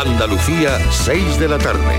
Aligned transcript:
Andalucía, 0.00 0.78
6 0.92 1.40
de 1.40 1.48
la 1.48 1.58
tarde. 1.58 1.96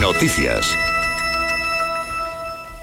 Noticias. 0.00 0.70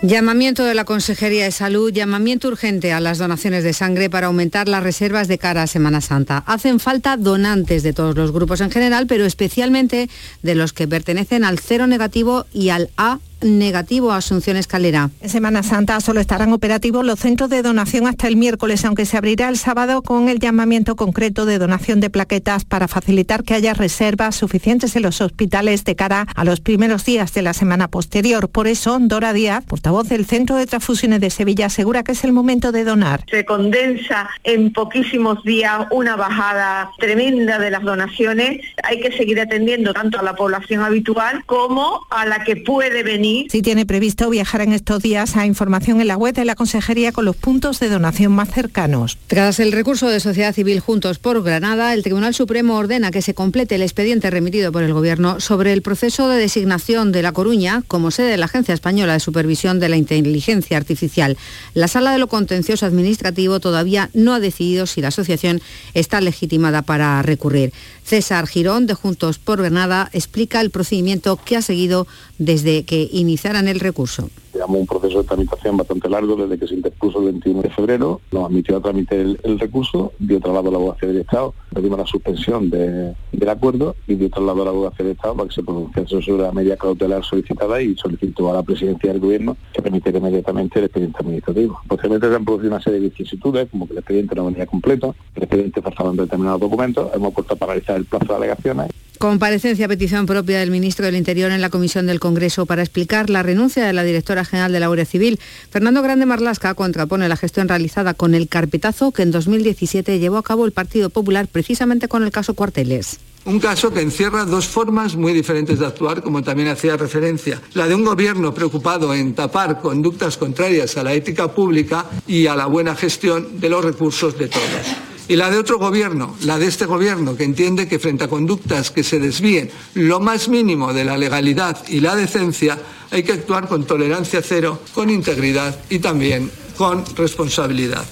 Llamamiento 0.01 0.65
de 0.65 0.75
la 0.75 0.83
Consejería 0.83 1.45
de 1.45 1.51
Salud, 1.51 1.93
llamamiento 1.93 2.49
urgente 2.49 2.91
a 2.91 2.99
las 2.99 3.17
donaciones 3.17 3.63
de 3.63 3.71
sangre 3.71 4.09
para 4.09 4.27
aumentar 4.27 4.67
las 4.67 4.83
reservas 4.83 5.29
de 5.29 5.37
cara 5.37 5.63
a 5.63 5.67
Semana 5.67 6.01
Santa. 6.01 6.43
Hacen 6.45 6.81
falta 6.81 7.15
donantes 7.15 7.81
de 7.81 7.93
todos 7.93 8.17
los 8.17 8.33
grupos 8.33 8.59
en 8.59 8.71
general, 8.71 9.07
pero 9.07 9.25
especialmente 9.25 10.09
de 10.43 10.55
los 10.55 10.73
que 10.73 10.89
pertenecen 10.89 11.45
al 11.45 11.59
cero 11.59 11.87
negativo 11.87 12.45
y 12.51 12.69
al 12.69 12.89
A 12.97 13.19
negativo 13.45 14.11
a 14.11 14.17
Asunción 14.17 14.57
Escalera. 14.57 15.09
En 15.21 15.29
Semana 15.29 15.63
Santa 15.63 15.99
solo 15.99 16.19
estarán 16.19 16.51
operativos 16.51 17.05
los 17.05 17.19
centros 17.19 17.49
de 17.49 17.61
donación 17.61 18.07
hasta 18.07 18.27
el 18.27 18.35
miércoles, 18.35 18.83
aunque 18.85 19.05
se 19.05 19.17
abrirá 19.17 19.49
el 19.49 19.57
sábado 19.57 20.01
con 20.01 20.29
el 20.29 20.39
llamamiento 20.39 20.95
concreto 20.95 21.45
de 21.45 21.59
donación 21.59 21.99
de 21.99 22.09
plaquetas 22.09 22.65
para 22.65 22.87
facilitar 22.87 23.43
que 23.43 23.53
haya 23.53 23.73
reservas 23.73 24.35
suficientes 24.35 24.95
en 24.95 25.03
los 25.03 25.21
hospitales 25.21 25.83
de 25.83 25.95
cara 25.95 26.27
a 26.35 26.43
los 26.43 26.59
primeros 26.59 27.05
días 27.05 27.33
de 27.33 27.41
la 27.41 27.53
semana 27.53 27.87
posterior. 27.87 28.49
Por 28.49 28.67
eso, 28.67 28.97
Dora 28.99 29.33
Díaz, 29.33 29.63
portavoz 29.65 30.09
del 30.09 30.25
Centro 30.25 30.55
de 30.55 30.65
Transfusiones 30.65 31.21
de 31.21 31.29
Sevilla, 31.29 31.67
asegura 31.67 32.03
que 32.03 32.13
es 32.13 32.23
el 32.23 32.33
momento 32.33 32.71
de 32.71 32.83
donar. 32.83 33.23
Se 33.29 33.45
condensa 33.45 34.29
en 34.43 34.73
poquísimos 34.73 35.43
días 35.43 35.85
una 35.91 36.15
bajada 36.15 36.89
tremenda 36.97 37.59
de 37.59 37.71
las 37.71 37.83
donaciones. 37.83 38.61
Hay 38.83 38.99
que 38.99 39.11
seguir 39.11 39.39
atendiendo 39.39 39.93
tanto 39.93 40.19
a 40.19 40.23
la 40.23 40.35
población 40.35 40.81
habitual 40.81 41.43
como 41.45 42.01
a 42.09 42.25
la 42.25 42.43
que 42.43 42.55
puede 42.55 43.03
venir 43.03 43.34
si 43.49 43.61
tiene 43.61 43.85
previsto 43.85 44.29
viajar 44.29 44.61
en 44.61 44.73
estos 44.73 45.01
días, 45.01 45.35
a 45.35 45.45
información 45.45 46.01
en 46.01 46.07
la 46.07 46.17
web 46.17 46.33
de 46.33 46.45
la 46.45 46.55
Consejería 46.55 47.11
con 47.11 47.25
los 47.25 47.35
puntos 47.35 47.79
de 47.79 47.89
donación 47.89 48.31
más 48.31 48.49
cercanos. 48.49 49.17
Tras 49.27 49.59
el 49.59 49.71
recurso 49.71 50.09
de 50.09 50.19
Sociedad 50.19 50.53
Civil 50.53 50.79
Juntos 50.79 51.19
por 51.19 51.41
Granada, 51.43 51.93
el 51.93 52.03
Tribunal 52.03 52.33
Supremo 52.33 52.75
ordena 52.75 53.11
que 53.11 53.21
se 53.21 53.33
complete 53.33 53.75
el 53.75 53.81
expediente 53.81 54.29
remitido 54.29 54.71
por 54.71 54.83
el 54.83 54.93
Gobierno 54.93 55.39
sobre 55.39 55.73
el 55.73 55.81
proceso 55.81 56.29
de 56.29 56.37
designación 56.37 57.11
de 57.11 57.21
La 57.21 57.31
Coruña 57.31 57.83
como 57.87 58.11
sede 58.11 58.31
de 58.31 58.37
la 58.37 58.45
Agencia 58.45 58.73
Española 58.73 59.13
de 59.13 59.19
Supervisión 59.19 59.79
de 59.79 59.89
la 59.89 59.97
Inteligencia 59.97 60.77
Artificial. 60.77 61.37
La 61.73 61.87
Sala 61.87 62.11
de 62.11 62.19
lo 62.19 62.27
Contencioso 62.27 62.85
Administrativo 62.85 63.59
todavía 63.59 64.09
no 64.13 64.33
ha 64.33 64.39
decidido 64.39 64.85
si 64.85 65.01
la 65.01 65.09
asociación 65.09 65.61
está 65.93 66.21
legitimada 66.21 66.81
para 66.81 67.21
recurrir. 67.21 67.73
César 68.05 68.47
Girón, 68.47 68.85
de 68.85 68.93
Juntos 68.93 69.39
por 69.39 69.59
Granada, 69.59 70.09
explica 70.13 70.61
el 70.61 70.69
procedimiento 70.69 71.37
que 71.37 71.57
ha 71.57 71.61
seguido 71.61 72.07
desde 72.37 72.85
que 72.85 73.09
iniciaran 73.11 73.67
el 73.67 73.79
recurso. 73.79 74.29
Llevamos 74.55 74.79
un 74.79 74.87
proceso 74.87 75.21
de 75.21 75.27
tramitación 75.27 75.75
bastante 75.75 76.07
largo 76.07 76.37
desde 76.37 76.57
que 76.57 76.65
se 76.65 76.75
interpuso 76.75 77.19
el 77.19 77.25
21 77.25 77.61
de 77.61 77.69
febrero, 77.71 78.21
nos 78.31 78.45
admitió 78.45 78.77
a 78.77 78.81
trámite 78.81 79.19
el, 79.19 79.59
recurso, 79.59 80.13
dio 80.17 80.39
traslado 80.39 80.69
a 80.69 80.71
la 80.71 80.77
abogacía 80.77 81.09
del 81.09 81.17
Estado, 81.17 81.53
pedimos 81.73 81.99
la 81.99 82.05
suspensión 82.05 82.69
del 82.69 83.49
acuerdo 83.49 83.97
y 84.07 84.15
dio 84.15 84.29
traslado 84.29 84.61
a 84.61 84.65
la 84.65 84.71
abogacía 84.71 85.07
del 85.07 85.15
Estado 85.17 85.35
para 85.35 85.49
que 85.49 85.55
se 85.55 85.61
pronunciase 85.63 86.21
sobre 86.21 86.43
la 86.43 86.53
medida 86.53 86.77
cautelar 86.77 87.21
solicitada 87.25 87.81
y 87.81 87.97
solicitó 87.97 88.49
a 88.49 88.53
la 88.53 88.63
presidencia 88.63 89.11
del 89.11 89.19
gobierno 89.19 89.57
que 89.73 89.81
permitiera 89.81 90.19
inmediatamente 90.19 90.79
el 90.79 90.85
expediente 90.85 91.17
administrativo. 91.19 91.81
Posteriormente 91.89 92.29
se 92.29 92.35
han 92.35 92.45
producido 92.45 92.69
una 92.69 92.81
serie 92.81 93.01
de 93.01 93.09
vicisitudes, 93.09 93.67
como 93.69 93.87
que 93.87 93.91
el 93.91 93.99
expediente 93.99 94.35
no 94.35 94.45
venía 94.45 94.65
completo, 94.65 95.15
el 95.35 95.43
expediente 95.43 95.81
faltaba 95.81 96.11
en 96.11 96.15
determinados 96.15 96.61
documentos, 96.61 97.11
hemos 97.13 97.33
puesto 97.33 97.55
a 97.55 97.57
paralizar 97.57 97.97
el 97.97 98.05
plazo 98.05 98.27
de 98.27 98.35
alegaciones 98.35 98.89
Comparecencia 99.17 99.85
a 99.85 99.89
petición 99.89 100.25
propia 100.25 100.59
del 100.59 100.71
ministro 100.71 101.05
del 101.05 101.15
Interior 101.15 101.51
en 101.51 101.61
la 101.61 101.69
Comisión 101.69 102.05
del 102.05 102.19
Congreso 102.19 102.65
para 102.65 102.81
explicar 102.81 103.29
la 103.29 103.43
renuncia 103.43 103.85
de 103.85 103.93
la 103.93 104.03
directora 104.03 104.43
general 104.45 104.71
de 104.71 104.79
la 104.79 104.87
Guardia 104.87 105.05
Civil. 105.05 105.39
Fernando 105.69 106.01
Grande 106.01 106.25
Marlasca 106.25 106.73
contrapone 106.73 107.27
la 107.29 107.37
gestión 107.37 107.67
realizada 107.67 108.13
con 108.13 108.35
el 108.35 108.47
carpetazo 108.47 109.11
que 109.11 109.23
en 109.23 109.31
2017 109.31 110.19
llevó 110.19 110.37
a 110.37 110.43
cabo 110.43 110.65
el 110.65 110.71
Partido 110.71 111.09
Popular 111.09 111.47
precisamente 111.47 112.07
con 112.07 112.23
el 112.23 112.31
caso 112.31 112.53
Cuarteles. 112.53 113.19
Un 113.45 113.59
caso 113.59 113.93
que 113.93 114.01
encierra 114.01 114.43
dos 114.43 114.67
formas 114.67 115.15
muy 115.15 115.31
diferentes 115.31 115.77
de 115.77 115.85
actuar, 115.85 116.23
como 116.23 116.41
también 116.41 116.69
hacía 116.69 116.97
referencia. 116.97 117.61
La 117.73 117.87
de 117.87 117.93
un 117.93 118.03
gobierno 118.03 118.55
preocupado 118.55 119.13
en 119.13 119.35
tapar 119.35 119.81
conductas 119.81 120.37
contrarias 120.37 120.97
a 120.97 121.03
la 121.03 121.13
ética 121.13 121.53
pública 121.53 122.05
y 122.25 122.47
a 122.47 122.55
la 122.55 122.65
buena 122.65 122.95
gestión 122.95 123.59
de 123.59 123.69
los 123.69 123.85
recursos 123.85 124.37
de 124.39 124.47
todos 124.47 125.05
y 125.27 125.35
la 125.35 125.49
de 125.49 125.57
otro 125.57 125.79
gobierno, 125.79 126.35
la 126.41 126.59
de 126.59 126.67
este 126.67 126.85
gobierno, 126.85 127.35
que 127.35 127.43
entiende 127.43 127.87
que 127.87 127.99
frente 127.99 128.25
a 128.25 128.27
conductas 128.27 128.91
que 128.91 129.03
se 129.03 129.19
desvíen 129.19 129.71
lo 129.95 130.19
más 130.19 130.47
mínimo 130.49 130.93
de 130.93 131.05
la 131.05 131.17
legalidad 131.17 131.77
y 131.87 131.99
la 131.99 132.15
decencia, 132.15 132.77
hay 133.11 133.23
que 133.23 133.33
actuar 133.33 133.67
con 133.67 133.85
tolerancia 133.85 134.41
cero, 134.43 134.81
con 134.93 135.09
integridad 135.09 135.79
y 135.89 135.99
también 135.99 136.51
con 136.77 137.03
responsabilidad. 137.15 138.05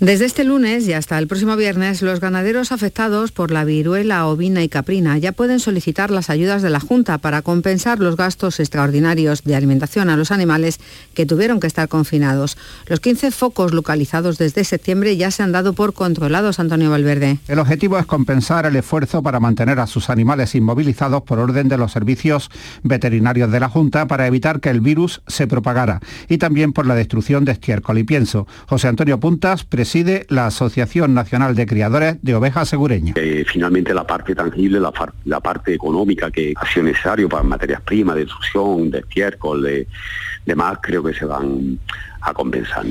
Desde 0.00 0.24
este 0.24 0.42
lunes 0.42 0.88
y 0.88 0.92
hasta 0.92 1.16
el 1.18 1.28
próximo 1.28 1.54
viernes, 1.54 2.02
los 2.02 2.18
ganaderos 2.18 2.72
afectados 2.72 3.30
por 3.30 3.52
la 3.52 3.64
viruela 3.64 4.26
ovina 4.26 4.64
y 4.64 4.68
caprina 4.68 5.16
ya 5.18 5.30
pueden 5.30 5.60
solicitar 5.60 6.10
las 6.10 6.30
ayudas 6.30 6.62
de 6.62 6.70
la 6.70 6.80
Junta 6.80 7.18
para 7.18 7.42
compensar 7.42 8.00
los 8.00 8.16
gastos 8.16 8.58
extraordinarios 8.58 9.44
de 9.44 9.54
alimentación 9.54 10.10
a 10.10 10.16
los 10.16 10.32
animales 10.32 10.80
que 11.14 11.26
tuvieron 11.26 11.60
que 11.60 11.68
estar 11.68 11.88
confinados. 11.88 12.58
Los 12.88 12.98
15 12.98 13.30
focos 13.30 13.72
localizados 13.72 14.36
desde 14.36 14.64
septiembre 14.64 15.16
ya 15.16 15.30
se 15.30 15.44
han 15.44 15.52
dado 15.52 15.74
por 15.74 15.94
controlados, 15.94 16.58
Antonio 16.58 16.90
Valverde. 16.90 17.38
El 17.46 17.60
objetivo 17.60 17.96
es 17.96 18.04
compensar 18.04 18.66
el 18.66 18.74
esfuerzo 18.74 19.22
para 19.22 19.38
mantener 19.38 19.78
a 19.78 19.86
sus 19.86 20.10
animales 20.10 20.56
inmovilizados 20.56 21.22
por 21.22 21.38
orden 21.38 21.68
de 21.68 21.78
los 21.78 21.92
servicios 21.92 22.50
veterinarios 22.82 23.50
de 23.52 23.60
la 23.60 23.68
Junta 23.68 24.08
para 24.08 24.26
evitar 24.26 24.58
que 24.58 24.70
el 24.70 24.80
virus 24.80 25.22
se 25.28 25.46
propagara 25.46 26.00
y 26.28 26.38
también 26.38 26.72
por 26.72 26.84
la 26.84 26.96
destrucción 26.96 27.44
de 27.44 27.52
estiércol 27.52 27.98
y 27.98 28.02
pienso. 28.02 28.48
José 28.66 28.88
Antonio 28.88 29.20
Puntas, 29.20 29.62
presidente 29.62 29.83
preside 29.84 30.24
la 30.30 30.46
Asociación 30.46 31.12
Nacional 31.12 31.54
de 31.54 31.66
Criadores 31.66 32.16
de 32.22 32.34
Ovejas 32.34 32.70
Segureñas. 32.70 33.18
Eh, 33.18 33.44
finalmente 33.46 33.92
la 33.92 34.06
parte 34.06 34.34
tangible, 34.34 34.80
la, 34.80 35.40
parte 35.40 35.74
económica 35.74 36.30
que 36.30 36.54
ha 36.56 36.66
sido 36.72 36.86
necesario 36.86 37.28
para 37.28 37.42
materias 37.42 37.82
primas, 37.82 38.16
de 38.16 38.26
succión, 38.26 38.90
de 38.90 39.00
estiércol, 39.00 39.62
de 39.62 39.86
demás, 40.46 40.78
creo 40.80 41.02
que 41.02 41.12
se 41.12 41.26
van 41.26 41.78
a 42.22 42.32
compensar. 42.32 42.86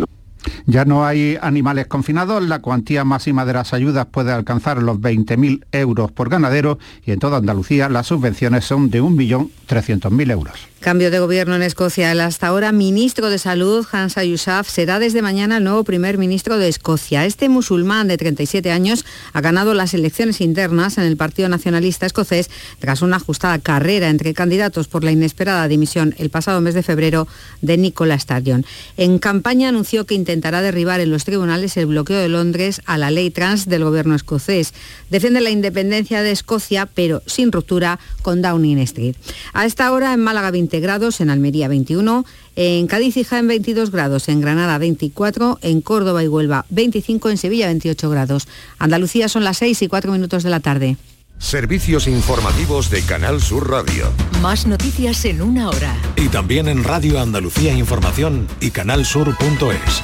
Ya 0.67 0.85
no 0.85 1.03
hay 1.03 1.35
animales 1.41 1.87
confinados, 1.87 2.43
la 2.43 2.59
cuantía 2.59 3.03
máxima 3.03 3.43
de 3.43 3.53
las 3.53 3.73
ayudas 3.73 4.05
puede 4.05 4.31
alcanzar 4.31 4.83
los 4.83 4.99
20.000 4.99 5.65
euros 5.71 6.11
por 6.11 6.29
ganadero 6.29 6.77
y 7.03 7.11
en 7.11 7.17
toda 7.17 7.37
Andalucía 7.37 7.89
las 7.89 8.05
subvenciones 8.05 8.65
son 8.65 8.91
de 8.91 9.01
1.300.000 9.01 10.31
euros. 10.31 10.72
Cambio 10.83 11.11
de 11.11 11.19
gobierno 11.19 11.55
en 11.55 11.61
Escocia. 11.61 12.11
El 12.11 12.19
hasta 12.19 12.47
ahora 12.47 12.73
ministro 12.73 13.29
de 13.29 13.39
Salud, 13.39 13.87
Hans 13.89 14.15
Yousaf, 14.15 14.69
será 14.69 14.99
desde 14.99 15.21
mañana 15.21 15.55
el 15.55 15.63
nuevo 15.63 15.85
primer 15.85 16.17
ministro 16.17 16.57
de 16.57 16.67
Escocia. 16.67 17.25
Este 17.25 17.47
musulmán 17.47 18.09
de 18.09 18.17
37 18.17 18.69
años 18.69 19.05
ha 19.31 19.39
ganado 19.39 19.73
las 19.75 19.93
elecciones 19.93 20.41
internas 20.41 20.97
en 20.97 21.05
el 21.05 21.15
Partido 21.15 21.47
Nacionalista 21.47 22.05
Escocés 22.05 22.49
tras 22.79 23.01
una 23.01 23.15
ajustada 23.15 23.59
carrera 23.59 24.09
entre 24.09 24.33
candidatos 24.33 24.89
por 24.89 25.05
la 25.05 25.13
inesperada 25.13 25.69
dimisión 25.69 26.15
el 26.17 26.29
pasado 26.29 26.59
mes 26.59 26.73
de 26.73 26.83
febrero 26.83 27.29
de 27.61 27.77
Nicola 27.77 28.19
Sturgeon. 28.19 28.65
En 28.97 29.19
campaña 29.19 29.69
anunció 29.69 30.05
que 30.05 30.15
intentará 30.15 30.61
derribar 30.61 30.99
en 30.99 31.11
los 31.11 31.23
tribunales 31.23 31.77
el 31.77 31.85
bloqueo 31.85 32.19
de 32.19 32.27
Londres 32.27 32.81
a 32.85 32.97
la 32.97 33.09
ley 33.09 33.31
trans 33.31 33.69
del 33.69 33.85
gobierno 33.85 34.15
escocés. 34.15 34.73
Defiende 35.09 35.39
la 35.39 35.49
independencia 35.49 36.21
de 36.21 36.31
Escocia, 36.31 36.87
pero 36.87 37.21
sin 37.25 37.53
ruptura 37.53 38.01
con 38.21 38.41
Downing 38.41 38.79
Street. 38.79 39.15
A 39.53 39.65
esta 39.65 39.89
hora 39.93 40.11
en 40.11 40.19
Málaga 40.19 40.51
20 40.51 40.72
grados, 40.79 41.21
en 41.21 41.29
Almería 41.29 41.67
21, 41.67 42.25
en 42.55 42.87
Cádiz 42.87 43.17
y 43.17 43.23
Jaén 43.23 43.47
22 43.47 43.91
grados, 43.91 44.29
en 44.29 44.41
Granada 44.41 44.77
24, 44.77 45.59
en 45.61 45.81
Córdoba 45.81 46.23
y 46.23 46.27
Huelva 46.27 46.65
25, 46.69 47.29
en 47.29 47.37
Sevilla 47.37 47.67
28 47.67 48.09
grados. 48.09 48.47
Andalucía 48.79 49.29
son 49.29 49.43
las 49.43 49.57
6 49.57 49.81
y 49.81 49.87
4 49.87 50.11
minutos 50.11 50.43
de 50.43 50.49
la 50.49 50.59
tarde. 50.59 50.97
Servicios 51.39 52.07
informativos 52.07 52.89
de 52.89 53.01
Canal 53.01 53.41
Sur 53.41 53.69
Radio. 53.69 54.09
Más 54.41 54.65
noticias 54.65 55.25
en 55.25 55.41
una 55.41 55.69
hora. 55.69 55.93
Y 56.15 56.29
también 56.29 56.69
en 56.69 56.83
Radio 56.83 57.19
Andalucía 57.19 57.73
Información 57.73 58.47
y 58.61 58.71
canalsur.es. 58.71 60.03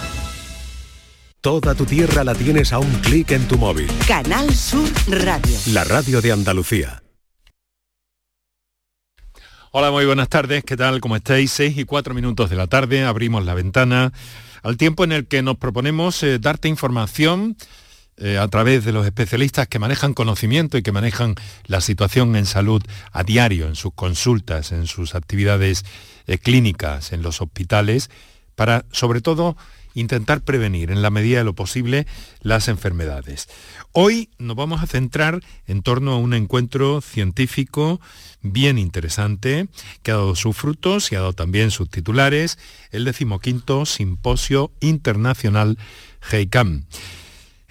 Toda 1.41 1.73
tu 1.73 1.85
tierra 1.85 2.25
la 2.25 2.35
tienes 2.35 2.73
a 2.73 2.79
un 2.79 2.91
clic 2.95 3.31
en 3.31 3.47
tu 3.47 3.57
móvil. 3.57 3.87
Canal 4.05 4.53
Sur 4.53 4.89
Radio. 5.07 5.57
La 5.67 5.85
radio 5.85 6.19
de 6.19 6.33
Andalucía. 6.33 7.01
Hola, 9.71 9.91
muy 9.91 10.03
buenas 10.07 10.29
tardes. 10.29 10.63
¿Qué 10.63 10.75
tal? 10.75 10.99
¿Cómo 10.99 11.15
estáis? 11.15 11.51
Seis 11.51 11.77
y 11.77 11.85
cuatro 11.85 12.15
minutos 12.15 12.49
de 12.49 12.55
la 12.55 12.65
tarde. 12.65 13.03
Abrimos 13.03 13.45
la 13.45 13.53
ventana 13.53 14.11
al 14.63 14.77
tiempo 14.77 15.03
en 15.03 15.11
el 15.11 15.27
que 15.27 15.43
nos 15.43 15.57
proponemos 15.57 16.23
eh, 16.23 16.39
darte 16.39 16.69
información 16.69 17.55
eh, 18.17 18.39
a 18.39 18.47
través 18.47 18.83
de 18.83 18.93
los 18.93 19.05
especialistas 19.05 19.67
que 19.67 19.77
manejan 19.77 20.15
conocimiento 20.15 20.79
y 20.79 20.81
que 20.81 20.91
manejan 20.91 21.35
la 21.67 21.81
situación 21.81 22.35
en 22.35 22.47
salud 22.47 22.81
a 23.11 23.23
diario, 23.23 23.67
en 23.67 23.75
sus 23.75 23.93
consultas, 23.93 24.71
en 24.71 24.87
sus 24.87 25.13
actividades 25.13 25.85
eh, 26.25 26.39
clínicas, 26.39 27.13
en 27.13 27.21
los 27.21 27.39
hospitales, 27.39 28.09
para 28.55 28.85
sobre 28.89 29.21
todo 29.21 29.55
intentar 29.99 30.41
prevenir 30.41 30.91
en 30.91 31.01
la 31.01 31.09
medida 31.09 31.39
de 31.39 31.43
lo 31.43 31.53
posible 31.53 32.07
las 32.41 32.67
enfermedades. 32.67 33.47
Hoy 33.91 34.29
nos 34.37 34.55
vamos 34.55 34.81
a 34.81 34.87
centrar 34.87 35.41
en 35.67 35.81
torno 35.81 36.13
a 36.13 36.17
un 36.17 36.33
encuentro 36.33 37.01
científico 37.01 37.99
bien 38.41 38.77
interesante 38.77 39.67
que 40.01 40.11
ha 40.11 40.15
dado 40.15 40.35
sus 40.35 40.55
frutos 40.55 41.11
y 41.11 41.15
ha 41.15 41.19
dado 41.19 41.33
también 41.33 41.71
sus 41.71 41.89
titulares, 41.89 42.57
el 42.91 43.05
decimoquinto 43.05 43.85
Simposio 43.85 44.71
Internacional 44.79 45.77
GEICAM. 46.21 46.85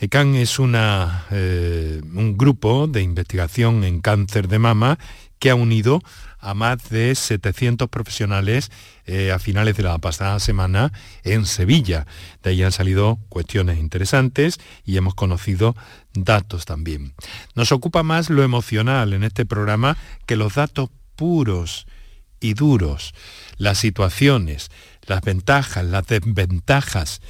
ECAN 0.01 0.37
es 0.37 0.57
eh, 0.61 2.01
un 2.15 2.39
grupo 2.39 2.87
de 2.87 3.03
investigación 3.03 3.83
en 3.83 4.01
cáncer 4.01 4.47
de 4.47 4.61
mama 4.61 4.99
que 5.41 5.51
ha 5.51 5.57
unido 5.57 6.03
a 6.49 6.55
más 6.55 6.89
de 6.89 7.15
700 7.15 7.91
profesionales 7.91 8.71
eh, 9.05 9.33
a 9.33 9.39
finales 9.39 9.77
de 9.77 9.83
la 9.83 9.99
pasada 9.99 10.41
semana 10.41 10.95
en 11.23 11.45
Sevilla. 11.45 12.07
De 12.43 12.51
ahí 12.51 12.63
han 12.63 12.73
salido 12.73 13.19
cuestiones 13.29 13.79
interesantes 13.79 14.59
y 14.83 14.97
hemos 14.97 15.15
conocido 15.15 15.77
datos 16.15 16.65
también. 16.65 17.13
Nos 17.55 17.71
ocupa 17.71 18.03
más 18.03 18.31
lo 18.31 18.43
emocional 18.43 19.13
en 19.13 19.25
este 19.25 19.45
programa 19.45 19.99
que 20.25 20.37
los 20.37 20.55
datos 20.55 20.89
puros 21.17 21.87
y 22.41 22.55
duros, 22.55 23.13
las 23.59 23.77
situaciones, 23.77 24.71
las 25.03 25.21
ventajas, 25.21 25.85
las 25.85 26.07
desventajas 26.07 27.21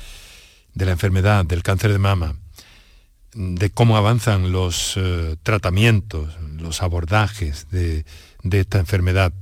de 0.75 0.87
la 0.87 0.93
enfermedad 0.93 1.45
del 1.45 1.65
cáncer 1.65 1.91
de 1.91 1.99
mama, 1.99 2.37
de 3.35 3.71
cómo 3.71 3.97
avanzan 3.97 4.53
los 4.53 4.95
eh, 4.97 5.35
tratamientos, 5.43 6.37
los 6.57 6.83
abordajes 6.83 7.69
de, 7.71 8.05
de 8.43 8.61
esta 8.61 8.79
enfermedad, 8.79 9.33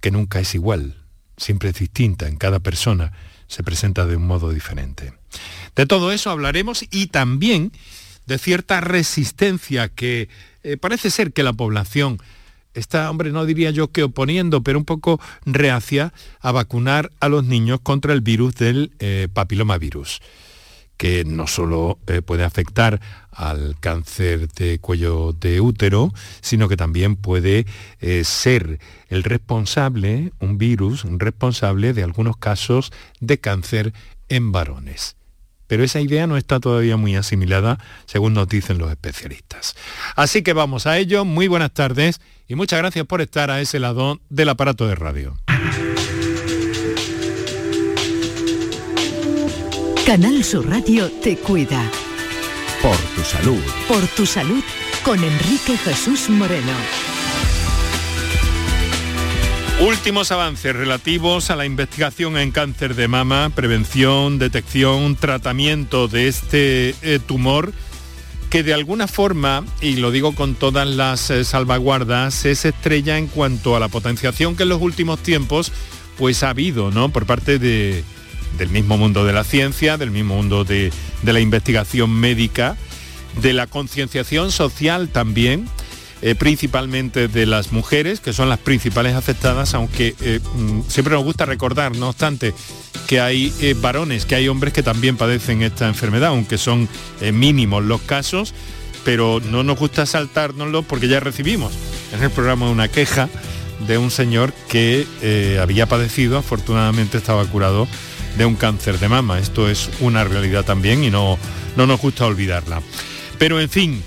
que 0.00 0.10
nunca 0.10 0.40
es 0.40 0.54
igual, 0.54 0.96
siempre 1.36 1.70
es 1.70 1.76
distinta, 1.76 2.28
en 2.28 2.36
cada 2.36 2.60
persona 2.60 3.12
se 3.46 3.62
presenta 3.62 4.06
de 4.06 4.16
un 4.16 4.26
modo 4.26 4.50
diferente. 4.50 5.12
De 5.74 5.86
todo 5.86 6.12
eso 6.12 6.30
hablaremos 6.30 6.84
y 6.90 7.08
también 7.08 7.72
de 8.26 8.38
cierta 8.38 8.80
resistencia 8.80 9.88
que 9.88 10.28
eh, 10.62 10.76
parece 10.76 11.10
ser 11.10 11.32
que 11.32 11.42
la 11.42 11.52
población 11.52 12.18
está, 12.74 13.10
hombre, 13.10 13.32
no 13.32 13.44
diría 13.44 13.70
yo 13.70 13.88
que 13.88 14.04
oponiendo, 14.04 14.62
pero 14.62 14.78
un 14.78 14.84
poco 14.84 15.20
reacia 15.44 16.12
a 16.40 16.52
vacunar 16.52 17.10
a 17.20 17.28
los 17.28 17.44
niños 17.44 17.80
contra 17.82 18.12
el 18.12 18.20
virus 18.20 18.54
del 18.54 18.92
eh, 19.00 19.28
papilomavirus 19.32 20.20
que 21.00 21.24
no 21.24 21.46
solo 21.46 21.98
eh, 22.08 22.20
puede 22.20 22.44
afectar 22.44 23.00
al 23.30 23.74
cáncer 23.80 24.48
de 24.48 24.78
cuello 24.80 25.32
de 25.32 25.62
útero, 25.62 26.12
sino 26.42 26.68
que 26.68 26.76
también 26.76 27.16
puede 27.16 27.64
eh, 28.00 28.22
ser 28.22 28.80
el 29.08 29.22
responsable, 29.22 30.34
un 30.40 30.58
virus 30.58 31.04
responsable 31.08 31.94
de 31.94 32.02
algunos 32.02 32.36
casos 32.36 32.92
de 33.18 33.40
cáncer 33.40 33.94
en 34.28 34.52
varones. 34.52 35.16
Pero 35.68 35.84
esa 35.84 36.02
idea 36.02 36.26
no 36.26 36.36
está 36.36 36.60
todavía 36.60 36.98
muy 36.98 37.16
asimilada, 37.16 37.78
según 38.04 38.34
nos 38.34 38.46
dicen 38.46 38.76
los 38.76 38.90
especialistas. 38.90 39.76
Así 40.16 40.42
que 40.42 40.52
vamos 40.52 40.86
a 40.86 40.98
ello. 40.98 41.24
Muy 41.24 41.48
buenas 41.48 41.72
tardes 41.72 42.20
y 42.46 42.56
muchas 42.56 42.78
gracias 42.78 43.06
por 43.06 43.22
estar 43.22 43.50
a 43.50 43.62
ese 43.62 43.78
lado 43.78 44.20
del 44.28 44.50
aparato 44.50 44.86
de 44.86 44.96
radio. 44.96 45.38
Canal 50.10 50.42
Sur 50.42 50.68
Radio 50.68 51.08
te 51.22 51.36
cuida. 51.36 51.88
Por 52.82 52.96
tu 53.14 53.22
salud. 53.22 53.62
Por 53.86 54.04
tu 54.08 54.26
salud 54.26 54.60
con 55.04 55.22
Enrique 55.22 55.78
Jesús 55.78 56.28
Moreno. 56.28 56.72
Últimos 59.78 60.32
avances 60.32 60.74
relativos 60.74 61.50
a 61.50 61.54
la 61.54 61.64
investigación 61.64 62.38
en 62.38 62.50
cáncer 62.50 62.96
de 62.96 63.06
mama, 63.06 63.52
prevención, 63.54 64.40
detección, 64.40 65.14
tratamiento 65.14 66.08
de 66.08 66.26
este 66.26 66.96
eh, 67.02 67.20
tumor 67.24 67.72
que 68.50 68.64
de 68.64 68.74
alguna 68.74 69.06
forma, 69.06 69.64
y 69.80 69.94
lo 69.94 70.10
digo 70.10 70.34
con 70.34 70.56
todas 70.56 70.88
las 70.88 71.30
eh, 71.30 71.44
salvaguardas, 71.44 72.46
es 72.46 72.64
estrella 72.64 73.16
en 73.16 73.28
cuanto 73.28 73.76
a 73.76 73.78
la 73.78 73.86
potenciación 73.86 74.56
que 74.56 74.64
en 74.64 74.70
los 74.70 74.82
últimos 74.82 75.20
tiempos 75.20 75.70
pues 76.18 76.42
ha 76.42 76.50
habido, 76.50 76.90
¿no? 76.90 77.10
Por 77.10 77.26
parte 77.26 77.60
de, 77.60 78.02
del 78.58 78.68
mismo 78.68 78.96
mundo 78.96 79.24
de 79.24 79.32
la 79.32 79.44
ciencia, 79.44 79.96
del 79.96 80.10
mismo 80.10 80.36
mundo 80.36 80.64
de, 80.64 80.92
la 81.22 81.40
investigación 81.40 82.10
médica, 82.10 82.76
de 83.40 83.52
la 83.52 83.66
concienciación 83.66 84.52
social 84.52 85.08
también, 85.08 85.68
eh, 86.22 86.34
principalmente 86.34 87.28
de 87.28 87.46
las 87.46 87.72
mujeres, 87.72 88.20
que 88.20 88.32
son 88.32 88.48
las 88.48 88.58
principales 88.58 89.14
afectadas, 89.14 89.72
aunque 89.72 90.14
eh, 90.20 90.40
mm, 90.54 90.82
siempre 90.88 91.14
nos 91.14 91.24
gusta 91.24 91.46
recordar, 91.46 91.96
no 91.96 92.10
obstante, 92.10 92.52
que 93.06 93.20
hay 93.20 93.52
eh, 93.60 93.74
varones, 93.80 94.26
que 94.26 94.34
hay 94.34 94.48
hombres 94.48 94.74
que 94.74 94.82
también 94.82 95.16
padecen 95.16 95.62
esta 95.62 95.88
enfermedad, 95.88 96.28
aunque 96.28 96.58
son 96.58 96.88
mínimos 97.32 97.82
los 97.84 98.02
casos, 98.02 98.54
pero 99.04 99.40
no 99.50 99.62
nos 99.62 99.78
gusta 99.78 100.04
saltárnoslo 100.04 100.82
porque 100.82 101.08
ya 101.08 101.20
recibimos. 101.20 101.72
En 102.12 102.22
el 102.22 102.30
programa 102.30 102.70
una 102.70 102.88
queja 102.88 103.30
de 103.86 103.96
un 103.96 104.10
señor 104.10 104.52
que 104.68 105.06
había 105.60 105.86
padecido, 105.86 106.36
afortunadamente 106.36 107.16
estaba 107.16 107.44
curado 107.46 107.88
de 108.36 108.44
un 108.44 108.56
cáncer 108.56 108.98
de 108.98 109.08
mama. 109.08 109.38
Esto 109.38 109.68
es 109.68 109.90
una 110.00 110.24
realidad 110.24 110.64
también 110.64 111.04
y 111.04 111.10
no, 111.10 111.38
no 111.76 111.86
nos 111.86 112.00
gusta 112.00 112.26
olvidarla. 112.26 112.82
Pero 113.38 113.60
en 113.60 113.68
fin, 113.68 114.02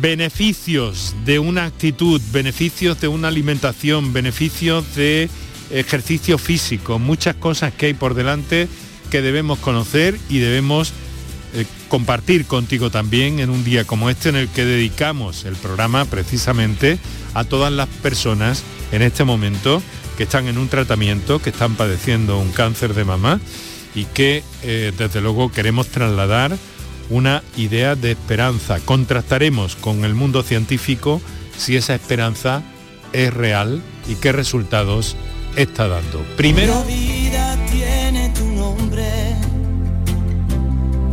beneficios 0.00 1.14
de 1.24 1.38
una 1.38 1.64
actitud, 1.66 2.20
beneficios 2.32 3.00
de 3.00 3.08
una 3.08 3.28
alimentación, 3.28 4.12
beneficios 4.12 4.94
de 4.94 5.28
ejercicio 5.70 6.38
físico, 6.38 6.98
muchas 6.98 7.36
cosas 7.36 7.72
que 7.72 7.86
hay 7.86 7.94
por 7.94 8.14
delante 8.14 8.68
que 9.10 9.22
debemos 9.22 9.58
conocer 9.58 10.18
y 10.28 10.38
debemos 10.38 10.92
eh, 11.54 11.66
compartir 11.88 12.46
contigo 12.46 12.90
también 12.90 13.40
en 13.40 13.50
un 13.50 13.62
día 13.62 13.84
como 13.84 14.08
este 14.08 14.30
en 14.30 14.36
el 14.36 14.48
que 14.48 14.64
dedicamos 14.64 15.44
el 15.44 15.54
programa 15.54 16.06
precisamente 16.06 16.98
a 17.34 17.44
todas 17.44 17.72
las 17.72 17.88
personas 17.88 18.62
en 18.90 19.02
este 19.02 19.24
momento 19.24 19.82
que 20.16 20.24
están 20.24 20.48
en 20.48 20.58
un 20.58 20.68
tratamiento, 20.68 21.40
que 21.40 21.50
están 21.50 21.74
padeciendo 21.74 22.38
un 22.38 22.52
cáncer 22.52 22.94
de 22.94 23.04
mama 23.04 23.40
y 23.94 24.04
que 24.06 24.42
eh, 24.62 24.92
desde 24.96 25.20
luego 25.20 25.50
queremos 25.50 25.88
trasladar 25.88 26.56
una 27.10 27.42
idea 27.56 27.94
de 27.94 28.12
esperanza. 28.12 28.80
Contrastaremos 28.80 29.76
con 29.76 30.04
el 30.04 30.14
mundo 30.14 30.42
científico 30.42 31.20
si 31.56 31.76
esa 31.76 31.94
esperanza 31.94 32.62
es 33.12 33.32
real 33.32 33.82
y 34.08 34.14
qué 34.16 34.32
resultados 34.32 35.16
está 35.56 35.88
dando. 35.88 36.24
Primero... 36.36 36.84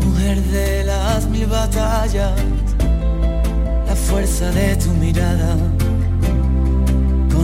Mujer 0.05 0.41
de 0.43 0.83
las 0.85 1.25
mil 1.27 1.45
batallas, 1.47 2.31
la 3.87 3.95
fuerza 3.95 4.51
de 4.51 4.75
tu 4.77 4.91
mirada 4.91 5.57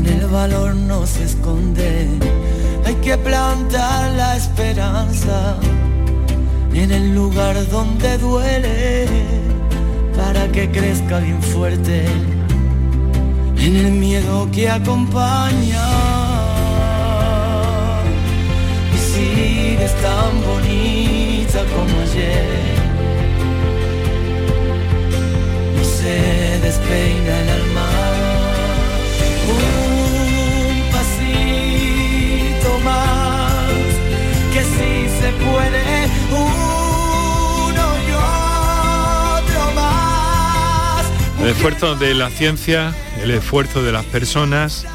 el 0.07 0.27
valor 0.27 0.75
no 0.75 1.05
se 1.05 1.23
esconde. 1.23 2.07
Hay 2.85 2.95
que 2.95 3.17
plantar 3.17 4.11
la 4.11 4.37
esperanza 4.37 5.57
en 6.73 6.91
el 6.91 7.15
lugar 7.15 7.55
donde 7.69 8.17
duele 8.17 9.07
para 10.15 10.47
que 10.51 10.69
crezca 10.69 11.19
bien 11.19 11.41
fuerte 11.41 12.05
en 13.57 13.75
el 13.75 13.91
miedo 13.93 14.47
que 14.51 14.69
acompaña. 14.69 15.87
Y 18.93 18.97
sigues 18.97 19.93
tan 20.01 20.31
bonita 20.45 21.59
como 21.73 22.01
ayer. 22.01 22.75
No 25.75 25.83
se 25.83 26.59
despeina 26.59 27.41
el 27.41 27.49
alma 27.49 28.25
se 29.17 29.84
puede 35.35 36.09
uno 36.31 37.85
y 38.07 38.11
otro 39.41 39.71
más. 39.75 41.05
El 41.41 41.49
esfuerzo 41.49 41.95
de 41.95 42.13
la 42.13 42.29
ciencia, 42.29 42.93
el 43.21 43.31
esfuerzo 43.31 43.83
de 43.83 43.91
las 43.91 44.05
personas, 44.05 44.85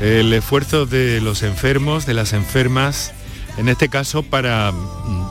el 0.00 0.32
esfuerzo 0.32 0.86
de 0.86 1.20
los 1.20 1.42
enfermos, 1.42 2.06
de 2.06 2.14
las 2.14 2.32
enfermas, 2.32 3.12
en 3.58 3.68
este 3.68 3.88
caso 3.88 4.22
para, 4.22 4.72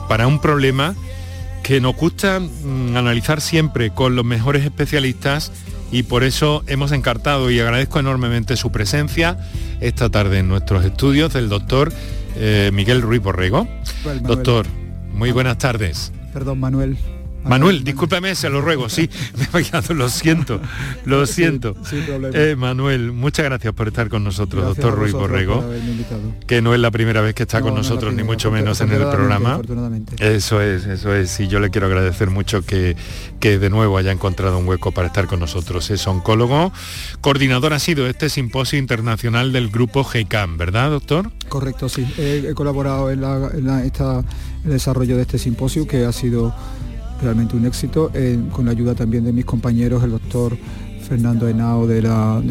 para 0.08 0.26
un 0.26 0.40
problema 0.40 0.94
que 1.62 1.80
nos 1.80 1.96
gusta 1.96 2.40
mm, 2.40 2.96
analizar 2.96 3.40
siempre 3.40 3.90
con 3.90 4.16
los 4.16 4.24
mejores 4.24 4.64
especialistas 4.64 5.52
y 5.90 6.04
por 6.04 6.24
eso 6.24 6.64
hemos 6.66 6.90
encartado 6.92 7.50
y 7.50 7.60
agradezco 7.60 8.00
enormemente 8.00 8.56
su 8.56 8.72
presencia 8.72 9.38
esta 9.80 10.10
tarde 10.10 10.38
en 10.38 10.48
nuestros 10.48 10.84
estudios 10.84 11.32
del 11.32 11.48
doctor 11.48 11.92
eh, 12.36 12.70
Miguel 12.72 13.02
Ruiz 13.02 13.22
Borrego. 13.22 13.66
Doctor, 14.22 14.66
muy 15.12 15.30
buenas 15.30 15.58
tardes. 15.58 16.12
Perdón, 16.32 16.60
Manuel. 16.60 16.96
Manuel, 17.44 17.84
discúlpame, 17.84 18.34
se 18.34 18.48
lo 18.48 18.60
ruego, 18.60 18.88
sí, 18.88 19.08
me 19.36 19.44
he 19.44 19.46
fallado, 19.46 19.94
lo 19.94 20.08
siento, 20.08 20.60
lo 21.04 21.26
siento. 21.26 21.74
Eh, 22.34 22.54
Manuel, 22.56 23.12
muchas 23.12 23.44
gracias 23.44 23.74
por 23.74 23.88
estar 23.88 24.08
con 24.08 24.24
nosotros, 24.24 24.64
doctor 24.64 24.94
Ruiz 24.94 25.12
Borrego, 25.12 25.64
que 26.46 26.62
no 26.62 26.74
es 26.74 26.80
la 26.80 26.90
primera 26.90 27.20
vez 27.20 27.34
que 27.34 27.42
está 27.42 27.60
con 27.60 27.74
nosotros, 27.74 28.14
ni 28.14 28.22
mucho 28.22 28.50
menos 28.50 28.80
en 28.80 28.92
el 28.92 29.02
programa. 29.02 29.60
Eso 30.18 30.60
es, 30.60 30.86
eso 30.86 31.14
es, 31.14 31.40
y 31.40 31.48
yo 31.48 31.60
le 31.60 31.70
quiero 31.70 31.86
agradecer 31.86 32.30
mucho 32.30 32.62
que, 32.62 32.96
que 33.40 33.58
de 33.58 33.70
nuevo 33.70 33.98
haya 33.98 34.12
encontrado 34.12 34.58
un 34.58 34.66
hueco 34.66 34.92
para 34.92 35.08
estar 35.08 35.26
con 35.26 35.40
nosotros. 35.40 35.90
Es 35.90 36.06
oncólogo, 36.06 36.72
coordinador 37.20 37.72
ha 37.72 37.78
sido 37.78 38.06
este 38.06 38.28
simposio 38.28 38.78
internacional 38.78 39.52
del 39.52 39.68
grupo 39.68 40.04
GECAM, 40.04 40.56
¿verdad, 40.58 40.90
doctor? 40.90 41.30
Correcto, 41.48 41.88
sí. 41.88 42.06
He, 42.18 42.52
colaborado 42.54 43.10
en, 43.10 43.22
el 43.24 44.70
desarrollo 44.70 45.16
de 45.16 45.22
este 45.22 45.38
simposio 45.38 45.86
que 45.86 46.04
ha 46.04 46.12
sido 46.12 46.54
realmente 47.22 47.56
un 47.56 47.66
éxito, 47.66 48.10
con 48.52 48.66
la 48.66 48.72
ayuda 48.72 48.94
también 48.94 49.24
de 49.24 49.32
mis 49.32 49.44
compañeros, 49.44 50.02
el 50.02 50.10
doctor 50.10 50.56
Fernando 51.02 51.48
Henao 51.48 51.86
del 51.86 52.06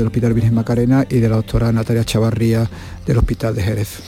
Hospital 0.05 0.33
Virgen 0.33 0.53
Macarena 0.53 1.05
y 1.09 1.17
de 1.17 1.29
la 1.29 1.37
doctora 1.37 1.71
Natalia 1.71 2.03
Chavarría 2.03 2.69
del 3.05 3.17
Hospital 3.17 3.55
de 3.55 3.63
Jerez. 3.63 4.03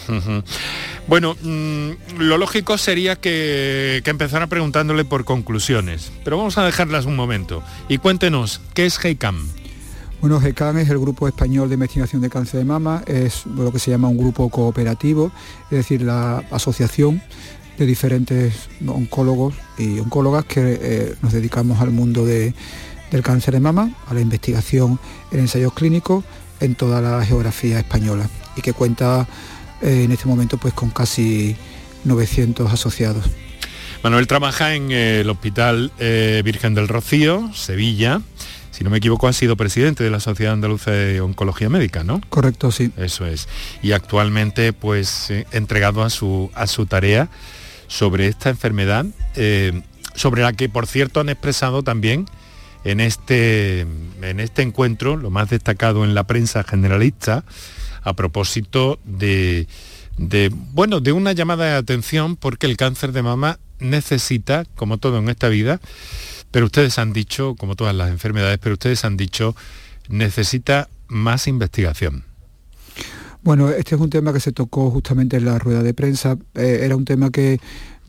Bueno, 1.07 1.35
mm, 1.41 2.19
lo 2.19 2.37
lógico 2.37 2.77
sería 2.77 3.15
que, 3.15 4.01
que 4.03 4.09
empezara 4.09 4.47
preguntándole 4.47 5.05
por 5.05 5.25
conclusiones, 5.25 6.11
pero 6.23 6.37
vamos 6.37 6.57
a 6.57 6.65
dejarlas 6.65 7.05
un 7.05 7.15
momento. 7.15 7.63
Y 7.89 7.97
cuéntenos, 7.97 8.61
¿qué 8.73 8.85
es 8.85 8.97
GEICAM? 8.97 9.49
Bueno, 10.21 10.39
GECAM 10.39 10.77
es 10.77 10.89
el 10.89 10.99
Grupo 10.99 11.27
Español 11.27 11.67
de 11.67 11.73
Investigación 11.73 12.21
de 12.21 12.29
Cáncer 12.29 12.59
de 12.59 12.65
Mama, 12.65 13.03
es 13.07 13.45
lo 13.45 13.71
que 13.73 13.79
se 13.79 13.91
llama 13.91 14.07
un 14.07 14.17
grupo 14.17 14.47
cooperativo, 14.49 15.31
es 15.65 15.79
decir, 15.79 16.01
la 16.03 16.43
asociación 16.51 17.21
de 17.77 17.85
diferentes 17.85 18.69
oncólogos 18.85 19.55
y 19.77 19.99
oncólogas 19.99 20.45
que 20.45 20.79
eh, 20.81 21.15
nos 21.21 21.33
dedicamos 21.33 21.81
al 21.81 21.91
mundo 21.91 22.25
del 22.25 22.53
cáncer 23.23 23.53
de 23.53 23.59
mama, 23.59 23.91
a 24.07 24.13
la 24.13 24.21
investigación 24.21 24.99
en 25.31 25.39
ensayos 25.39 25.73
clínicos 25.73 26.23
en 26.59 26.75
toda 26.75 27.01
la 27.01 27.23
geografía 27.25 27.79
española 27.79 28.29
y 28.55 28.61
que 28.61 28.73
cuenta 28.73 29.27
eh, 29.81 30.03
en 30.03 30.11
este 30.11 30.27
momento 30.27 30.57
pues 30.57 30.73
con 30.73 30.89
casi 30.89 31.55
900 32.03 32.71
asociados. 32.71 33.25
Manuel 34.03 34.27
trabaja 34.27 34.75
en 34.75 34.91
el 34.91 35.29
Hospital 35.29 35.91
eh, 35.97 36.41
Virgen 36.43 36.75
del 36.75 36.87
Rocío, 36.87 37.51
Sevilla. 37.53 38.21
Si 38.71 38.83
no 38.83 38.89
me 38.89 38.97
equivoco, 38.97 39.27
ha 39.27 39.33
sido 39.33 39.55
presidente 39.55 40.03
de 40.03 40.09
la 40.09 40.19
Sociedad 40.19 40.53
Andaluza 40.53 40.91
de 40.91 41.21
Oncología 41.21 41.69
Médica, 41.69 42.03
¿no? 42.03 42.19
Correcto, 42.29 42.71
sí. 42.71 42.91
Eso 42.97 43.25
es. 43.25 43.47
Y 43.81 43.91
actualmente, 43.91 44.73
pues, 44.73 45.31
entregado 45.51 46.03
a 46.03 46.09
su, 46.09 46.49
a 46.53 46.67
su 46.67 46.85
tarea 46.85 47.29
sobre 47.93 48.27
esta 48.27 48.49
enfermedad, 48.49 49.05
eh, 49.35 49.83
sobre 50.15 50.41
la 50.41 50.53
que 50.53 50.67
por 50.67 50.87
cierto 50.87 51.19
han 51.19 51.29
expresado 51.29 51.83
también 51.83 52.25
en 52.83 52.99
este, 52.99 53.81
en 53.81 54.39
este 54.39 54.63
encuentro, 54.63 55.15
lo 55.15 55.29
más 55.29 55.51
destacado 55.51 56.03
en 56.03 56.15
la 56.15 56.23
prensa 56.23 56.63
generalista, 56.63 57.45
a 58.01 58.13
propósito 58.13 58.99
de, 59.03 59.67
de, 60.17 60.49
bueno, 60.51 61.01
de 61.01 61.11
una 61.11 61.33
llamada 61.33 61.65
de 61.65 61.75
atención 61.75 62.35
porque 62.35 62.65
el 62.65 62.77
cáncer 62.77 63.11
de 63.11 63.21
mama 63.21 63.59
necesita, 63.77 64.65
como 64.75 64.97
todo 64.97 65.19
en 65.19 65.29
esta 65.29 65.47
vida, 65.49 65.79
pero 66.49 66.65
ustedes 66.65 66.97
han 66.97 67.13
dicho, 67.13 67.53
como 67.59 67.75
todas 67.75 67.93
las 67.93 68.09
enfermedades, 68.09 68.57
pero 68.57 68.73
ustedes 68.73 69.05
han 69.05 69.17
dicho, 69.17 69.55
necesita 70.09 70.89
más 71.07 71.47
investigación. 71.47 72.25
Bueno, 73.43 73.69
este 73.69 73.95
es 73.95 74.01
un 74.01 74.09
tema 74.09 74.31
que 74.31 74.39
se 74.39 74.53
tocó 74.53 74.89
justamente 74.89 75.35
en 75.37 75.45
la 75.45 75.59
rueda 75.59 75.83
de 75.83 75.93
prensa. 75.93 76.37
Eh, 76.55 76.79
era 76.83 76.95
un 76.95 77.03
tema 77.03 77.29
que, 77.29 77.59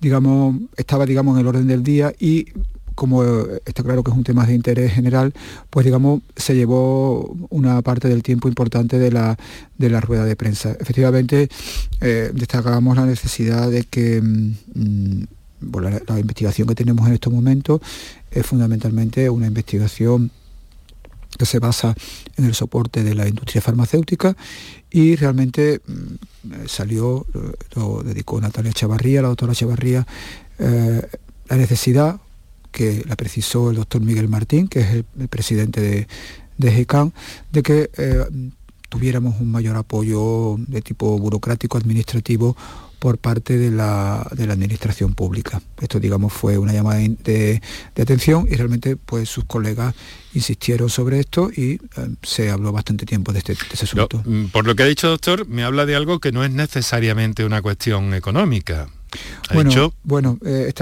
digamos, 0.00 0.56
estaba, 0.76 1.06
digamos, 1.06 1.34
en 1.34 1.40
el 1.40 1.46
orden 1.48 1.66
del 1.66 1.82
día 1.82 2.14
y 2.18 2.46
como 2.94 3.24
está 3.64 3.82
claro 3.82 4.04
que 4.04 4.12
es 4.12 4.16
un 4.16 4.22
tema 4.22 4.46
de 4.46 4.54
interés 4.54 4.92
general, 4.92 5.34
pues 5.70 5.84
digamos, 5.84 6.22
se 6.36 6.54
llevó 6.54 7.36
una 7.50 7.82
parte 7.82 8.08
del 8.08 8.22
tiempo 8.22 8.46
importante 8.46 8.98
de 8.98 9.10
la, 9.10 9.36
de 9.76 9.90
la 9.90 10.00
rueda 10.00 10.24
de 10.24 10.36
prensa. 10.36 10.76
Efectivamente, 10.78 11.48
eh, 12.00 12.30
destacábamos 12.32 12.96
la 12.96 13.06
necesidad 13.06 13.68
de 13.68 13.82
que 13.82 14.22
mm, 14.22 15.24
la, 15.72 16.20
investigación 16.20 16.68
que 16.68 16.74
tenemos 16.74 17.06
en 17.08 17.14
estos 17.14 17.32
momentos 17.32 17.80
es 18.30 18.46
fundamentalmente 18.46 19.28
una 19.28 19.46
investigación 19.46 20.30
que 21.36 21.46
se 21.46 21.58
basa 21.58 21.96
en 22.36 22.44
el 22.44 22.54
soporte 22.54 23.02
de 23.02 23.14
la 23.16 23.26
industria 23.26 23.60
farmacéutica 23.60 24.36
y 24.94 25.16
realmente 25.16 25.80
mm, 25.84 26.66
salió, 26.68 27.26
lo 27.74 28.04
dedicó 28.04 28.40
Natalia 28.40 28.72
Chavarría, 28.72 29.22
la 29.22 29.28
doctora 29.28 29.52
Chavarría, 29.52 30.06
eh, 30.60 31.02
la 31.48 31.56
necesidad 31.56 32.20
que 32.70 33.02
la 33.04 33.16
precisó 33.16 33.70
el 33.70 33.76
doctor 33.76 34.02
Miguel 34.02 34.28
Martín, 34.28 34.68
que 34.68 34.80
es 34.80 35.04
el, 35.18 35.28
presidente 35.28 35.80
de, 35.80 36.06
de 36.58 36.70
GECAN, 36.70 37.12
de 37.50 37.62
que 37.64 37.90
eh, 37.96 38.24
tuviéramos 38.88 39.40
un 39.40 39.50
mayor 39.50 39.76
apoyo 39.76 40.54
de 40.58 40.80
tipo 40.80 41.18
burocrático, 41.18 41.76
administrativo, 41.76 42.56
por 43.04 43.18
parte 43.18 43.58
de 43.58 43.70
la, 43.70 44.22
administración 44.22 45.12
pública. 45.12 45.60
Esto, 45.78 46.00
digamos, 46.00 46.32
fue 46.32 46.56
una 46.56 46.72
llamada 46.72 47.00
de, 47.00 47.60
atención 48.00 48.48
y 48.50 48.54
realmente 48.54 48.96
pues 48.96 49.28
sus 49.28 49.44
colegas 49.44 49.94
insistieron 50.32 50.88
sobre 50.88 51.20
esto 51.20 51.50
y 51.54 51.72
eh, 51.72 51.78
se 52.22 52.50
habló 52.50 52.72
bastante 52.72 53.04
tiempo 53.04 53.34
de 53.34 53.40
este, 53.40 53.58
ese 53.70 53.84
asunto. 53.84 54.22
Mm, 54.24 54.46
por 54.46 54.66
lo 54.66 54.74
que 54.74 54.84
ha 54.84 54.86
dicho, 54.86 55.10
doctor, 55.10 55.46
me 55.46 55.64
habla 55.64 55.84
de 55.84 55.94
algo 55.96 56.18
que 56.18 56.32
no 56.32 56.44
es 56.44 56.50
necesariamente 56.50 57.44
una 57.44 57.60
cuestión 57.60 58.14
económica. 58.14 58.88
Bueno, 59.52 59.92
bueno 60.02 60.38
eh, 60.44 60.72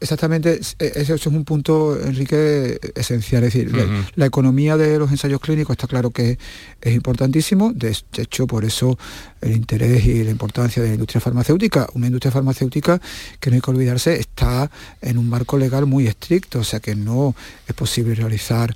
exactamente, 0.00 0.60
eh, 0.78 0.92
ese 0.96 1.14
es 1.14 1.26
un 1.26 1.44
punto, 1.44 1.98
Enrique, 2.00 2.78
esencial. 2.94 3.44
Es 3.44 3.54
decir, 3.54 3.72
la, 4.14 4.26
economía 4.26 4.76
de 4.76 4.98
los 4.98 5.10
ensayos 5.10 5.40
clínicos 5.40 5.74
está 5.74 5.86
claro 5.86 6.10
que 6.10 6.38
es 6.80 6.94
importantísimo. 6.94 7.72
De, 7.74 7.96
hecho, 8.16 8.46
por 8.46 8.64
eso 8.64 8.98
el 9.40 9.52
interés 9.52 10.04
y 10.06 10.24
la 10.24 10.30
importancia 10.30 10.82
de 10.82 10.88
la 10.88 10.94
industria 10.94 11.20
farmacéutica. 11.20 11.88
Una 11.94 12.06
industria 12.06 12.30
farmacéutica 12.30 13.00
que 13.38 13.50
no 13.50 13.56
hay 13.56 13.62
que 13.62 13.70
olvidarse 13.70 14.18
está 14.18 14.70
en 15.00 15.18
un 15.18 15.28
marco 15.28 15.58
legal 15.58 15.86
muy 15.86 16.06
estricto, 16.06 16.60
o 16.60 16.64
sea 16.64 16.80
que 16.80 16.94
no 16.94 17.34
es 17.66 17.74
posible 17.74 18.14
realizar 18.14 18.74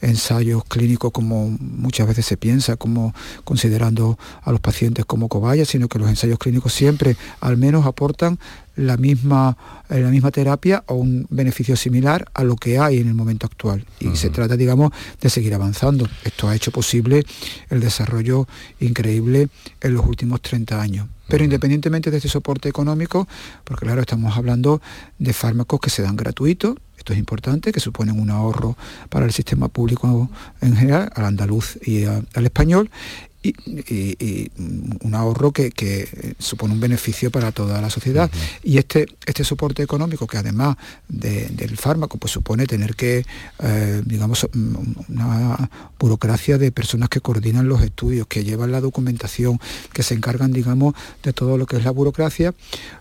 ensayos 0.00 0.64
clínicos 0.64 1.12
como 1.12 1.48
muchas 1.60 2.06
veces 2.06 2.26
se 2.26 2.36
piensa, 2.36 2.76
como 2.76 3.14
considerando 3.44 4.18
a 4.42 4.52
los 4.52 4.60
pacientes 4.60 5.04
como 5.04 5.28
cobayas, 5.28 5.68
sino 5.68 5.88
que 5.88 5.98
los 5.98 6.08
ensayos 6.08 6.38
clínicos 6.38 6.72
siempre 6.72 7.16
al 7.40 7.56
menos 7.56 7.86
aportan 7.86 8.38
la 8.76 8.96
misma, 8.96 9.56
eh, 9.88 10.00
la 10.00 10.10
misma 10.10 10.30
terapia 10.30 10.84
o 10.86 10.94
un 10.94 11.26
beneficio 11.30 11.76
similar 11.76 12.26
a 12.34 12.44
lo 12.44 12.56
que 12.56 12.78
hay 12.78 12.98
en 12.98 13.08
el 13.08 13.14
momento 13.14 13.46
actual. 13.46 13.84
Y 14.00 14.14
se 14.16 14.30
trata, 14.30 14.56
digamos, 14.56 14.92
de 15.20 15.30
seguir 15.30 15.54
avanzando. 15.54 16.06
Esto 16.24 16.48
ha 16.48 16.54
hecho 16.54 16.70
posible 16.70 17.24
el 17.70 17.80
desarrollo 17.80 18.46
increíble 18.80 19.48
en 19.80 19.94
los 19.94 20.04
últimos 20.06 20.42
30 20.42 20.80
años. 20.80 21.08
Pero 21.28 21.42
independientemente 21.42 22.10
de 22.10 22.18
este 22.18 22.28
soporte 22.28 22.68
económico, 22.68 23.26
porque 23.64 23.86
claro, 23.86 24.00
estamos 24.00 24.36
hablando 24.36 24.80
de 25.18 25.32
fármacos 25.32 25.80
que 25.80 25.90
se 25.90 26.02
dan 26.02 26.14
gratuitos, 26.14 26.76
esto 27.06 27.12
es 27.12 27.20
importante, 27.20 27.70
que 27.70 27.78
suponen 27.78 28.18
un 28.18 28.30
ahorro 28.30 28.76
para 29.10 29.26
el 29.26 29.32
sistema 29.32 29.68
público 29.68 30.28
en 30.60 30.76
general, 30.76 31.12
al 31.14 31.26
andaluz 31.26 31.78
y 31.86 32.02
al 32.02 32.44
español, 32.44 32.90
y, 33.44 34.50
un 35.04 35.14
ahorro 35.14 35.52
que, 35.52 36.34
supone 36.40 36.74
un 36.74 36.80
beneficio 36.80 37.30
para 37.30 37.52
toda 37.52 37.80
la 37.80 37.90
sociedad. 37.90 38.28
Y 38.64 38.78
este, 38.78 39.06
este 39.24 39.44
soporte 39.44 39.84
económico, 39.84 40.26
que 40.26 40.38
además 40.38 40.76
del 41.06 41.76
fármaco, 41.76 42.18
pues 42.18 42.32
supone 42.32 42.66
tener 42.66 42.96
que, 42.96 43.24
eh, 43.60 44.02
digamos, 44.04 44.48
una 45.08 45.70
burocracia 46.00 46.58
de 46.58 46.72
personas 46.72 47.08
que 47.08 47.20
coordinan 47.20 47.68
los 47.68 47.82
estudios, 47.82 48.26
que 48.26 48.42
llevan 48.42 48.72
la 48.72 48.80
documentación, 48.80 49.60
que 49.92 50.02
se 50.02 50.14
encargan, 50.14 50.52
digamos, 50.52 50.94
de 51.22 51.32
todo 51.32 51.56
lo 51.56 51.66
que 51.66 51.76
es 51.76 51.84
la 51.84 51.92
burocracia, 51.92 52.52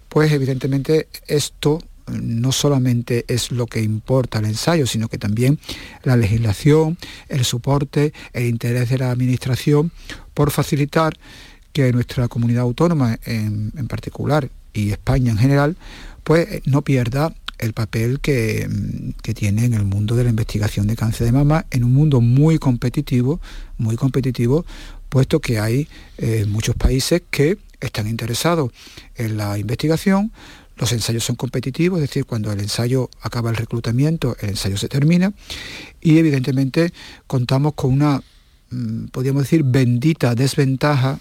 pues 0.09 0.31
evidentemente 0.31 1.07
esto 1.25 1.79
no 2.11 2.51
solamente 2.51 3.25
es 3.27 3.51
lo 3.51 3.67
que 3.67 3.81
importa 3.81 4.39
el 4.39 4.45
ensayo, 4.45 4.85
sino 4.87 5.07
que 5.07 5.17
también 5.17 5.59
la 6.03 6.17
legislación, 6.17 6.97
el 7.29 7.45
soporte, 7.45 8.13
el 8.33 8.45
interés 8.45 8.89
de 8.89 8.97
la 8.99 9.11
administración 9.11 9.91
por 10.33 10.51
facilitar 10.51 11.17
que 11.73 11.91
nuestra 11.91 12.27
comunidad 12.27 12.61
autónoma 12.61 13.19
en, 13.25 13.71
particular 13.87 14.49
y 14.73 14.91
España 14.91 15.31
en 15.31 15.37
general, 15.37 15.75
pues 16.23 16.47
eh, 16.49 16.61
no 16.65 16.81
pierda 16.83 17.33
el 17.57 17.73
papel 17.73 18.19
que, 18.19 18.69
tiene 19.33 19.65
en 19.65 19.73
el 19.73 19.85
mundo 19.85 20.15
de 20.15 20.23
la 20.23 20.29
investigación 20.29 20.87
de 20.87 20.95
cáncer 20.95 21.25
de 21.25 21.31
mama, 21.31 21.65
en 21.71 21.83
un 21.83 21.93
mundo 21.93 22.21
muy 22.21 22.59
competitivo, 22.59 23.39
muy 23.77 23.95
competitivo, 23.95 24.65
puesto 25.09 25.39
que 25.39 25.59
hay 25.59 25.87
eh, 26.17 26.45
muchos 26.47 26.75
países 26.75 27.23
que 27.29 27.57
están 27.79 28.07
interesados 28.07 28.71
en 29.15 29.37
la 29.37 29.57
investigación, 29.57 30.31
los 30.77 30.91
ensayos 30.91 31.23
son 31.23 31.35
competitivos, 31.35 31.99
es 31.99 32.09
decir, 32.09 32.25
cuando 32.25 32.51
el 32.51 32.59
ensayo 32.59 33.09
acaba 33.21 33.49
el 33.49 33.55
reclutamiento, 33.55 34.35
el 34.41 34.49
ensayo 34.49 34.77
se 34.77 34.89
termina 34.89 35.33
y 36.01 36.17
evidentemente 36.17 36.93
contamos 37.27 37.73
con 37.73 37.93
una, 37.93 38.21
mm, 38.71 39.05
podríamos 39.07 39.43
decir, 39.43 39.63
bendita 39.63 40.35
desventaja 40.35 41.19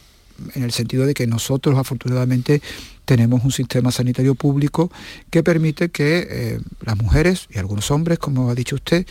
en 0.54 0.62
el 0.62 0.72
sentido 0.72 1.06
de 1.06 1.14
que 1.14 1.26
nosotros 1.26 1.78
afortunadamente 1.78 2.60
tenemos 3.04 3.44
un 3.44 3.52
sistema 3.52 3.90
sanitario 3.90 4.34
público 4.34 4.90
que 5.30 5.42
permite 5.42 5.90
que 5.90 6.26
eh, 6.28 6.60
las 6.80 6.96
mujeres 6.96 7.46
y 7.50 7.58
algunos 7.58 7.90
hombres, 7.90 8.18
como 8.18 8.50
ha 8.50 8.54
dicho 8.54 8.76
usted, 8.76 9.06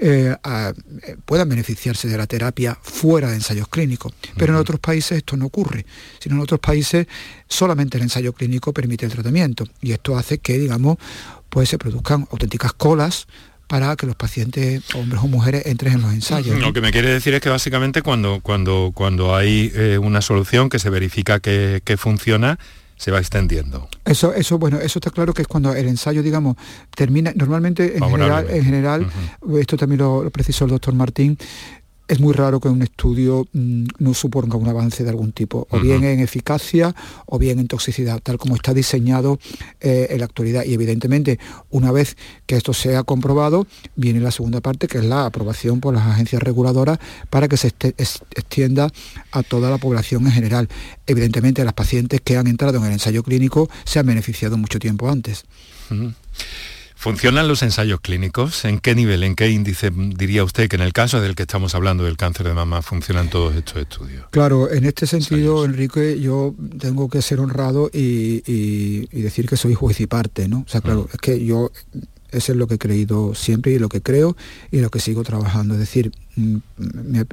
eh, 0.00 0.34
eh, 0.44 1.16
puedan 1.24 1.48
beneficiarse 1.48 2.08
de 2.08 2.16
la 2.16 2.26
terapia 2.26 2.78
fuera 2.80 3.30
de 3.30 3.36
ensayos 3.36 3.68
clínicos. 3.68 4.12
Pero 4.36 4.52
en 4.52 4.58
otros 4.60 4.80
países 4.80 5.18
esto 5.18 5.36
no 5.36 5.46
ocurre, 5.46 5.86
sino 6.20 6.36
en 6.36 6.42
otros 6.42 6.60
países 6.60 7.06
solamente 7.48 7.96
el 7.96 8.04
ensayo 8.04 8.32
clínico 8.32 8.72
permite 8.72 9.06
el 9.06 9.12
tratamiento 9.12 9.64
y 9.80 9.92
esto 9.92 10.16
hace 10.16 10.38
que, 10.38 10.58
digamos, 10.58 10.98
pues 11.48 11.68
se 11.68 11.78
produzcan 11.78 12.28
auténticas 12.30 12.72
colas 12.74 13.26
para 13.68 13.94
que 13.96 14.06
los 14.06 14.16
pacientes, 14.16 14.82
hombres 14.94 15.22
o 15.22 15.28
mujeres, 15.28 15.66
entren 15.66 15.94
en 15.94 16.02
los 16.02 16.12
ensayos. 16.12 16.58
Lo 16.58 16.72
que 16.72 16.80
me 16.80 16.90
quiere 16.90 17.10
decir 17.10 17.34
es 17.34 17.40
que 17.40 17.50
básicamente 17.50 18.02
cuando, 18.02 18.40
cuando, 18.40 18.90
cuando 18.94 19.36
hay 19.36 19.70
eh, 19.74 19.98
una 19.98 20.22
solución 20.22 20.70
que 20.70 20.78
se 20.78 20.90
verifica 20.90 21.38
que, 21.38 21.96
funciona, 21.98 22.58
se 22.96 23.10
va 23.10 23.18
extendiendo. 23.18 23.88
Eso, 24.04 24.34
eso, 24.34 24.58
bueno, 24.58 24.78
eso 24.80 24.98
está 24.98 25.10
claro 25.10 25.34
que 25.34 25.42
es 25.42 25.48
cuando 25.48 25.74
el 25.74 25.86
ensayo, 25.86 26.22
digamos, 26.22 26.56
termina, 26.96 27.32
normalmente 27.36 27.96
en 27.96 28.02
general, 28.02 28.46
en 28.50 28.64
general 28.64 29.06
esto 29.60 29.76
también 29.76 30.00
lo, 30.00 30.28
precisó 30.30 30.64
el 30.64 30.70
doctor 30.70 30.94
Martín, 30.94 31.38
es 32.08 32.20
muy 32.20 32.32
raro 32.32 32.58
que 32.58 32.68
un 32.68 32.82
estudio 32.82 33.46
mm, 33.52 33.86
no 33.98 34.14
suponga 34.14 34.56
un 34.56 34.66
avance 34.66 35.04
de 35.04 35.10
algún 35.10 35.32
tipo, 35.32 35.66
o 35.70 35.78
bien 35.78 36.04
en 36.04 36.20
eficacia 36.20 36.94
o 37.26 37.38
bien 37.38 37.58
en 37.58 37.68
toxicidad, 37.68 38.20
tal 38.22 38.38
como 38.38 38.56
está 38.56 38.72
diseñado 38.72 39.38
eh, 39.80 40.08
en 40.10 40.18
la 40.18 40.24
actualidad. 40.24 40.64
Y 40.64 40.72
evidentemente, 40.72 41.38
una 41.70 41.92
vez 41.92 42.16
que 42.46 42.56
esto 42.56 42.72
sea 42.72 43.02
comprobado, 43.02 43.66
viene 43.94 44.20
la 44.20 44.30
segunda 44.30 44.60
parte, 44.62 44.88
que 44.88 44.98
es 44.98 45.04
la 45.04 45.26
aprobación 45.26 45.80
por 45.80 45.94
las 45.94 46.06
agencias 46.06 46.42
reguladoras 46.42 46.98
para 47.28 47.46
que 47.46 47.58
se 47.58 47.68
extienda 47.68 48.90
a 49.30 49.42
toda 49.42 49.70
la 49.70 49.78
población 49.78 50.26
en 50.26 50.32
general. 50.32 50.68
Evidentemente, 51.06 51.62
las 51.62 51.74
pacientes 51.74 52.22
que 52.22 52.38
han 52.38 52.46
entrado 52.46 52.78
en 52.78 52.84
el 52.84 52.92
ensayo 52.92 53.22
clínico 53.22 53.68
se 53.84 53.98
han 53.98 54.06
beneficiado 54.06 54.56
mucho 54.56 54.78
tiempo 54.78 55.10
antes. 55.10 55.44
¿Funcionan 56.98 57.46
los 57.46 57.62
ensayos 57.62 58.00
clínicos? 58.00 58.64
¿En 58.64 58.80
qué 58.80 58.96
nivel, 58.96 59.22
en 59.22 59.36
qué 59.36 59.48
índice 59.48 59.92
diría 59.94 60.42
usted 60.42 60.68
que 60.68 60.74
en 60.74 60.82
el 60.82 60.92
caso 60.92 61.20
del 61.20 61.36
que 61.36 61.44
estamos 61.44 61.76
hablando 61.76 62.02
del 62.02 62.16
cáncer 62.16 62.48
de 62.48 62.54
mama 62.54 62.82
funcionan 62.82 63.30
todos 63.30 63.54
estos 63.54 63.76
estudios? 63.76 64.26
Claro, 64.32 64.68
en 64.68 64.84
este 64.84 65.06
sentido, 65.06 65.64
Enrique, 65.64 66.18
yo 66.20 66.56
tengo 66.80 67.08
que 67.08 67.22
ser 67.22 67.38
honrado 67.38 67.88
y, 67.92 69.06
decir 69.12 69.48
que 69.48 69.56
soy 69.56 69.74
juez 69.74 70.00
y 70.00 70.08
parte, 70.08 70.48
¿no? 70.48 70.64
O 70.66 70.68
sea, 70.68 70.80
claro, 70.80 71.02
mm. 71.02 71.14
es 71.14 71.20
que 71.20 71.44
yo 71.44 71.70
eso 72.30 72.52
es 72.52 72.58
lo 72.58 72.66
que 72.66 72.74
he 72.74 72.78
creído 72.78 73.34
siempre 73.34 73.72
y 73.72 73.78
lo 73.78 73.88
que 73.88 74.02
creo 74.02 74.36
y 74.70 74.80
lo 74.80 74.90
que 74.90 75.00
sigo 75.00 75.22
trabajando. 75.24 75.74
Es 75.74 75.80
decir, 75.80 76.12
mm, 76.36 76.56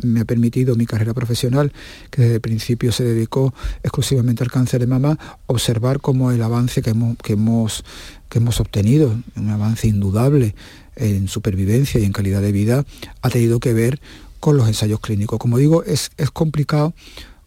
me 0.04 0.20
ha, 0.22 0.26
permitido 0.26 0.76
mi 0.76 0.86
carrera 0.86 1.14
profesional, 1.14 1.74
que 2.12 2.22
desde 2.22 2.36
el 2.36 2.42
principio 2.42 2.92
se 2.92 3.04
dedicó 3.04 3.54
exclusivamente 3.84 4.44
al 4.44 4.52
cáncer 4.52 4.80
de 4.80 4.88
mama, 4.88 5.20
observar 5.48 6.00
cómo 6.00 6.32
el 6.32 6.42
avance 6.42 6.82
que 6.82 6.92
hemos, 6.92 7.18
que 7.18 7.34
hemos, 7.34 7.84
que 8.30 8.40
hemos 8.40 8.60
obtenido, 8.60 9.16
un 9.36 9.50
avance 9.50 9.88
indudable 9.88 10.56
en 10.96 11.28
supervivencia 11.28 12.00
y 12.00 12.06
en 12.06 12.14
calidad 12.14 12.42
de 12.42 12.52
vida, 12.52 12.86
ha 13.22 13.30
tenido 13.30 13.60
que 13.60 13.74
ver 13.74 14.00
con 14.40 14.58
los 14.58 14.68
ensayos 14.68 15.00
clínicos. 15.00 15.40
Como 15.40 15.58
digo, 15.58 15.84
es, 15.84 16.12
es 16.18 16.32
complicado 16.32 16.94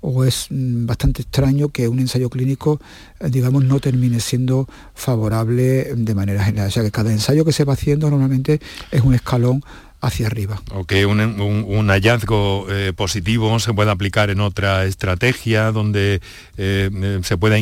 o 0.01 0.25
es 0.25 0.47
mm, 0.51 0.87
bastante 0.87 1.23
extraño 1.23 1.69
que 1.69 1.89
un 1.89 1.99
ensayo 1.99 2.31
clínico, 2.31 2.81
eh, 3.21 3.29
digamos, 3.31 3.65
no 3.65 3.81
termine 3.81 4.21
siendo 4.21 4.69
favorable 4.95 5.95
de 5.95 6.15
manera 6.15 6.45
general. 6.45 6.69
O 6.69 6.71
sea, 6.71 6.83
que 6.83 6.91
cada 6.91 7.13
ensayo 7.13 7.45
que 7.45 7.53
se 7.53 7.65
va 7.65 7.75
haciendo 7.75 8.11
normalmente 8.11 8.61
es 8.91 9.03
un 9.03 9.15
escalón 9.15 9.63
hacia 10.01 10.27
arriba. 10.29 10.63
O 10.73 10.85
que 10.85 11.07
un, 11.07 11.89
hallazgo 11.89 12.67
eh, 12.71 12.93
positivo 12.95 13.59
se 13.59 13.75
pueda 13.75 13.93
aplicar 13.93 14.31
en 14.31 14.41
otra 14.41 14.85
estrategia 14.85 15.73
donde 15.73 16.21
eh, 16.57 17.21
se 17.23 17.37
pueda 17.37 17.59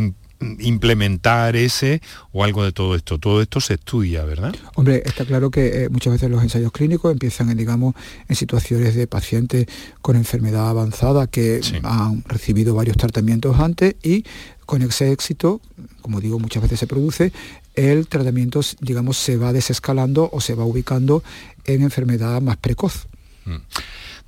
implementar 0.59 1.57
ese 1.57 2.01
o 2.33 2.45
algo 2.45 2.65
de 2.65 2.73
todo 2.73 2.95
esto. 2.95 3.19
Todo 3.19 3.41
esto 3.43 3.61
se 3.61 3.75
estudia, 3.75 4.25
¿verdad? 4.25 4.55
Hombre, 4.75 5.03
está 5.05 5.25
claro 5.25 5.51
que 5.51 5.85
eh, 5.85 5.89
muchas 5.89 6.13
veces 6.13 6.31
los 6.31 6.43
ensayos 6.43 6.73
clínicos 6.73 7.13
empiezan, 7.13 7.51
en, 7.51 7.57
digamos, 7.57 7.95
en 8.29 8.37
situaciones 8.37 8.95
de 8.95 9.07
pacientes 9.07 9.67
con 10.03 10.17
enfermedad 10.17 10.69
avanzada 10.69 11.27
que 11.27 11.61
han 11.83 12.23
recibido 12.27 12.75
varios 12.75 12.97
tratamientos 12.97 13.59
antes 13.59 13.97
y 14.03 14.25
con 14.67 14.83
ese 14.83 15.13
éxito, 15.13 15.61
como 16.03 16.21
digo, 16.21 16.39
muchas 16.39 16.63
veces 16.63 16.81
se 16.81 16.87
produce, 16.87 17.33
el 17.75 18.09
tratamiento, 18.09 18.61
digamos, 18.81 19.17
se 19.17 19.37
va 19.37 19.53
desescalando 19.53 20.29
o 20.33 20.41
se 20.41 20.55
va 20.55 20.65
ubicando 20.65 21.23
en 21.65 21.83
enfermedad 21.83 22.41
más 22.43 22.57
precoz. 22.57 23.07
Mm. 23.45 23.57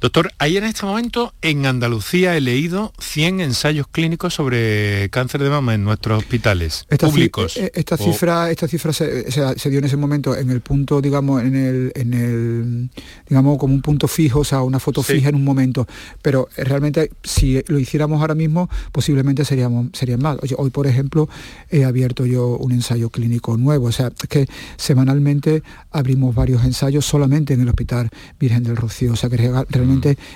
Doctor, 0.01 0.31
ahí 0.39 0.57
en 0.57 0.63
este 0.63 0.87
momento 0.87 1.35
en 1.43 1.67
Andalucía 1.67 2.37
he 2.37 2.41
leído 2.41 2.93
100 3.01 3.41
ensayos 3.41 3.89
clínicos 3.89 4.33
sobre 4.33 5.11
cáncer 5.11 5.43
de 5.43 5.51
mama 5.51 5.75
en 5.75 5.83
nuestros 5.83 6.19
hospitales 6.19 6.87
públicos. 7.01 7.57
Eh, 7.57 7.73
esta, 7.75 7.97
cifra, 7.97 8.49
esta 8.49 8.69
cifra 8.69 8.93
se, 8.93 9.25
dio 9.69 9.79
en 9.81 9.85
ese 9.85 9.97
momento 9.97 10.37
en 10.37 10.51
el 10.51 10.61
punto, 10.61 11.01
digamos, 11.01 11.43
en 11.43 11.57
el, 11.57 11.93
en 11.97 12.15
el 12.15 12.91
digamos, 13.29 13.59
como 13.59 13.75
un 13.75 13.83
punto 13.83 14.07
fijo, 14.07 14.41
o 14.41 14.45
sea, 14.45 14.63
una 14.63 14.79
foto 14.79 15.03
fija 15.03 15.31
en 15.31 15.35
un 15.35 15.43
momento. 15.43 15.85
Pero 16.23 16.49
eh, 16.57 16.63
realmente, 16.63 17.11
si 17.25 17.61
lo 17.67 17.81
hiciéramos 17.81 18.21
ahora 18.21 18.37
mismo, 18.37 18.71
posiblemente 18.93 19.45
seríamos, 19.45 19.89
serían 19.95 20.23
más. 20.23 20.39
hoy, 20.57 20.71
por 20.71 20.87
ejemplo, 20.87 21.29
he 21.71 21.85
abierto 21.85 22.25
yo 22.25 22.57
un 22.59 22.71
ensayo 22.71 23.11
clínico 23.11 23.57
nuevo. 23.57 23.87
O 23.87 23.93
sea, 23.93 24.13
es 24.17 24.29
que 24.29 24.47
semanalmente 24.77 25.65
abrimos 25.91 26.37
varios 26.37 26.65
ensayos 26.65 27.05
solamente 27.05 27.55
en 27.55 27.63
el 27.63 27.69
Hospital 27.69 28.11
Virgen 28.39 28.63
del 28.63 28.77
Rocío. 28.77 29.15
O 29.15 29.17
sea, 29.17 29.29
que 29.29 29.37
realmente 29.39 29.88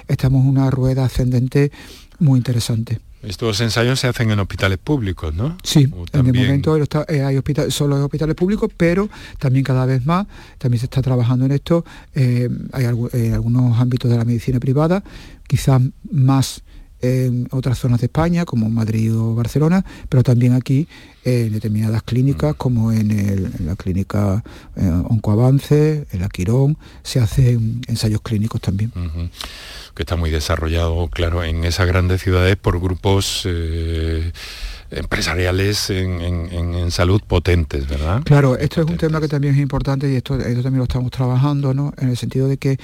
estamos 0.09 0.43
en 0.43 0.49
una 0.49 0.71
rueda 0.71 1.05
ascendente 1.05 1.73
muy 2.19 2.39
interesante. 2.39 3.01
Estos 3.23 3.61
ensayos 3.61 4.01
se 4.01 4.09
hacen 4.09 4.33
en 4.33 4.41
hospitales 4.41 4.79
públicos, 4.79 5.33
¿no? 5.33 5.57
Sí, 5.63 5.89
en 6.13 6.27
el 6.27 6.35
momento 6.35 6.77
eh, 6.77 7.23
hay 7.23 7.37
hospitales, 7.37 7.73
solo 7.73 7.97
en 7.97 8.03
hospitales 8.03 8.35
públicos, 8.35 8.69
pero 8.77 9.09
también 9.39 9.65
cada 9.65 9.87
vez 9.87 10.05
más, 10.05 10.27
también 10.59 10.81
se 10.81 10.87
está 10.87 11.03
trabajando 11.03 11.45
en 11.45 11.53
esto, 11.53 11.85
eh, 12.15 12.49
hay 12.73 12.85
en 12.85 13.35
algunos 13.35 13.79
ámbitos 13.79 14.11
de 14.11 14.17
la 14.17 14.25
medicina 14.25 14.59
privada, 14.59 15.05
quizás 15.47 15.81
más 16.11 16.63
en 17.03 17.49
otras 17.51 17.79
zonas 17.79 18.01
de 18.01 18.07
España, 18.07 18.45
como 18.45 18.71
Madrid 18.71 19.15
o 19.15 19.35
Barcelona, 19.35 19.85
pero 20.09 20.23
también 20.23 20.55
aquí 20.55 20.87
en 21.25 21.53
determinadas 21.53 22.03
clínicas, 22.03 22.55
como 22.57 22.93
en, 22.93 23.53
la 23.67 23.77
clínica 23.77 24.43
eh, 24.77 24.89
Oncoavance, 25.09 26.07
en 26.11 26.21
la 26.21 26.29
Quirón, 26.29 26.79
se 27.03 27.21
hacen 27.21 27.83
ensayos 27.89 28.23
clínicos 28.23 28.61
también. 28.61 28.93
Que 29.95 30.03
está 30.03 30.17
muy 30.17 30.31
desarrollado, 30.31 31.09
claro, 31.09 31.45
en 31.45 31.65
esas 31.65 31.87
grandes 31.87 32.23
ciudades 32.23 32.57
por 32.57 32.81
grupos... 32.81 33.43
Eh, 33.45 34.33
empresariales 34.95 35.89
en, 35.89 36.91
salud 36.91 37.23
potentes, 37.27 37.89
¿verdad? 37.89 38.23
Claro, 38.25 38.59
esto 38.59 38.83
es 38.83 38.87
un 38.87 38.99
tema 38.99 39.23
que 39.23 39.29
también 39.29 39.55
es 39.55 39.61
importante 39.61 40.13
y 40.13 40.17
esto, 40.17 40.39
esto 40.39 40.63
también 40.63 40.79
lo 40.79 40.85
estamos 40.85 41.11
trabajando, 41.11 41.73
¿no? 41.73 41.95
En 41.97 42.11
el 42.11 42.17
sentido 42.19 42.47
de 42.47 42.59
que 42.59 42.77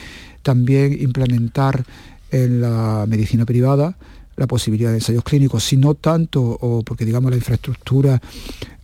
también 0.42 0.96
implementar 0.98 1.84
en 2.30 2.60
la 2.60 3.04
medicina 3.08 3.44
privada 3.44 3.96
la 4.38 4.46
posibilidad 4.46 4.90
de 4.90 4.98
ensayos 4.98 5.24
clínicos, 5.24 5.64
si 5.64 5.76
no 5.76 5.94
tanto, 5.94 6.40
o 6.40 6.82
porque 6.84 7.04
digamos 7.04 7.30
la 7.30 7.36
infraestructura 7.36 8.22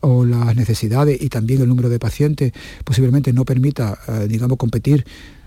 o 0.00 0.24
las 0.24 0.54
necesidades 0.56 1.22
y 1.22 1.28
también 1.28 1.62
el 1.62 1.68
número 1.68 1.88
de 1.88 1.98
pacientes 2.00 2.52
posiblemente 2.82 3.32
no 3.32 3.44
permita, 3.44 3.96
eh, 4.08 4.26
digamos, 4.28 4.58
competir 4.58 5.06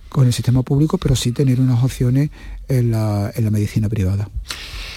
con 0.09 0.25
el 0.25 0.33
sistema 0.33 0.63
público, 0.63 0.97
pero 0.97 1.15
sí 1.15 1.33
tener 1.33 1.59
unas 1.59 1.83
opciones 1.83 2.29
en 2.69 2.91
la, 2.91 3.31
medicina 3.51 3.89
privada. 3.89 4.29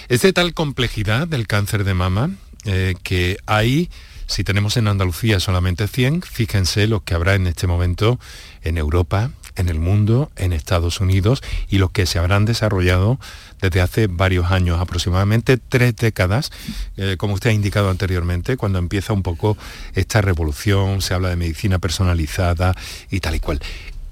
Es 0.08 0.22
de 0.22 0.32
tal 0.32 0.54
complejidad 0.54 1.26
del 1.26 1.48
cáncer 1.48 1.82
de 1.82 1.94
mama 1.94 2.30
eh, 2.64 2.94
que 3.02 3.36
hay, 3.46 3.90
si 4.26 4.44
tenemos 4.44 4.76
en 4.76 4.86
Andalucía 4.86 5.40
solamente 5.40 5.88
100, 5.88 6.22
fíjense 6.22 6.86
lo 6.86 7.02
que 7.02 7.14
habrá 7.14 7.34
en 7.34 7.48
este 7.48 7.66
momento 7.66 8.20
en 8.62 8.78
Europa, 8.78 9.32
en 9.56 9.68
el 9.68 9.78
mundo, 9.78 10.30
en 10.36 10.52
Estados 10.52 11.00
Unidos 11.00 11.42
y 11.68 11.78
los 11.78 11.90
que 11.90 12.06
se 12.06 12.18
habrán 12.18 12.44
desarrollado 12.44 13.18
desde 13.60 13.80
hace 13.80 14.06
varios 14.06 14.50
años, 14.50 14.80
aproximadamente 14.80 15.58
tres 15.58 15.96
décadas, 15.96 16.50
eh, 16.96 17.16
como 17.18 17.34
usted 17.34 17.50
ha 17.50 17.52
indicado 17.52 17.90
anteriormente, 17.90 18.56
cuando 18.56 18.78
empieza 18.78 19.12
un 19.12 19.22
poco 19.22 19.56
esta 19.94 20.20
revolución, 20.20 21.02
se 21.02 21.14
habla 21.14 21.28
de 21.28 21.36
medicina 21.36 21.78
personalizada 21.78 22.74
y 23.10 23.20
tal 23.20 23.34
y 23.34 23.40
cual. 23.40 23.60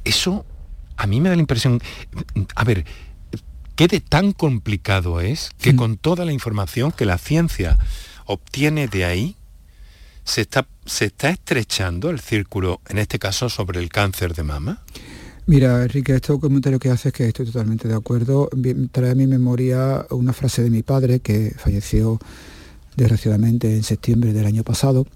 Eso 0.04 0.44
a 0.96 1.06
mí 1.06 1.20
me 1.20 1.28
da 1.28 1.36
la 1.36 1.40
impresión, 1.40 1.80
a 2.54 2.64
ver, 2.64 2.84
¿qué 3.76 3.88
de 3.88 4.00
tan 4.00 4.32
complicado 4.32 5.20
es 5.20 5.50
que 5.60 5.76
con 5.76 5.96
toda 5.96 6.24
la 6.24 6.32
información 6.32 6.92
que 6.92 7.06
la 7.06 7.18
ciencia 7.18 7.78
obtiene 8.26 8.88
de 8.88 9.04
ahí, 9.04 9.36
se 10.24 10.42
está, 10.42 10.66
se 10.84 11.06
está 11.06 11.30
estrechando 11.30 12.10
el 12.10 12.20
círculo, 12.20 12.82
en 12.88 12.98
este 12.98 13.18
caso 13.18 13.48
sobre 13.48 13.80
el 13.80 13.88
cáncer 13.88 14.34
de 14.34 14.42
mama? 14.42 14.82
Mira, 15.48 15.82
Enrique, 15.82 16.14
este 16.14 16.38
comentario 16.38 16.78
que 16.78 16.90
haces 16.90 17.06
es 17.06 17.12
que 17.14 17.26
estoy 17.26 17.46
totalmente 17.46 17.88
de 17.88 17.94
acuerdo. 17.94 18.50
Trae 18.92 19.12
a 19.12 19.14
mi 19.14 19.26
memoria 19.26 20.04
una 20.10 20.34
frase 20.34 20.62
de 20.62 20.68
mi 20.68 20.82
padre 20.82 21.20
que 21.20 21.54
falleció 21.56 22.20
desgraciadamente 22.98 23.74
en 23.74 23.82
septiembre 23.82 24.34
del 24.34 24.44
año 24.44 24.62
pasado, 24.62 25.06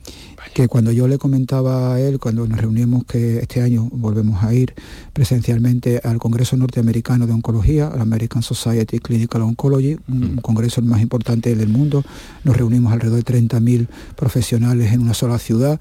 que 0.55 0.68
cuando 0.68 0.90
yo 0.90 1.07
le 1.07 1.18
comentaba 1.18 1.92
a 1.92 2.01
él, 2.01 2.18
cuando 2.18 2.47
nos 2.47 2.59
reunimos 2.59 3.05
que 3.05 3.40
este 3.40 3.61
año 3.61 3.90
volvemos 3.92 4.42
a 4.42 4.55
ir 4.55 4.73
presencialmente 5.12 6.01
al 6.03 6.18
Congreso 6.18 6.57
Norteamericano 6.57 7.27
de 7.27 7.35
Oncología, 7.35 7.88
al 7.88 8.01
American 8.01 8.42
Society 8.42 9.01
Clinical 9.01 9.42
Oncology, 9.42 9.99
un, 10.09 10.37
congreso 10.37 10.81
el 10.81 10.87
más 10.87 11.03
importante 11.03 11.55
del 11.55 11.68
mundo, 11.68 12.05
nos 12.45 12.57
reunimos 12.57 12.90
alrededor 12.90 13.23
de 13.23 13.35
30.000 13.35 13.87
profesionales 14.16 14.92
en 14.95 15.03
una 15.03 15.12
sola 15.12 15.38
ciudad, 15.38 15.79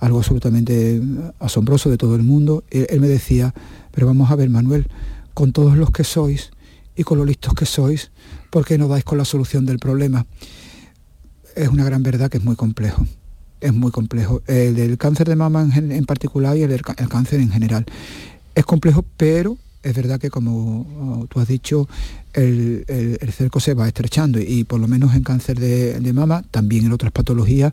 algo 0.00 0.18
absolutamente 0.18 1.00
asombroso 1.38 1.90
de 1.90 1.98
todo 1.98 2.16
el 2.16 2.22
mundo. 2.22 2.64
Él, 2.70 3.00
me 3.00 3.08
decía, 3.08 3.54
pero 3.92 4.06
vamos 4.06 4.30
a 4.30 4.36
ver 4.36 4.50
Manuel, 4.50 4.88
con 5.34 5.52
todos 5.52 5.76
los 5.76 5.90
que 5.90 6.04
sois 6.04 6.50
y 6.96 7.02
con 7.02 7.18
lo 7.18 7.24
listos 7.24 7.54
que 7.54 7.66
sois, 7.66 8.10
¿por 8.50 8.64
qué 8.64 8.78
no 8.78 8.88
dais 8.88 9.04
con 9.04 9.18
la 9.18 9.24
solución 9.24 9.66
del 9.66 9.78
problema? 9.78 10.26
Es 11.54 11.68
una 11.68 11.84
gran 11.84 12.02
verdad 12.02 12.30
que 12.30 12.38
es 12.38 12.44
muy 12.44 12.56
complejo. 12.56 13.06
Es 13.60 13.72
muy 13.72 13.90
complejo. 13.90 14.42
El 14.46 14.74
del 14.74 14.98
cáncer 14.98 15.28
de 15.28 15.36
mama 15.36 15.68
en, 15.74 16.04
particular 16.04 16.56
y 16.56 16.62
el 16.62 16.82
cáncer 16.82 17.40
en 17.40 17.50
general. 17.50 17.86
Es 18.54 18.64
complejo, 18.64 19.04
pero 19.16 19.56
es 19.86 19.94
verdad 19.94 20.18
que 20.18 20.30
como 20.30 21.26
tú 21.30 21.38
has 21.38 21.46
dicho, 21.46 21.88
el, 22.32 22.84
cerco 23.32 23.60
se 23.60 23.74
va 23.74 23.86
estrechando 23.86 24.40
y, 24.40 24.64
por 24.64 24.80
lo 24.80 24.88
menos 24.88 25.14
en 25.14 25.22
cáncer 25.22 25.60
de, 25.60 26.12
mama, 26.12 26.42
también 26.50 26.86
en 26.86 26.92
otras 26.92 27.12
patologías, 27.12 27.72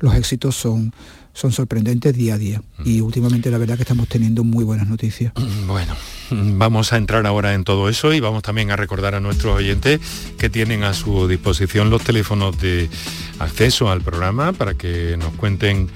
los 0.00 0.14
éxitos 0.14 0.56
son, 0.56 0.92
son 1.34 1.52
sorprendentes 1.52 2.14
día 2.14 2.34
a 2.34 2.38
día. 2.38 2.62
Y 2.84 3.00
últimamente 3.00 3.50
la 3.50 3.58
verdad 3.58 3.76
que 3.76 3.82
estamos 3.82 4.08
teniendo 4.08 4.44
muy 4.44 4.64
buenas 4.64 4.88
noticias. 4.88 5.32
Bueno, 5.66 5.94
vamos 6.30 6.92
a 6.92 6.96
entrar 6.96 7.26
ahora 7.26 7.54
en 7.54 7.64
todo 7.64 7.88
eso 7.88 8.12
y 8.12 8.20
vamos 8.20 8.42
también 8.42 8.70
a 8.70 8.76
recordar 8.76 9.14
a 9.14 9.20
nuestros 9.20 9.56
oyentes 9.56 10.00
que 10.38 10.48
tienen 10.48 10.84
a 10.84 10.94
su 10.94 11.26
disposición 11.26 11.90
los 11.90 12.02
teléfonos 12.02 12.58
de 12.60 12.88
acceso 13.38 13.90
al 13.90 14.00
programa 14.00 14.52
para 14.52 14.74
que 14.74 15.16
nos 15.18 15.34
cuenten 15.34 15.88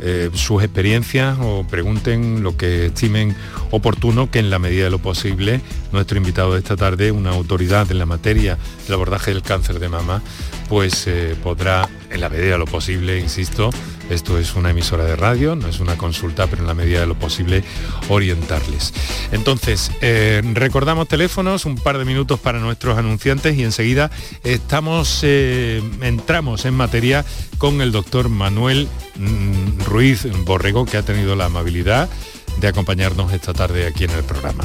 eh, 0.00 0.30
sus 0.34 0.62
experiencias 0.62 1.36
o 1.40 1.66
pregunten 1.68 2.44
lo 2.44 2.56
que 2.56 2.86
estimen 2.86 3.34
oportuno, 3.72 4.30
que 4.30 4.38
en 4.38 4.48
la 4.48 4.60
medida 4.60 4.84
de 4.84 4.90
lo 4.90 5.00
posible 5.00 5.60
nuestro 5.92 6.16
invitado 6.18 6.52
de 6.52 6.60
esta 6.60 6.76
tarde, 6.76 7.10
una 7.10 7.30
autoridad 7.30 7.90
en 7.90 7.98
la 7.98 8.06
materia 8.06 8.58
del 8.84 8.94
abordaje 8.94 9.32
del 9.32 9.42
cáncer 9.42 9.80
de 9.80 9.88
mama, 9.88 10.22
pues 10.68 11.06
eh, 11.08 11.34
podrá, 11.42 11.88
en 12.10 12.20
la 12.20 12.28
medida 12.28 12.52
de 12.52 12.58
lo 12.58 12.66
posible, 12.66 13.18
insisto, 13.18 13.70
esto 14.10 14.38
es 14.38 14.54
una 14.54 14.70
emisora 14.70 15.04
de 15.04 15.16
radio, 15.16 15.54
no 15.56 15.68
es 15.68 15.80
una 15.80 15.96
consulta, 15.96 16.46
pero 16.46 16.62
en 16.62 16.68
la 16.68 16.74
medida 16.74 17.00
de 17.00 17.06
lo 17.06 17.18
posible 17.18 17.62
orientarles. 18.08 18.94
Entonces, 19.32 19.90
eh, 20.00 20.42
recordamos 20.54 21.08
teléfonos, 21.08 21.64
un 21.66 21.76
par 21.76 21.98
de 21.98 22.04
minutos 22.04 22.40
para 22.40 22.58
nuestros 22.58 22.98
anunciantes 22.98 23.56
y 23.56 23.64
enseguida 23.64 24.10
estamos, 24.44 25.20
eh, 25.22 25.82
entramos 26.00 26.64
en 26.64 26.74
materia 26.74 27.24
con 27.58 27.80
el 27.80 27.92
doctor 27.92 28.28
Manuel 28.28 28.88
mm, 29.16 29.84
Ruiz 29.84 30.26
Borrego, 30.44 30.86
que 30.86 30.96
ha 30.96 31.02
tenido 31.02 31.36
la 31.36 31.46
amabilidad 31.46 32.08
de 32.60 32.68
acompañarnos 32.68 33.32
esta 33.32 33.52
tarde 33.52 33.86
aquí 33.86 34.04
en 34.04 34.10
el 34.10 34.24
programa. 34.24 34.64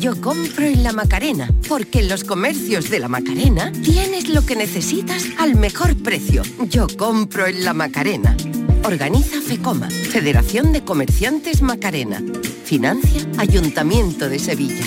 Yo 0.00 0.18
compro 0.18 0.64
en 0.64 0.82
La 0.82 0.92
Macarena, 0.92 1.50
porque 1.68 2.00
en 2.00 2.08
los 2.08 2.24
comercios 2.24 2.88
de 2.88 3.00
La 3.00 3.08
Macarena 3.08 3.70
tienes 3.70 4.30
lo 4.30 4.46
que 4.46 4.56
necesitas 4.56 5.26
al 5.38 5.56
mejor 5.56 5.94
precio. 5.94 6.42
Yo 6.70 6.86
compro 6.96 7.46
en 7.46 7.66
La 7.66 7.74
Macarena. 7.74 8.34
Organiza 8.82 9.42
FECOMA, 9.42 9.90
Federación 9.90 10.72
de 10.72 10.84
Comerciantes 10.84 11.60
Macarena. 11.60 12.22
Financia 12.64 13.26
Ayuntamiento 13.36 14.30
de 14.30 14.38
Sevilla. 14.38 14.86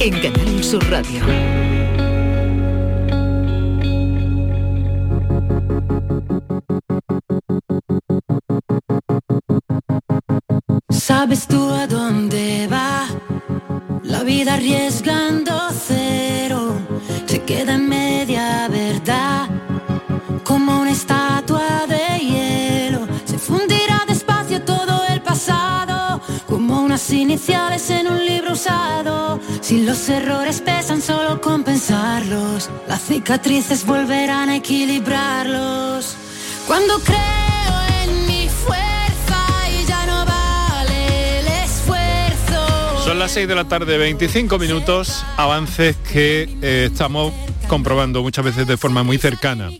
en 0.00 0.20
Canal 0.20 0.64
Sur 0.64 0.84
Radio. 0.90 1.24
¿Sabes 10.90 11.46
tú 11.48 11.68
a 11.70 11.86
dónde 11.86 12.68
va? 12.70 13.06
La 14.04 14.22
vida 14.22 14.54
arriesgando 14.54 15.52
cero 15.72 16.74
se 17.26 17.42
queda 17.42 17.74
en 17.74 17.88
media 17.88 18.68
verdad, 18.68 19.48
como 20.44 20.80
una 20.80 20.92
estatua 20.92 21.27
iniciales 27.12 27.90
en 27.90 28.06
un 28.06 28.24
libro 28.24 28.52
usado. 28.52 29.40
Si 29.60 29.82
los 29.82 30.08
errores 30.08 30.60
pesan, 30.60 31.00
solo 31.00 31.40
compensarlos. 31.40 32.70
Las 32.86 33.02
cicatrices 33.02 33.84
volverán 33.86 34.48
a 34.48 34.56
equilibrarlos. 34.56 36.16
Cuando 36.66 36.98
creo 37.00 37.18
en 38.02 38.26
mi 38.26 38.48
fuerza 38.48 39.46
y 39.70 39.86
ya 39.86 40.06
no 40.06 40.24
vale 40.26 41.40
el 41.40 41.46
esfuerzo. 41.46 43.04
Son 43.04 43.18
las 43.18 43.32
6 43.32 43.48
de 43.48 43.54
la 43.54 43.64
tarde, 43.64 43.96
25 43.96 44.58
minutos, 44.58 45.24
avances 45.36 45.96
que 46.12 46.48
eh, 46.62 46.88
estamos 46.90 47.32
comprobando 47.68 48.22
muchas 48.22 48.44
veces 48.44 48.66
de 48.66 48.76
forma 48.76 49.02
muy 49.02 49.18
cercana 49.18 49.70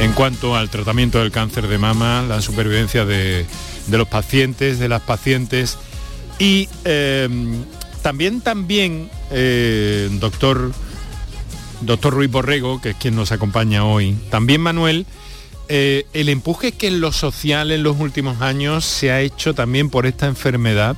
en 0.00 0.12
cuanto 0.12 0.56
al 0.56 0.70
tratamiento 0.70 1.20
del 1.20 1.30
cáncer 1.30 1.68
de 1.68 1.78
mama, 1.78 2.24
la 2.28 2.40
supervivencia 2.40 3.04
de 3.04 3.46
los 3.88 4.08
pacientes, 4.08 4.78
de 4.78 4.88
las 4.88 5.02
pacientes 5.02 5.78
y 6.38 6.68
eh, 6.84 7.28
también, 8.02 8.40
también, 8.40 9.10
eh, 9.30 10.08
doctor, 10.20 10.72
doctor 11.80 12.14
Ruiz 12.14 12.30
Borrego, 12.30 12.80
que 12.80 12.90
es 12.90 12.96
quien 12.96 13.14
nos 13.14 13.32
acompaña 13.32 13.84
hoy, 13.84 14.16
también 14.30 14.60
Manuel, 14.60 15.06
eh, 15.68 16.06
el 16.12 16.28
empuje 16.28 16.72
que 16.72 16.88
en 16.88 17.00
lo 17.00 17.12
social 17.12 17.70
en 17.70 17.82
los 17.82 17.98
últimos 17.98 18.42
años 18.42 18.84
se 18.84 19.10
ha 19.10 19.20
hecho 19.20 19.54
también 19.54 19.90
por 19.90 20.06
esta 20.06 20.26
enfermedad, 20.26 20.96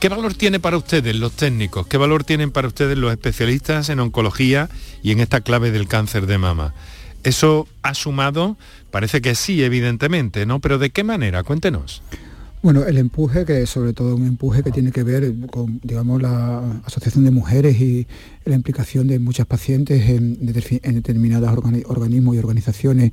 ¿Qué 0.00 0.08
valor 0.08 0.34
tiene 0.34 0.60
para 0.60 0.76
ustedes 0.76 1.16
los 1.16 1.32
técnicos? 1.32 1.88
¿Qué 1.88 1.96
valor 1.96 2.22
tienen 2.22 2.52
para 2.52 2.68
ustedes 2.68 2.96
los 2.96 3.10
especialistas 3.10 3.88
en 3.88 3.98
oncología 3.98 4.68
y 5.02 5.10
en 5.10 5.18
esta 5.18 5.40
clave 5.40 5.72
del 5.72 5.88
cáncer 5.88 6.26
de 6.26 6.38
mama? 6.38 6.72
¿Eso 7.24 7.66
ha 7.82 7.94
sumado? 7.94 8.56
Parece 8.92 9.20
que 9.20 9.34
sí, 9.34 9.64
evidentemente, 9.64 10.46
¿no? 10.46 10.60
Pero 10.60 10.78
¿de 10.78 10.90
qué 10.90 11.02
manera? 11.02 11.42
Cuéntenos. 11.42 12.02
Bueno, 12.60 12.84
el 12.84 12.98
empuje, 12.98 13.44
que 13.44 13.62
es 13.62 13.70
sobre 13.70 13.92
todo 13.92 14.16
un 14.16 14.26
empuje 14.26 14.64
que 14.64 14.72
tiene 14.72 14.90
que 14.90 15.04
ver 15.04 15.32
con, 15.50 15.78
digamos, 15.82 16.20
la 16.20 16.80
Asociación 16.84 17.24
de 17.24 17.30
Mujeres 17.30 17.80
y 17.80 18.06
la 18.44 18.56
implicación 18.56 19.06
de 19.06 19.20
muchas 19.20 19.46
pacientes 19.46 20.08
en, 20.08 20.44
determinados 20.44 21.56
organismos 21.86 22.34
y 22.34 22.38
organizaciones 22.38 23.12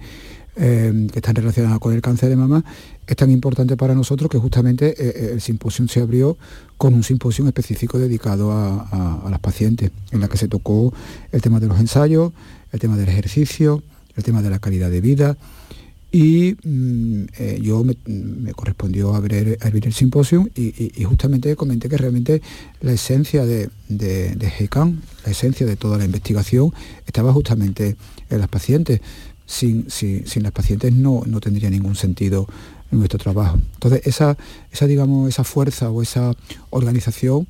eh, 0.57 1.07
que 1.11 1.19
están 1.19 1.35
relacionadas 1.35 1.79
con 1.79 1.93
el 1.93 2.01
cáncer 2.01 2.29
de 2.29 2.37
mama, 2.37 2.63
es 3.05 3.15
tan 3.17 3.29
importante 3.29 3.75
para 3.75 3.93
nosotros 3.93 4.31
que 4.31 4.37
justamente 4.37 4.91
eh, 4.91 5.13
eh, 5.13 5.29
el 5.33 5.41
simposio 5.41 5.85
se 5.89 5.99
abrió 5.99 6.37
con 6.77 6.93
un 6.93 7.03
simposio 7.03 7.45
específico 7.45 7.99
dedicado 7.99 8.53
a, 8.53 9.27
las 9.29 9.39
pacientes, 9.41 9.91
en 10.11 10.21
la 10.21 10.29
que 10.29 10.37
se 10.37 10.47
tocó 10.47 10.93
el 11.33 11.41
tema 11.41 11.59
de 11.59 11.67
los 11.67 11.77
ensayos, 11.79 12.31
el 12.71 12.79
tema 12.79 12.95
del 12.95 13.09
ejercicio, 13.09 13.83
el 14.15 14.23
tema 14.23 14.41
de 14.41 14.49
la 14.49 14.59
calidad 14.59 14.89
de 14.89 15.01
vida, 15.01 15.37
y 16.15 16.55
mm, 16.63 17.25
eh, 17.39 17.59
yo 17.61 17.83
me, 17.83 18.53
correspondió 18.53 19.15
abrir, 19.15 19.57
abrir 19.59 19.85
el 19.85 19.91
simposio 19.91 20.47
y, 20.55 21.03
justamente 21.03 21.57
comenté 21.57 21.89
que 21.89 21.97
realmente 21.97 22.41
la 22.79 22.93
esencia 22.93 23.45
de, 23.45 23.69
de, 23.89 24.49
GECAN, 24.49 25.01
la 25.25 25.33
esencia 25.33 25.65
de 25.65 25.75
toda 25.75 25.97
la 25.97 26.05
investigación, 26.05 26.73
estaba 27.05 27.33
justamente 27.33 27.97
en 28.29 28.39
las 28.39 28.47
pacientes. 28.47 29.01
Sin, 29.45 29.87
las 30.41 30.51
pacientes 30.53 30.93
no, 30.93 31.23
no 31.25 31.41
tendría 31.41 31.69
ningún 31.69 31.95
sentido 31.95 32.47
nuestro 32.91 33.19
trabajo. 33.19 33.59
Entonces, 33.73 34.07
esa, 34.07 34.37
esa, 34.71 34.87
digamos, 34.87 35.27
esa 35.27 35.43
fuerza 35.43 35.89
o 35.89 36.01
esa 36.01 36.33
organización, 36.69 37.45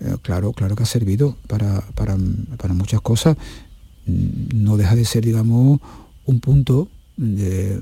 eh, 0.00 0.16
claro, 0.22 0.54
claro 0.54 0.74
que 0.74 0.84
ha 0.84 0.86
servido 0.86 1.36
para, 1.48 1.82
para, 1.94 2.16
para, 2.56 2.72
muchas 2.72 3.02
cosas. 3.02 3.36
Mm, 4.06 4.64
no 4.64 4.78
deja 4.78 4.96
de 4.96 5.04
ser, 5.04 5.22
digamos, 5.22 5.80
un 6.24 6.40
punto 6.40 6.88
de, 7.16 7.80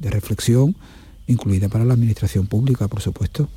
reflexión 0.00 0.76
incluida 1.26 1.68
para 1.68 1.84
la 1.84 1.92
administración 1.92 2.46
pública, 2.46 2.88
por 2.88 3.02
supuesto. 3.02 3.50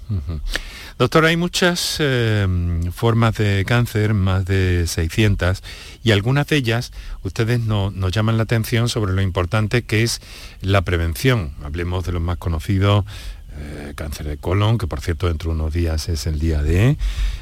Doctor, 0.98 1.26
hay 1.26 1.38
muchas 1.38 1.98
eh, 2.00 2.46
formas 2.92 3.38
de 3.38 3.64
cáncer, 3.66 4.14
más 4.14 4.46
de 4.46 4.86
600, 4.88 5.64
y 6.04 6.12
algunas 6.12 6.48
de 6.48 6.58
ellas 6.58 6.92
ustedes 7.24 7.62
nos 7.62 8.12
llaman 8.12 8.36
la 8.36 8.44
atención 8.44 8.90
sobre 8.90 9.14
lo 9.14 9.22
importante 9.22 9.84
que 9.84 10.04
es 10.04 10.22
la 10.62 10.82
prevención. 10.82 11.54
Hablemos 11.64 12.06
de 12.06 12.12
los 12.12 12.22
más 12.22 12.38
conocidos, 12.38 13.06
eh, 13.60 13.94
cáncer 13.96 14.28
de 14.28 14.38
colon, 14.38 14.78
que 14.78 14.88
por 14.88 15.02
cierto 15.02 15.28
dentro 15.28 15.50
de 15.50 15.56
unos 15.56 15.74
días 15.74 16.08
es 16.08 16.26
el 16.26 16.40
día 16.40 16.64
de, 16.64 16.92
eh, 16.92 16.98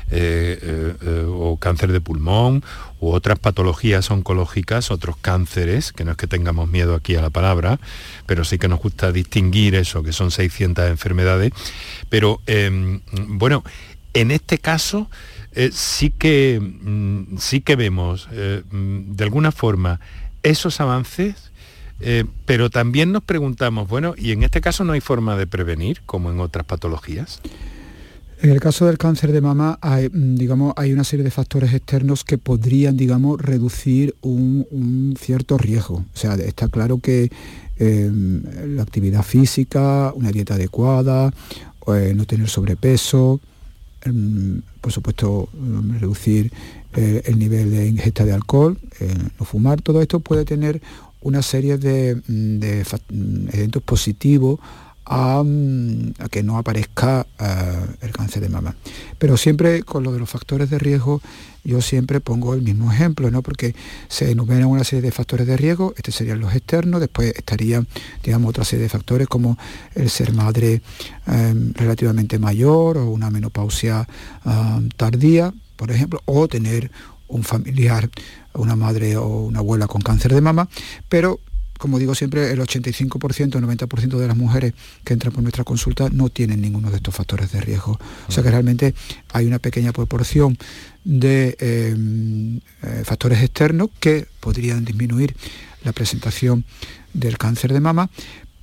eh, 0.09 1.25
o 1.27 1.57
cáncer 1.57 1.91
de 1.91 2.01
pulmón, 2.01 2.63
u 2.99 3.11
otras 3.11 3.37
patologías 3.37 4.09
oncológicas, 4.09 4.89
otros 4.89 5.17
cánceres, 5.17 5.93
que 5.93 6.03
no 6.05 6.11
es 6.11 6.17
que 6.17 6.25
tengamos 6.25 6.67
miedo 6.67 6.95
aquí 6.95 7.15
a 7.15 7.21
la 7.21 7.29
palabra, 7.29 7.79
pero 8.25 8.43
sí 8.43 8.57
que 8.57 8.67
nos 8.67 8.79
gusta 8.79 9.11
distinguir 9.11 9.75
eso, 9.75 10.01
que 10.01 10.11
son 10.11 10.31
600 10.31 10.89
enfermedades. 10.89 11.51
Pero 12.09 12.41
em, 12.47 13.01
bueno, 13.27 13.63
en 14.13 14.31
este 14.31 14.57
caso 14.57 15.09
sí, 15.71 16.09
que, 16.09 16.59
mm, 16.59 17.37
sí 17.37 17.61
que 17.61 17.75
vemos 17.75 18.27
mm, 18.29 19.15
de 19.15 19.23
alguna 19.23 19.51
forma 19.51 19.99
esos 20.41 20.81
avances 20.81 21.48
eh, 22.01 22.25
pero 22.45 22.69
también 22.69 23.11
nos 23.11 23.23
preguntamos, 23.23 23.87
bueno, 23.87 24.13
¿y 24.17 24.31
en 24.31 24.43
este 24.43 24.61
caso 24.61 24.83
no 24.83 24.93
hay 24.93 25.01
forma 25.01 25.35
de 25.35 25.47
prevenir 25.47 26.01
como 26.05 26.31
en 26.31 26.39
otras 26.39 26.65
patologías? 26.65 27.41
En 28.41 28.51
el 28.51 28.61
caso 28.61 28.85
del 28.85 28.97
cáncer 28.97 29.33
de 29.33 29.41
mama 29.41 29.77
hay, 29.81 30.07
mm, 30.07 30.35
digamos, 30.35 30.73
hay 30.77 30.93
una 30.93 31.03
serie 31.03 31.25
de 31.25 31.31
factores 31.31 31.73
externos 31.73 32.23
que 32.23 32.37
podrían 32.37 32.95
digamos, 32.95 33.41
reducir 33.41 34.15
un, 34.21 35.15
cierto 35.19 35.57
riesgo. 35.57 36.05
O 36.13 36.17
sea, 36.17 36.35
está 36.35 36.69
claro 36.69 36.99
que 36.99 37.29
em, 37.77 38.43
la 38.75 38.83
actividad 38.83 39.23
física, 39.23 40.13
una 40.15 40.31
dieta 40.31 40.55
adecuada, 40.55 41.33
eh, 41.87 42.13
no 42.15 42.25
tener 42.25 42.47
sobrepeso, 42.49 43.39
em, 44.03 44.61
por 44.79 44.91
supuesto 44.91 45.49
em, 45.53 45.99
reducir 45.99 46.51
eh, 46.93 47.21
el 47.25 47.39
nivel 47.39 47.71
de 47.71 47.87
ingesta 47.87 48.25
de 48.25 48.33
alcohol, 48.33 48.77
no 49.39 49.45
fumar, 49.45 49.81
todo 49.81 50.01
esto 50.01 50.19
puede 50.19 50.43
tener 50.43 50.81
una 51.21 51.41
serie 51.41 51.77
de, 51.77 52.15
mm, 52.15 52.59
mm, 53.13 53.49
eventos 53.53 53.83
positivos 53.83 54.59
mm, 55.09 56.09
a, 56.19 56.29
que 56.29 56.43
no 56.43 56.57
aparezca 56.57 57.25
eh, 57.39 57.85
el 58.01 58.11
cáncer 58.11 58.41
de 58.41 58.49
mama. 58.49 58.75
Pero 59.17 59.37
siempre 59.37 59.83
con 59.83 60.03
lo 60.03 60.11
de 60.11 60.19
los 60.19 60.29
factores 60.29 60.69
de 60.69 60.79
riesgo, 60.79 61.21
yo 61.63 61.81
siempre 61.81 62.19
pongo 62.19 62.53
el 62.53 62.61
mismo 62.61 62.91
ejemplo, 62.91 63.29
¿no? 63.31 63.41
porque 63.41 63.75
se 64.07 64.31
enumeran 64.31 64.65
una 64.65 64.83
serie 64.83 65.01
de 65.01 65.11
factores 65.11 65.45
de 65.45 65.57
riesgo, 65.57 65.93
estos 65.97 66.15
serían 66.15 66.39
los 66.39 66.55
externos, 66.55 67.01
después 67.01 67.33
estarían, 67.35 67.87
digamos, 68.23 68.49
otra 68.49 68.63
serie 68.63 68.83
de 68.83 68.89
factores 68.89 69.27
como 69.27 69.57
el 69.95 70.09
ser 70.09 70.33
madre 70.33 70.81
em, 71.27 71.73
relativamente 71.73 72.39
mayor 72.39 72.97
o 72.97 73.09
una 73.09 73.29
menopausia 73.29 74.07
tardía, 74.95 75.53
por 75.75 75.91
ejemplo, 75.91 76.21
o 76.25 76.47
tener 76.47 76.91
un 77.29 77.43
familiar, 77.43 78.09
una 78.53 78.75
madre 78.75 79.17
o 79.17 79.45
una 79.45 79.59
abuela 79.59 79.87
con 79.87 80.01
cáncer 80.01 80.33
de 80.33 80.41
mama, 80.41 80.67
pero 81.07 81.39
como 81.79 81.97
digo 81.97 82.13
siempre, 82.13 82.51
el 82.51 82.59
85%, 82.59 83.55
el 83.55 83.63
90% 83.63 84.17
de 84.17 84.27
las 84.27 84.35
mujeres 84.35 84.73
que 85.05 85.13
entran 85.13 85.31
por 85.31 85.41
nuestra 85.41 85.63
consulta 85.63 86.09
no 86.11 86.27
tienen 86.27 86.59
ninguno 86.59 86.91
de 86.91 86.97
estos 86.97 87.15
factores 87.15 87.53
de 87.53 87.61
riesgo. 87.61 87.97
O 88.27 88.31
sea 88.33 88.43
que 88.43 88.51
realmente 88.51 88.93
hay 89.31 89.45
una 89.45 89.59
pequeña 89.59 89.93
proporción 89.93 90.57
de 91.05 91.55
em, 91.61 92.57
eh, 92.83 93.03
factores 93.05 93.41
externos 93.41 93.91
que 94.01 94.27
podrían 94.41 94.83
disminuir 94.83 95.37
la 95.85 95.93
presentación 95.93 96.65
del 97.13 97.37
cáncer 97.37 97.71
de 97.71 97.79
mama, 97.79 98.09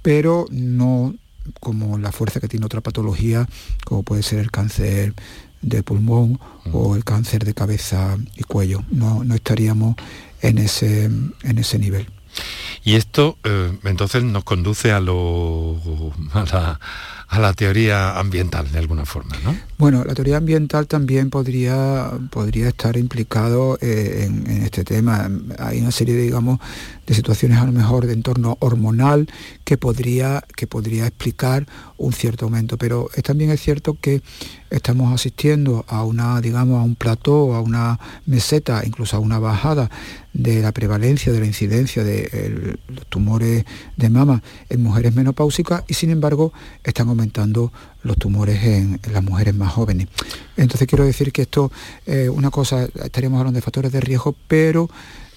pero 0.03 0.47
no 0.51 1.15
como 1.61 1.97
la 1.97 2.13
fuerza 2.13 2.39
que 2.39 2.49
tiene 2.49 2.67
otra 2.67 2.83
patología, 2.83 3.49
como 3.87 4.03
puede 4.03 4.23
ser 4.23 4.41
el 4.41 4.51
cáncer 4.51 5.15
de 5.63 5.83
pulmón 5.83 6.39
o 6.73 6.97
el 6.97 7.05
cáncer 7.05 7.45
de 7.45 7.55
cabeza 7.55 8.17
y 8.37 8.43
cuello. 8.45 8.85
No, 8.91 9.25
no 9.25 9.35
estaríamos 9.35 9.97
en 10.43 10.59
ese, 10.59 11.05
en 11.05 11.59
ese 11.59 11.79
nivel. 11.79 12.09
Y 12.85 12.95
esto 12.95 13.39
eh, 13.45 13.77
entonces 13.85 14.23
nos 14.23 14.45
conduce 14.45 14.93
a, 14.93 15.01
lo, 15.01 15.77
a 16.33 16.45
la 16.45 16.81
a 17.29 17.41
la 17.41 17.53
teoría 17.55 18.19
ambiental 18.19 18.71
de 18.71 18.79
alguna 18.79 19.05
forma, 19.05 19.37
¿no? 19.43 19.57
Bueno, 19.79 20.05
la 20.05 20.15
teoría 20.15 20.37
ambiental 20.37 20.87
también 20.87 21.29
podría, 21.29 22.11
podría 22.31 22.69
estar 22.69 22.97
implicado 22.97 23.79
eh, 23.81 24.25
en, 24.27 24.63
este 24.63 24.85
tema. 24.85 25.29
Hay 25.59 25.81
una 25.81 25.91
serie, 25.91 26.15
de, 26.15 26.23
digamos, 26.23 26.61
de 27.07 27.15
situaciones 27.15 27.59
a 27.59 27.65
lo 27.65 27.73
mejor 27.73 28.07
de 28.07 28.13
entorno 28.13 28.57
hormonal 28.61 29.29
que 29.65 29.77
podría, 29.79 30.45
que 30.57 30.67
podría 30.67 31.07
explicar 31.07 31.67
un 31.99 32.13
cierto 32.13 32.47
aumento, 32.47 32.77
pero 32.77 33.09
también 33.23 33.51
es 33.51 33.61
cierto 33.61 33.97
que 34.01 34.23
estamos 34.71 35.13
asistiendo 35.13 35.85
a 35.89 36.05
una, 36.05 36.41
digamos, 36.41 36.81
a 36.81 36.83
un 36.83 36.97
plató, 36.97 37.55
a 37.55 37.61
una 37.61 37.99
meseta, 38.27 38.83
incluso 38.85 39.17
a 39.17 39.21
una 39.21 39.39
bajada 39.39 39.91
de 40.33 40.61
la 40.61 40.73
prevalencia, 40.73 41.33
de 41.33 41.41
la 41.41 41.47
incidencia 41.47 42.05
de 42.05 42.77
los 42.89 43.07
tumores 43.07 43.65
de 43.97 44.11
mama 44.11 44.43
en 44.69 44.83
mujeres 44.83 45.15
menopáusicas 45.15 45.85
y 45.89 45.95
sin 45.95 46.11
embargo 46.11 46.53
están 46.85 47.09
aumentando 47.09 47.73
los 48.03 48.19
tumores 48.19 48.63
en, 48.63 49.01
las 49.11 49.23
mujeres 49.23 49.55
más 49.55 49.73
jóvenes. 49.73 50.09
Entonces 50.57 50.87
quiero 50.87 51.05
decir 51.05 51.33
que 51.33 51.43
esto, 51.43 51.73
eh, 52.07 52.29
una 52.29 52.51
cosa, 52.51 52.85
estaríamos 52.85 53.39
hablando 53.39 53.57
de 53.57 53.63
factores 53.63 53.93
de 53.93 54.01
riesgo, 54.01 54.35
pero 54.47 54.91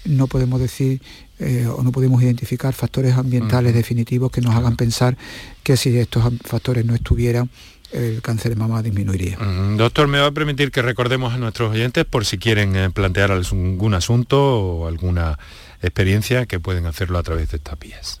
no 0.04 0.26
podemos 0.26 0.60
decir 0.60 1.00
eh, 1.38 1.66
o 1.66 1.82
no 1.82 1.92
podemos 1.92 2.22
identificar 2.22 2.74
factores 2.74 3.14
ambientales 3.14 3.74
definitivos 3.74 4.30
que 4.30 4.40
nos 4.40 4.54
hagan 4.54 4.76
pensar 4.76 5.16
que 5.62 5.76
si 5.76 5.96
estos 5.96 6.24
factores 6.44 6.84
no 6.84 6.94
estuvieran, 6.94 7.50
el 7.92 8.22
cáncer 8.22 8.50
de 8.50 8.56
mama 8.56 8.82
disminuiría. 8.82 9.36
Doctor, 9.76 10.06
me 10.06 10.20
va 10.20 10.26
a 10.26 10.32
permitir 10.32 10.70
que 10.70 10.82
recordemos 10.82 11.34
a 11.34 11.38
nuestros 11.38 11.72
oyentes 11.72 12.04
por 12.04 12.24
si 12.24 12.38
quieren 12.38 12.76
eh, 12.76 12.90
plantear 12.90 13.32
algún 13.32 13.94
asunto 13.94 14.60
o 14.60 14.86
alguna 14.86 15.38
experiencia 15.82 16.46
que 16.46 16.60
pueden 16.60 16.86
hacerlo 16.86 17.18
a 17.18 17.22
través 17.22 17.50
de 17.50 17.56
estas 17.56 17.78
vías. 17.78 18.20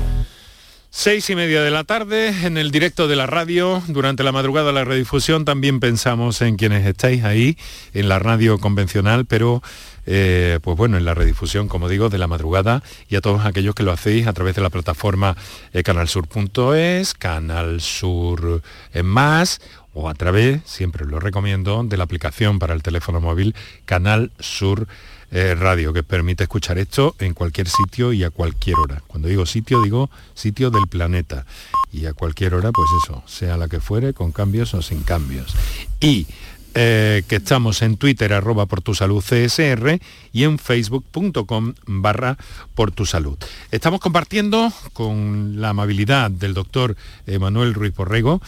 Seis 0.93 1.29
y 1.29 1.35
media 1.37 1.61
de 1.61 1.71
la 1.71 1.85
tarde, 1.85 2.45
en 2.45 2.57
el 2.57 2.69
directo 2.69 3.07
de 3.07 3.15
la 3.15 3.25
radio, 3.25 3.81
durante 3.87 4.23
la 4.23 4.33
madrugada 4.33 4.73
la 4.73 4.83
redifusión, 4.83 5.45
también 5.45 5.79
pensamos 5.79 6.41
en 6.41 6.57
quienes 6.57 6.85
estáis 6.85 7.23
ahí, 7.23 7.57
en 7.93 8.09
la 8.09 8.19
radio 8.19 8.59
convencional, 8.59 9.25
pero 9.25 9.63
eh, 10.05 10.59
pues 10.61 10.75
bueno, 10.75 10.97
en 10.97 11.05
la 11.05 11.13
redifusión, 11.13 11.69
como 11.69 11.87
digo, 11.87 12.09
de 12.09 12.17
la 12.17 12.27
madrugada 12.27 12.83
y 13.07 13.15
a 13.15 13.21
todos 13.21 13.45
aquellos 13.45 13.73
que 13.73 13.83
lo 13.83 13.93
hacéis 13.93 14.27
a 14.27 14.33
través 14.33 14.53
de 14.53 14.61
la 14.61 14.69
plataforma 14.69 15.37
eh, 15.71 15.81
canalsur.es, 15.81 17.13
Canal 17.13 17.79
Sur 17.79 18.61
en 18.93 19.05
Más 19.05 19.61
o 19.93 20.09
a 20.09 20.13
través, 20.13 20.59
siempre 20.65 21.05
lo 21.05 21.21
recomiendo, 21.21 21.83
de 21.85 21.95
la 21.95 22.03
aplicación 22.03 22.59
para 22.59 22.73
el 22.73 22.83
teléfono 22.83 23.21
móvil 23.21 23.55
Canal 23.85 24.31
Sur 24.39 24.87
eh, 25.31 25.55
radio 25.55 25.93
que 25.93 26.03
permite 26.03 26.43
escuchar 26.43 26.77
esto 26.77 27.15
en 27.19 27.33
cualquier 27.33 27.67
sitio 27.69 28.11
y 28.13 28.23
a 28.23 28.29
cualquier 28.29 28.75
hora. 28.77 29.01
Cuando 29.07 29.27
digo 29.27 29.45
sitio, 29.45 29.81
digo 29.81 30.09
sitio 30.33 30.69
del 30.69 30.87
planeta. 30.89 31.45
Y 31.93 32.05
a 32.05 32.13
cualquier 32.13 32.53
hora, 32.53 32.71
pues 32.71 32.89
eso, 33.03 33.23
sea 33.27 33.57
la 33.57 33.67
que 33.67 33.79
fuere, 33.79 34.13
con 34.13 34.31
cambios 34.31 34.73
o 34.73 34.81
sin 34.81 35.03
cambios. 35.03 35.55
Y 35.99 36.27
eh, 36.73 37.23
que 37.27 37.37
estamos 37.37 37.81
en 37.81 37.97
Twitter 37.97 38.31
arroba 38.33 38.65
por 38.65 38.81
tu 38.81 38.93
salud 38.93 39.21
CSR 39.21 39.99
y 40.31 40.43
en 40.43 40.57
facebook.com 40.57 41.73
barra 41.85 42.37
por 42.75 42.91
tu 42.91 43.05
salud. 43.05 43.37
Estamos 43.71 43.99
compartiendo 43.99 44.71
con 44.93 45.59
la 45.59 45.69
amabilidad 45.69 46.31
del 46.31 46.53
doctor 46.53 46.95
Manuel 47.39 47.73
Ruiz 47.73 47.93
Porrego, 47.93 48.41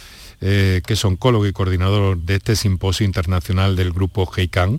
eh, 0.45 0.81
que 0.85 0.95
es 0.95 1.05
oncólogo 1.05 1.47
y 1.47 1.53
coordinador 1.53 2.17
de 2.17 2.35
este 2.35 2.57
simposio 2.57 3.05
internacional 3.05 3.77
del 3.77 3.93
grupo 3.93 4.25
GEICAN, 4.25 4.77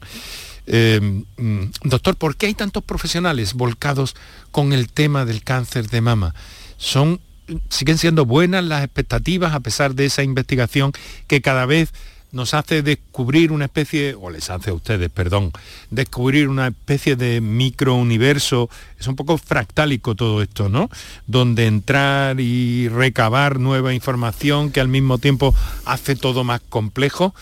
eh, 0.66 1.00
mm, 1.36 1.64
doctor, 1.84 2.16
¿por 2.16 2.36
qué 2.36 2.46
hay 2.46 2.54
tantos 2.54 2.82
profesionales 2.82 3.54
volcados 3.54 4.14
con 4.50 4.72
el 4.72 4.90
tema 4.90 5.24
del 5.24 5.42
cáncer 5.42 5.88
de 5.88 6.00
mama? 6.00 6.34
Son, 6.76 7.20
siguen 7.68 7.98
siendo 7.98 8.24
buenas 8.24 8.64
las 8.64 8.84
expectativas 8.84 9.54
a 9.54 9.60
pesar 9.60 9.94
de 9.94 10.06
esa 10.06 10.22
investigación 10.22 10.92
que 11.26 11.40
cada 11.40 11.66
vez 11.66 11.92
nos 12.34 12.52
hace 12.52 12.82
descubrir 12.82 13.52
una 13.52 13.66
especie, 13.66 14.16
o 14.20 14.28
les 14.28 14.50
hace 14.50 14.70
a 14.70 14.74
ustedes, 14.74 15.08
perdón, 15.08 15.52
descubrir 15.90 16.48
una 16.48 16.66
especie 16.66 17.14
de 17.14 17.40
microuniverso, 17.40 18.68
es 18.98 19.06
un 19.06 19.14
poco 19.14 19.38
fractálico 19.38 20.16
todo 20.16 20.42
esto, 20.42 20.68
¿no? 20.68 20.90
Donde 21.28 21.66
entrar 21.66 22.40
y 22.40 22.88
recabar 22.88 23.60
nueva 23.60 23.94
información 23.94 24.72
que 24.72 24.80
al 24.80 24.88
mismo 24.88 25.18
tiempo 25.18 25.54
hace 25.84 26.16
todo 26.16 26.42
más 26.42 26.60
complejo. 26.68 27.36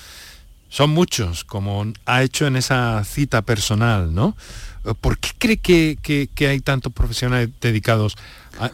Son 0.73 0.89
muchos, 0.89 1.45
como 1.45 1.85
ha 2.07 2.23
hecho 2.23 2.47
en 2.47 2.57
esa 2.57 3.05
cita 3.05 3.43
personal, 3.43 4.15
¿no? 4.15 4.35
¿Por 5.03 5.19
qué 5.19 5.29
cree 5.37 5.59
que, 5.59 6.49
hay 6.49 6.61
tantos 6.61 6.95
profesionales 6.95 7.51
dedicados 7.61 8.17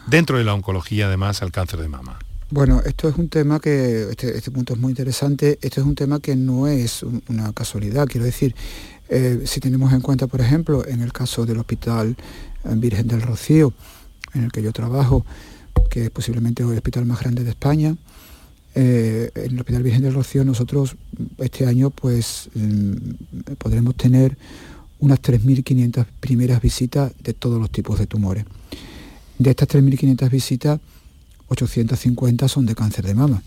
dentro 0.07 0.37
de 0.37 0.45
la 0.45 0.53
oncología, 0.53 1.07
además, 1.07 1.41
al 1.41 1.51
cáncer 1.51 1.81
de 1.81 1.89
mama? 1.89 2.17
Bueno, 2.51 2.81
esto 2.85 3.09
es 3.09 3.17
un 3.17 3.27
tema 3.27 3.59
que, 3.59 4.11
este, 4.11 4.37
este, 4.37 4.49
punto 4.49 4.75
es 4.75 4.79
muy 4.79 4.91
interesante, 4.91 5.59
esto 5.61 5.81
es 5.81 5.85
un 5.85 5.95
tema 5.95 6.21
que 6.21 6.37
no 6.37 6.67
es 6.67 7.03
una 7.27 7.51
casualidad, 7.51 8.07
quiero 8.07 8.25
decir, 8.25 8.55
eh, 9.09 9.41
si 9.43 9.59
tenemos 9.59 9.91
en 9.91 9.99
cuenta, 9.99 10.27
por 10.27 10.39
ejemplo, 10.39 10.87
en 10.87 11.01
el 11.01 11.11
caso 11.11 11.45
del 11.45 11.57
Hospital 11.57 12.15
Virgen 12.63 13.09
del 13.09 13.21
Rocío, 13.21 13.73
en 14.33 14.45
el 14.45 14.53
que 14.53 14.61
yo 14.61 14.71
trabajo, 14.71 15.25
que 15.89 16.05
es 16.05 16.09
posiblemente 16.11 16.63
el 16.63 16.69
hospital 16.69 17.05
más 17.05 17.19
grande 17.19 17.43
de 17.43 17.49
España, 17.49 17.97
eh, 18.81 19.29
en 19.35 19.51
el 19.51 19.59
Hospital 19.59 19.83
Virgen 19.83 20.03
del 20.03 20.13
Rocío 20.13 20.45
nosotros 20.45 20.95
este 21.37 21.65
año 21.65 21.89
pues 21.89 22.49
mm, 22.55 23.55
podremos 23.57 23.93
tener 23.95 24.37
unas 24.99 25.21
3.500 25.21 26.05
primeras 26.21 26.61
visitas 26.61 27.11
de 27.21 27.33
todos 27.33 27.59
los 27.59 27.69
tipos 27.71 27.99
de 27.99 28.07
tumores. 28.07 28.45
De 29.37 29.49
estas 29.49 29.67
3.500 29.67 30.29
visitas, 30.29 30.79
850 31.49 32.47
son 32.47 32.65
de 32.65 32.75
cáncer 32.75 33.05
de 33.05 33.15
mama. 33.15 33.43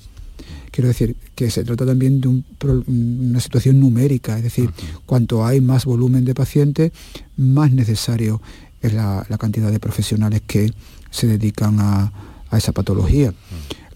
Quiero 0.71 0.89
decir 0.89 1.17
que 1.35 1.51
se 1.51 1.65
trata 1.65 1.87
también 1.87 2.21
de 2.21 2.29
una 2.29 3.41
situación 3.41 3.81
numérica, 3.81 4.37
es 4.37 4.43
decir, 4.43 4.71
cuanto 5.07 5.47
hay 5.47 5.63
más 5.63 5.87
volumen 5.87 6.27
de 6.27 6.35
pacientes, 6.35 6.93
más 7.39 7.73
necesario 7.73 8.43
es 8.83 8.93
la, 8.93 9.25
cantidad 9.39 9.71
de 9.71 9.81
profesionales 9.81 10.43
que 10.47 10.73
se 11.11 11.27
dedican 11.27 11.79
a, 11.81 12.13
esa 12.53 12.73
patología 12.73 13.33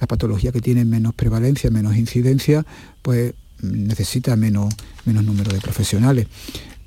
la 0.01 0.07
patología 0.07 0.53
que 0.53 0.61
tiene 0.61 0.85
menos 0.85 1.15
prevalencia, 1.15 1.71
menos 1.71 1.97
incidencia, 1.97 2.65
pues 3.03 3.35
necesita 3.63 4.37
menos, 4.37 4.75
menos 5.05 5.25
número 5.25 5.53
de 5.53 5.61
profesionales. 5.61 6.27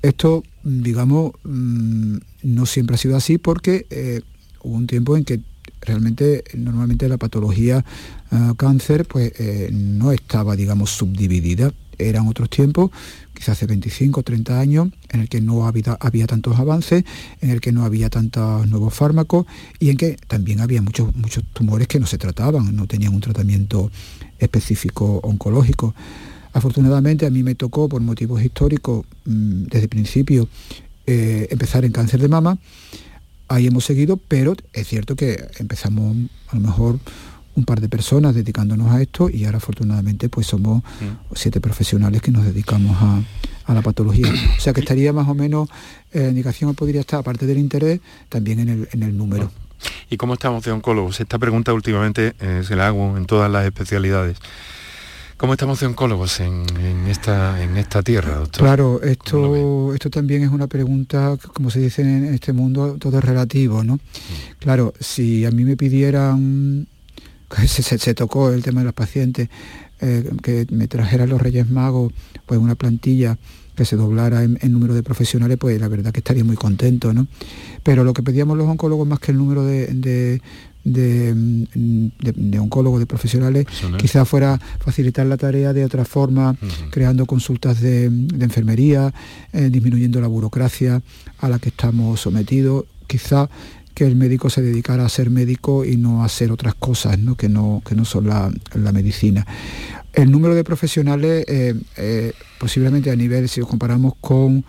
Esto, 0.02 0.42
digamos, 0.62 1.32
mm, 1.44 2.16
no 2.44 2.66
siempre 2.66 2.94
ha 2.94 2.98
sido 2.98 3.16
así 3.16 3.38
porque 3.38 3.86
eh, 3.90 4.20
hubo 4.62 4.76
un 4.76 4.86
tiempo 4.86 5.16
en 5.16 5.24
que 5.24 5.40
realmente 5.80 6.44
normalmente 6.54 7.08
la 7.08 7.16
patología 7.16 7.84
ah, 8.30 8.54
cáncer 8.56 9.06
pues 9.06 9.32
eh, 9.38 9.70
no 9.72 10.12
estaba 10.12 10.54
digamos 10.54 10.90
subdividida 10.90 11.72
eran 12.08 12.28
otros 12.28 12.50
tiempos 12.50 12.90
quizás 13.40 13.56
hace 13.56 13.66
25 13.66 14.20
o 14.20 14.22
30 14.22 14.60
años, 14.60 14.88
en 15.08 15.20
el 15.20 15.28
que 15.30 15.40
no 15.40 15.66
había, 15.66 15.96
había 15.98 16.26
tantos 16.26 16.58
avances, 16.58 17.04
en 17.40 17.48
el 17.48 17.62
que 17.62 17.72
no 17.72 17.86
había 17.86 18.10
tantos 18.10 18.68
nuevos 18.68 18.92
fármacos 18.92 19.46
y 19.78 19.88
en 19.88 19.96
que 19.96 20.18
también 20.28 20.60
había 20.60 20.82
muchos, 20.82 21.16
muchos 21.16 21.42
tumores 21.54 21.88
que 21.88 21.98
no 21.98 22.06
se 22.06 22.18
trataban, 22.18 22.76
no 22.76 22.86
tenían 22.86 23.14
un 23.14 23.22
tratamiento 23.22 23.90
específico 24.38 25.20
oncológico. 25.22 25.94
Afortunadamente 26.52 27.24
a 27.24 27.30
mí 27.30 27.42
me 27.42 27.54
tocó, 27.54 27.88
por 27.88 28.02
motivos 28.02 28.42
históricos, 28.42 29.06
mm, 29.24 29.64
desde 29.64 29.84
el 29.84 29.88
principio, 29.88 30.46
eh, 31.06 31.48
empezar 31.50 31.86
en 31.86 31.92
cáncer 31.92 32.20
de 32.20 32.28
mama. 32.28 32.58
Ahí 33.48 33.66
hemos 33.66 33.86
seguido, 33.86 34.18
pero 34.18 34.54
es 34.74 34.86
cierto 34.86 35.16
que 35.16 35.48
empezamos 35.58 36.14
a 36.48 36.56
lo 36.56 36.60
mejor 36.60 37.00
un 37.56 37.64
par 37.64 37.80
de 37.80 37.88
personas 37.88 38.34
dedicándonos 38.34 38.90
a 38.90 39.02
esto 39.02 39.28
y 39.28 39.44
ahora 39.44 39.58
afortunadamente 39.58 40.28
pues 40.28 40.46
somos 40.46 40.82
mm. 40.82 41.34
siete 41.34 41.60
profesionales 41.60 42.22
que 42.22 42.30
nos 42.30 42.44
dedicamos 42.44 42.96
a, 43.00 43.22
la 43.72 43.82
patología. 43.82 44.26
O 44.58 44.60
sea 44.60 44.72
que 44.72 44.80
estaría 44.80 45.12
más 45.12 45.28
o 45.28 45.34
menos, 45.34 45.68
eh, 46.12 46.22
la 46.22 46.28
indicación 46.30 46.74
podría 46.74 47.02
estar, 47.02 47.20
aparte 47.20 47.46
del 47.46 47.58
interés, 47.58 48.00
también 48.28 48.58
en 48.58 48.68
el, 48.68 48.88
en 48.90 49.04
el 49.04 49.16
número. 49.16 49.48
¿Y 50.08 50.16
cómo 50.16 50.34
estamos 50.34 50.64
de 50.64 50.72
oncólogos? 50.72 51.20
Esta 51.20 51.38
pregunta 51.38 51.72
últimamente 51.72 52.34
eh, 52.40 52.62
se 52.66 52.74
la 52.74 52.88
hago 52.88 53.16
en 53.16 53.26
todas 53.26 53.48
las 53.48 53.64
especialidades. 53.64 54.38
¿Cómo 55.40 55.54
estamos 55.54 55.80
de 55.80 55.86
oncólogos 55.86 56.40
en, 56.40 56.66
esta, 57.08 57.62
en 57.62 57.78
esta 57.78 58.02
tierra, 58.02 58.34
doctor? 58.34 58.62
Claro, 58.62 59.00
esto, 59.02 59.94
esto 59.94 60.10
también 60.10 60.42
es 60.42 60.50
una 60.50 60.66
pregunta, 60.66 61.38
como 61.54 61.70
se 61.70 61.80
dice 61.80 62.02
en 62.02 62.34
este 62.34 62.52
mundo, 62.52 62.96
todo 62.98 63.18
es 63.18 63.24
relativo, 63.24 63.82
¿no? 63.82 63.94
Mm. 63.94 63.98
Claro, 64.58 64.92
si 65.00 65.46
a 65.46 65.50
mí 65.50 65.64
me 65.64 65.78
pidieran 65.78 66.88
se, 67.66 68.14
tocó 68.14 68.50
el 68.52 68.62
tema 68.62 68.80
de 68.80 68.86
los 68.86 68.94
pacientes, 68.94 69.48
eh, 70.00 70.30
que 70.42 70.66
me 70.70 70.88
trajeran 70.88 71.28
los 71.28 71.40
Reyes 71.40 71.68
Magos 71.68 72.12
pues 72.46 72.58
una 72.58 72.74
plantilla 72.74 73.38
que 73.74 73.84
se 73.84 73.96
doblara 73.96 74.42
en, 74.42 74.58
número 74.72 74.94
de 74.94 75.02
profesionales, 75.02 75.56
pues 75.58 75.80
la 75.80 75.88
verdad 75.88 76.12
que 76.12 76.20
estaría 76.20 76.44
muy 76.44 76.56
contento, 76.56 77.14
¿no? 77.14 77.26
Pero 77.82 78.04
lo 78.04 78.12
que 78.12 78.22
pedíamos 78.22 78.58
los 78.58 78.66
oncólogos 78.66 79.06
más 79.06 79.20
que 79.20 79.30
el 79.32 79.38
número 79.38 79.64
de, 79.64 80.40
de 80.84 82.58
oncólogos, 82.58 83.00
de 83.00 83.06
profesionales, 83.06 83.66
quizás 83.98 84.28
fuera 84.28 84.58
facilitar 84.78 85.26
la 85.26 85.36
tarea 85.36 85.72
de 85.72 85.84
otra 85.84 86.04
forma, 86.04 86.56
creando 86.90 87.26
consultas 87.26 87.80
de, 87.80 88.04
enfermería, 88.04 89.12
eh, 89.52 89.68
disminuyendo 89.70 90.20
la 90.20 90.26
burocracia 90.26 91.02
a 91.38 91.48
la 91.48 91.58
que 91.58 91.70
estamos 91.70 92.20
sometidos, 92.20 92.84
quizá 93.06 93.48
que 94.00 94.06
el 94.06 94.16
médico 94.16 94.48
se 94.48 94.62
dedicara 94.62 95.04
a 95.04 95.10
ser 95.10 95.28
médico 95.28 95.84
y 95.84 95.98
no 95.98 96.22
a 96.22 96.24
hacer 96.24 96.50
otras 96.52 96.74
cosas 96.74 97.18
¿no? 97.18 97.34
Que, 97.34 97.50
no, 97.50 97.82
que 97.86 97.94
no 97.94 98.06
son 98.06 98.28
la, 98.28 98.50
medicina. 98.94 99.46
El 100.14 100.30
número 100.30 100.54
de 100.54 100.64
profesionales, 100.64 101.44
eh, 101.46 101.74
eh, 101.98 102.32
posiblemente 102.58 103.10
a 103.10 103.16
nivel, 103.16 103.46
si 103.50 103.60
lo 103.60 103.66
comparamos 103.66 104.14
con, 104.18 104.64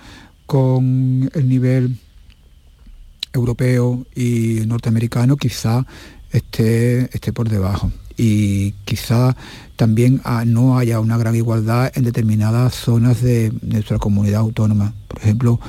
con 0.46 1.32
el 1.34 1.48
nivel 1.48 1.96
europeo 3.32 4.06
y 4.14 4.64
norteamericano, 4.68 5.38
quizá 5.38 5.86
esté, 6.34 7.04
esté 7.16 7.32
por 7.32 7.48
debajo. 7.48 7.90
Y 8.18 8.74
quizá 8.84 9.38
también 9.78 10.20
ah, 10.26 10.44
no 10.46 10.78
haya 10.78 11.00
una 11.00 11.18
gran 11.18 11.38
igualdad 11.38 11.90
en 11.96 12.04
determinadas 12.04 12.76
zonas 12.76 13.22
de 13.22 13.54
nuestra 13.62 13.98
comunidad 13.98 14.42
autónoma. 14.42 14.94
Por 15.08 15.20
ejemplo, 15.20 15.62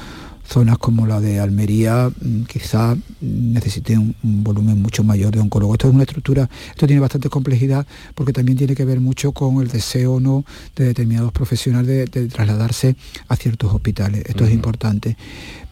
zonas 0.52 0.76
como 0.76 1.06
la 1.06 1.20
de 1.20 1.40
Almería 1.40 2.10
mm, 2.10 2.42
quizá 2.42 2.96
necesiten 3.20 4.14
un, 4.22 4.44
volumen 4.44 4.80
mucho 4.82 5.02
mayor 5.02 5.32
de 5.32 5.40
oncólogos. 5.40 5.76
Esto 5.76 5.88
es 5.88 5.94
una 5.94 6.02
estructura, 6.02 6.48
esto 6.70 6.86
tiene 6.86 7.00
bastante 7.00 7.30
complejidad 7.30 7.86
porque 8.14 8.32
también 8.32 8.58
tiene 8.58 8.74
que 8.74 8.84
ver 8.84 9.00
mucho 9.00 9.32
con 9.32 9.62
el 9.62 9.68
deseo 9.68 10.14
o 10.14 10.20
no 10.20 10.44
de 10.76 10.84
determinados 10.84 11.32
profesionales 11.32 12.10
de, 12.10 12.26
trasladarse 12.28 12.96
a 13.28 13.36
ciertos 13.36 13.72
hospitales. 13.72 14.24
Esto 14.26 14.44
es 14.44 14.52
importante. 14.52 15.16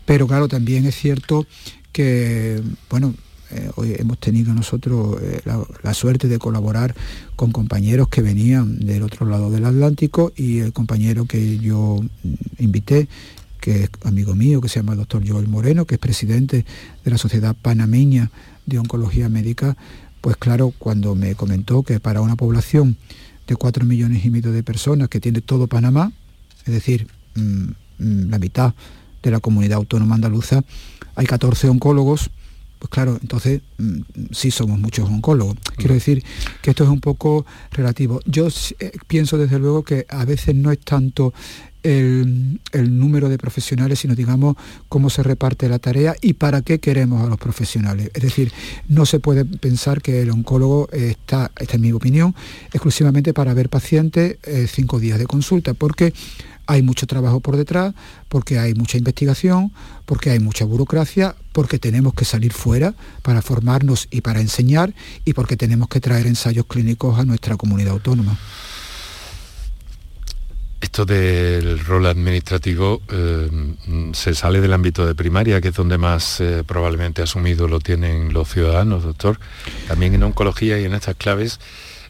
Pero 0.07 0.27
claro, 0.27 0.49
también 0.49 0.87
es 0.87 0.95
cierto 0.97 1.47
que, 1.93 2.63
bueno, 2.89 3.15
eh, 3.51 3.71
hoy 3.77 3.95
hemos 3.99 4.19
tenido 4.19 4.55
nosotros 4.55 5.21
eh, 5.21 5.41
la, 5.83 5.95
suerte 5.95 6.29
de 6.29 6.39
colaborar 6.39 6.95
con 7.37 7.51
compañeros 7.51 8.09
que 8.09 8.23
venían 8.23 8.79
del 8.79 9.03
otro 9.03 9.27
lado 9.27 9.51
del 9.51 9.65
Atlántico 9.67 10.33
y 10.37 10.61
el 10.61 10.73
compañero 10.73 11.27
que 11.27 11.59
yo 11.59 12.01
mm, 12.01 12.35
invité 12.59 13.09
que 13.61 13.85
es 13.85 13.91
amigo 14.05 14.35
mío, 14.35 14.61
que 14.61 14.69
se 14.69 14.81
llama 14.81 14.93
el 14.93 14.99
doctor 14.99 15.23
Joel 15.27 15.49
Moreno, 15.49 15.85
que 15.85 15.97
es 15.97 16.01
presidente 16.01 16.65
de 17.05 17.11
la 17.11 17.19
Sociedad 17.19 17.55
Panameña 17.61 18.31
de 18.67 18.79
Oncología 18.79 19.29
Médica, 19.29 19.77
Pues 20.21 20.37
claro, 20.37 20.75
cuando 20.79 21.15
me 21.15 21.35
comentó 21.35 21.83
que 21.83 21.99
para 21.99 22.21
una 22.21 22.37
población 22.37 22.99
de 23.47 23.57
4 23.57 23.87
millones 23.87 24.25
y 24.25 24.31
medio 24.31 24.53
de 24.53 24.63
personas 24.63 25.09
que 25.09 25.19
tiene 25.19 25.41
todo 25.41 25.67
Panamá, 25.67 26.13
es 26.67 26.75
decir, 26.75 27.09
mm, 27.37 27.71
mm, 27.99 28.31
la 28.31 28.39
mitad 28.39 28.75
de 29.23 29.31
la 29.31 29.41
comunidad 29.41 29.79
autónoma 29.79 30.15
andaluza, 30.15 30.63
hay 31.15 31.27
14 31.27 31.69
oncólogos, 31.71 32.31
pues 32.79 32.91
claro, 32.91 33.19
entonces 33.21 33.61
mm, 33.79 34.01
sí 34.31 34.51
somos 34.51 34.79
muchos 34.79 35.09
oncólogos. 35.09 35.57
Quiero 35.77 35.95
decir 35.95 36.23
que 36.63 36.71
esto 36.71 36.85
es 36.85 36.91
un 36.91 37.01
poco 37.01 37.45
relativo. 37.73 38.21
Yo 38.25 38.49
eh, 38.79 38.93
pienso 39.07 39.37
desde 39.37 39.59
luego 39.59 39.85
que 39.85 40.07
a 40.09 40.25
veces 40.25 40.55
no 40.55 40.71
es 40.71 40.79
tanto 40.79 41.35
el, 41.83 42.61
número 42.73 43.29
de 43.29 43.39
profesionales, 43.39 44.01
sino 44.01 44.15
digamos 44.15 44.57
cómo 44.89 45.11
se 45.11 45.23
reparte 45.23 45.69
la 45.69 45.79
tarea 45.79 46.15
y 46.21 46.35
para 46.35 46.63
qué 46.63 46.81
queremos 46.81 47.23
a 47.23 47.27
los 47.27 47.39
profesionales. 47.39 48.11
Es 48.15 48.23
decir, 48.23 48.53
no 48.89 49.07
se 49.07 49.21
puede 49.21 49.45
pensar 49.45 50.03
que 50.03 50.23
el 50.23 50.31
oncólogo 50.31 50.89
está, 50.93 51.51
esta 51.59 51.75
es 51.75 51.81
mi 51.81 51.93
opinión, 51.93 52.35
exclusivamente 52.73 53.33
para 53.33 53.55
ver 53.55 53.69
pacientes 53.69 54.39
eh, 54.43 54.67
cinco 54.71 55.01
días 55.01 55.19
de 55.19 55.27
consulta, 55.27 55.75
porque 55.75 56.13
hay 56.67 56.83
mucho 56.83 57.09
trabajo 57.09 57.41
por 57.41 57.57
detrás, 57.57 57.95
porque 58.29 58.61
hay 58.61 58.75
mucha 58.75 58.97
investigación, 58.97 59.73
porque 60.07 60.31
hay 60.31 60.39
mucha 60.39 60.65
burocracia, 60.65 61.35
porque 61.53 61.81
tenemos 61.81 62.15
que 62.15 62.25
salir 62.25 62.53
fuera 62.53 62.95
para 63.23 63.43
formarnos 63.43 64.07
y 64.13 64.21
para 64.21 64.41
enseñar 64.41 64.95
y 65.25 65.33
porque 65.33 65.57
tenemos 65.57 65.89
que 65.89 66.01
traer 66.01 66.29
ensayos 66.29 66.67
clínicos 66.67 67.19
a 67.19 67.25
nuestra 67.25 67.57
comunidad 67.57 67.95
autónoma. 67.95 68.39
Esto 70.81 71.05
del 71.05 71.79
rol 71.85 72.07
administrativo 72.07 73.03
eh, 73.11 73.51
se 74.13 74.35
sale 74.35 74.61
del 74.61 74.73
ámbito 74.73 75.07
de 75.07 75.15
primaria, 75.15 75.61
que 75.61 75.69
es 75.69 75.75
donde 75.75 75.99
más 75.99 76.41
eh, 76.41 76.65
probablemente 76.67 77.23
asumido 77.23 77.69
lo 77.69 77.81
tienen 77.81 78.33
los 78.33 78.49
ciudadanos, 78.49 79.03
doctor. 79.03 79.39
También 79.89 80.15
en 80.15 80.23
oncología 80.23 80.79
y 80.79 80.85
en 80.85 80.95
estas 80.95 81.17
claves 81.17 81.61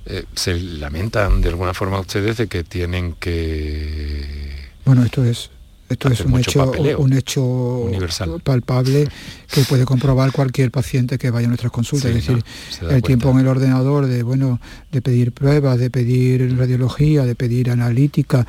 eh, 0.07 0.25
se 0.35 0.59
lamentan 0.59 1.41
de 1.41 1.49
alguna 1.49 1.75
forma 1.75 1.99
ustedes 1.99 2.37
de 2.37 2.47
que 2.47 2.65
tienen 2.65 3.15
que 3.15 4.71
bueno, 4.85 5.05
esto 5.05 5.25
es 5.25 5.51
esto 5.91 6.09
es 6.09 6.21
un 6.21 6.39
hecho, 6.39 6.73
un 6.99 7.13
hecho 7.13 7.43
Universal. 7.43 8.41
palpable 8.43 9.09
que 9.53 9.63
puede 9.63 9.85
comprobar 9.85 10.31
cualquier 10.31 10.71
paciente 10.71 11.19
que 11.19 11.31
vaya 11.31 11.47
a 11.47 11.49
nuestras 11.49 11.73
consultas. 11.73 12.11
es 12.11 12.27
decir, 12.27 12.45
el 12.89 13.03
tiempo 13.03 13.31
en 13.31 13.41
el 13.41 13.49
ordenador 13.49 14.07
de 14.07 14.23
bueno, 14.23 14.61
de 14.93 15.03
pedir 15.03 15.33
pruebas, 15.33 15.79
de 15.79 15.91
pedir 15.91 16.57
radiología, 16.57 17.25
de 17.25 17.35
pedir 17.35 17.71
analítica, 17.71 18.47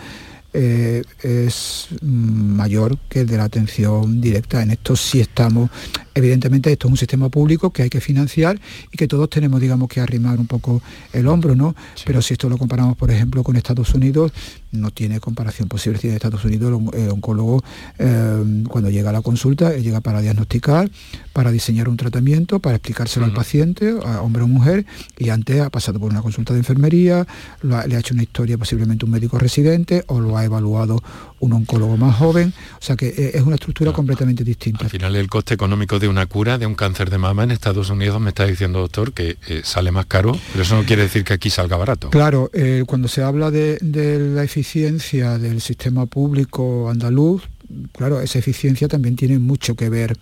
eh, 0.53 1.01
es 1.23 1.87
mayor 2.01 2.97
que 3.09 3.21
el 3.21 3.27
de 3.27 3.37
la 3.37 3.45
atención 3.45 4.21
directa. 4.21 4.61
En 4.61 4.71
esto 4.71 4.95
sí 4.95 5.19
estamos 5.19 5.69
evidentemente 6.13 6.71
esto 6.71 6.87
es 6.87 6.91
un 6.91 6.97
sistema 6.97 7.29
público 7.29 7.71
que 7.71 7.83
hay 7.83 7.89
que 7.89 8.01
financiar 8.01 8.59
y 8.91 8.97
que 8.97 9.07
todos 9.07 9.29
tenemos, 9.29 9.61
digamos, 9.61 9.87
que 9.87 9.99
arrimar 9.99 10.39
un 10.39 10.47
poco 10.47 10.81
el 11.13 11.27
hombro, 11.27 11.55
¿no? 11.55 11.75
Pero 12.05 12.21
si 12.21 12.33
esto 12.33 12.49
lo 12.49 12.57
comparamos, 12.57 12.97
por 12.97 13.11
ejemplo, 13.11 13.43
con 13.43 13.55
Estados 13.55 13.93
Unidos, 13.93 14.31
no 14.71 14.91
tiene 14.91 15.19
comparación 15.19 15.67
posible. 15.67 15.99
Si 15.99 16.07
en 16.07 16.15
Estados 16.15 16.43
Unidos 16.45 16.81
el 16.93 17.09
oncólogo, 17.09 17.63
eh, 17.99 18.63
cuando 18.69 18.89
llega 18.89 19.09
a 19.09 19.13
la 19.13 19.21
consulta, 19.21 19.75
llega 19.75 20.01
para 20.01 20.21
diagnosticar, 20.21 20.89
para 21.33 21.51
diseñar 21.51 21.89
un 21.89 21.97
tratamiento, 21.97 22.59
para 22.59 22.75
explicárselo 22.75 23.25
al 23.25 23.33
paciente, 23.33 23.93
a 24.05 24.21
hombre 24.21 24.43
o 24.43 24.47
mujer, 24.47 24.85
y 25.17 25.29
antes 25.29 25.61
ha 25.61 25.69
pasado 25.69 25.99
por 25.99 26.11
una 26.11 26.21
consulta 26.21 26.53
de 26.53 26.59
enfermería, 26.59 27.27
le 27.61 27.95
ha 27.95 27.99
hecho 27.99 28.13
una 28.13 28.23
historia 28.23 28.57
posiblemente 28.57 29.05
un 29.05 29.11
médico 29.11 29.37
residente 29.37 30.03
o 30.07 30.19
lo 30.19 30.37
ha 30.37 30.45
evaluado 30.45 31.01
un 31.41 31.53
oncólogo 31.53 31.97
más 31.97 32.15
joven. 32.15 32.53
O 32.79 32.83
sea 32.83 32.95
que 32.95 33.09
eh, 33.09 33.31
es 33.33 33.41
una 33.41 33.55
estructura 33.55 33.91
completamente 33.91 34.43
distinta. 34.43 34.85
Al 34.85 34.89
final 34.89 35.15
el 35.15 35.27
coste 35.27 35.53
económico 35.53 35.99
de 35.99 36.07
una 36.07 36.25
cura 36.25 36.57
de 36.57 36.65
un 36.65 36.75
cáncer 36.75 37.09
de 37.09 37.17
mama 37.17 37.43
en 37.43 37.51
Estados 37.51 37.89
Unidos 37.89 38.21
me 38.21 38.29
está 38.29 38.45
diciendo, 38.45 38.79
doctor, 38.79 39.13
que 39.13 39.37
eh, 39.47 39.61
sale 39.63 39.91
más 39.91 40.05
caro, 40.05 40.37
pero 40.51 40.63
eso 40.63 40.75
no 40.75 40.85
quiere 40.85 41.03
decir 41.03 41.23
que 41.23 41.33
aquí 41.33 41.49
salga 41.49 41.75
barato. 41.75 42.09
Claro, 42.09 42.49
eh, 42.53 42.83
cuando 42.87 43.07
se 43.07 43.23
habla 43.23 43.51
de, 43.51 43.79
la 43.81 44.43
eficiencia 44.43 45.37
del 45.37 45.61
sistema 45.61 46.05
público 46.05 46.89
andaluz, 46.89 47.43
claro, 47.91 48.21
esa 48.21 48.39
eficiencia 48.39 48.87
también 48.87 49.15
tiene 49.15 49.39
mucho 49.39 49.75
que 49.75 49.89
ver 49.89 50.17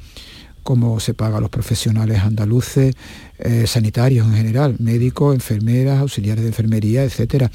cómo 0.63 0.99
se 0.99 1.13
paga 1.13 1.37
a 1.37 1.41
los 1.41 1.49
profesionales 1.49 2.19
andaluces, 2.19 2.95
eh, 3.39 3.65
sanitarios 3.65 4.27
en 4.27 4.35
general, 4.35 4.75
médicos, 4.79 5.33
enfermeras, 5.33 5.99
auxiliares 5.99 6.43
de 6.43 6.49
enfermería, 6.49 7.03
etcétera. 7.03 7.49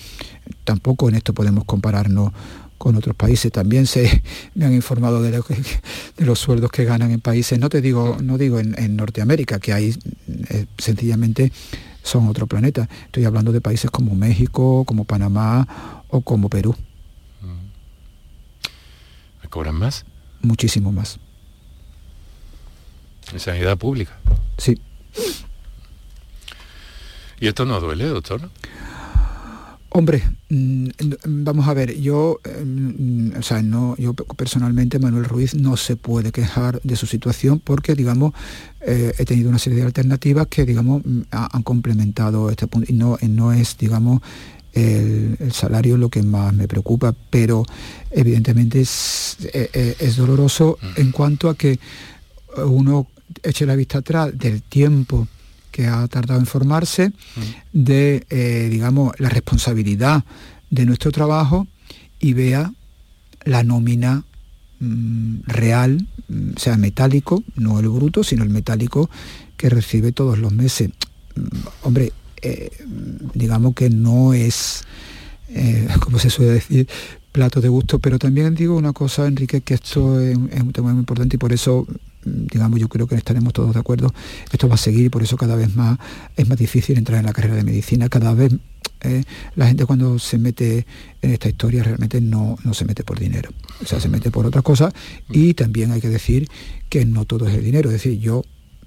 Tampoco 0.64 1.08
en 1.08 1.14
esto 1.14 1.32
podemos 1.32 1.64
compararnos 1.64 2.32
con 2.84 2.96
otros 2.96 3.16
países. 3.16 3.50
También 3.50 3.86
se 3.86 4.22
me 4.54 4.66
han 4.66 4.74
informado 4.74 5.22
de, 5.22 5.30
de 6.16 6.24
los 6.26 6.38
sueldos 6.38 6.70
que 6.70 6.84
ganan 6.84 7.10
en 7.12 7.20
países, 7.22 7.58
no 7.58 7.70
te 7.70 7.80
digo, 7.80 8.18
no 8.22 8.36
digo 8.36 8.60
en, 8.60 8.96
Norteamérica, 8.96 9.58
que 9.58 9.72
ahí 9.72 9.96
eh, 10.50 10.66
sencillamente 10.76 11.50
son 12.02 12.28
otro 12.28 12.46
planeta. 12.46 12.86
Estoy 13.06 13.24
hablando 13.24 13.52
de 13.52 13.62
países 13.62 13.90
como 13.90 14.14
México, 14.14 14.84
como 14.84 15.04
Panamá 15.04 16.04
o 16.08 16.20
como 16.20 16.50
Perú. 16.50 16.76
¿Me 19.42 19.48
cobran 19.48 19.76
más? 19.76 20.04
Muchísimo 20.42 20.92
más. 20.92 21.18
¿En 23.32 23.40
sanidad 23.40 23.78
pública? 23.78 24.12
Sí. 24.58 24.78
¿Y 27.40 27.48
esto 27.48 27.64
no 27.64 27.80
duele, 27.80 28.04
doctor? 28.04 28.50
Hombre, 29.96 30.24
mm, 30.48 30.88
vamos 31.24 31.68
a 31.68 31.72
ver, 31.72 31.96
yo, 32.00 32.40
mm, 32.64 33.38
o 33.38 33.42
sea, 33.42 33.62
no, 33.62 33.94
yo 33.96 34.12
personalmente, 34.12 34.98
Manuel 34.98 35.24
Ruiz, 35.24 35.54
no 35.54 35.76
se 35.76 35.94
puede 35.94 36.32
quejar 36.32 36.80
de 36.82 36.96
su 36.96 37.06
situación 37.06 37.60
porque, 37.60 37.94
digamos, 37.94 38.32
eh, 38.80 39.14
he 39.16 39.24
tenido 39.24 39.50
una 39.50 39.60
serie 39.60 39.78
de 39.78 39.84
alternativas 39.84 40.48
que, 40.48 40.64
digamos, 40.64 41.02
mm, 41.04 41.20
han 41.30 41.62
complementado 41.62 42.50
este 42.50 42.66
punto. 42.66 42.90
Y 42.90 42.96
no, 42.96 43.18
no 43.22 43.52
es, 43.52 43.78
digamos, 43.78 44.20
el, 44.72 45.36
salario 45.52 45.96
lo 45.96 46.08
que 46.08 46.24
más 46.24 46.52
me 46.52 46.66
preocupa, 46.66 47.14
pero 47.30 47.64
evidentemente 48.10 48.80
es, 48.80 49.36
eh, 49.44 49.70
eh, 49.72 49.96
es 50.00 50.16
doloroso 50.16 50.76
en 50.96 51.12
cuanto 51.12 51.48
a 51.48 51.54
que 51.54 51.78
uno 52.66 53.06
eche 53.44 53.64
la 53.64 53.76
vista 53.76 53.98
atrás 53.98 54.36
del 54.36 54.60
tiempo 54.62 55.28
que 55.74 55.88
ha 55.88 56.06
tardado 56.06 56.38
en 56.38 56.46
formarse, 56.46 57.10
de, 57.72 58.24
eh, 58.30 58.68
digamos, 58.70 59.12
la 59.18 59.28
responsabilidad 59.28 60.22
de 60.70 60.86
nuestro 60.86 61.10
trabajo 61.10 61.66
y 62.20 62.32
vea 62.32 62.72
la 63.44 63.64
nómina 63.64 64.22
mm, 64.78 65.40
real, 65.48 66.06
mm, 66.28 66.50
sea 66.58 66.76
metálico, 66.76 67.42
no 67.56 67.80
el 67.80 67.88
bruto, 67.88 68.22
sino 68.22 68.44
el 68.44 68.50
metálico 68.50 69.10
que 69.56 69.68
recibe 69.68 70.12
todos 70.12 70.38
los 70.38 70.52
meses. 70.52 70.90
Mm, 71.34 71.42
hombre, 71.82 72.12
eh, 72.40 72.70
digamos 73.34 73.74
que 73.74 73.90
no 73.90 74.32
es, 74.32 74.84
eh, 75.48 75.88
como 76.00 76.20
se 76.20 76.30
suele 76.30 76.52
decir, 76.52 76.86
plato 77.32 77.60
de 77.60 77.68
gusto, 77.68 77.98
pero 77.98 78.20
también 78.20 78.54
digo 78.54 78.76
una 78.76 78.92
cosa, 78.92 79.26
Enrique, 79.26 79.62
que 79.62 79.74
esto 79.74 80.20
es 80.20 80.36
un 80.36 80.72
tema 80.72 80.92
muy 80.92 81.00
importante 81.00 81.34
y 81.34 81.38
por 81.40 81.52
eso 81.52 81.84
digamos, 82.24 82.80
yo 82.80 82.88
creo 82.88 83.06
que 83.06 83.14
estaremos 83.14 83.52
todos 83.52 83.74
de 83.74 83.80
acuerdo, 83.80 84.12
esto 84.52 84.68
va 84.68 84.74
a 84.74 84.78
seguir 84.78 85.06
y 85.06 85.08
por 85.08 85.22
eso 85.22 85.36
cada 85.36 85.56
vez 85.56 85.74
más 85.74 85.98
es 86.36 86.48
más 86.48 86.58
difícil 86.58 86.98
entrar 86.98 87.20
en 87.20 87.26
la 87.26 87.32
carrera 87.32 87.54
de 87.54 87.64
medicina. 87.64 88.08
Cada 88.08 88.34
vez 88.34 88.52
eh, 89.00 89.22
la 89.56 89.66
gente 89.66 89.86
cuando 89.86 90.18
se 90.18 90.38
mete 90.38 90.86
en 91.20 91.30
esta 91.30 91.48
historia 91.48 91.82
realmente 91.82 92.20
no, 92.20 92.56
no 92.64 92.74
se 92.74 92.84
mete 92.84 93.04
por 93.04 93.18
dinero, 93.18 93.50
o 93.82 93.86
sea, 93.86 94.00
se 94.00 94.08
mete 94.08 94.30
por 94.30 94.46
otras 94.46 94.64
cosas 94.64 94.92
y 95.30 95.54
también 95.54 95.92
hay 95.92 96.00
que 96.00 96.08
decir 96.08 96.48
que 96.88 97.04
no 97.04 97.24
todo 97.24 97.46
es 97.48 97.54
el 97.54 97.64
dinero, 97.64 97.90
es 97.90 97.94
decir, 97.94 98.18
yo 98.18 98.42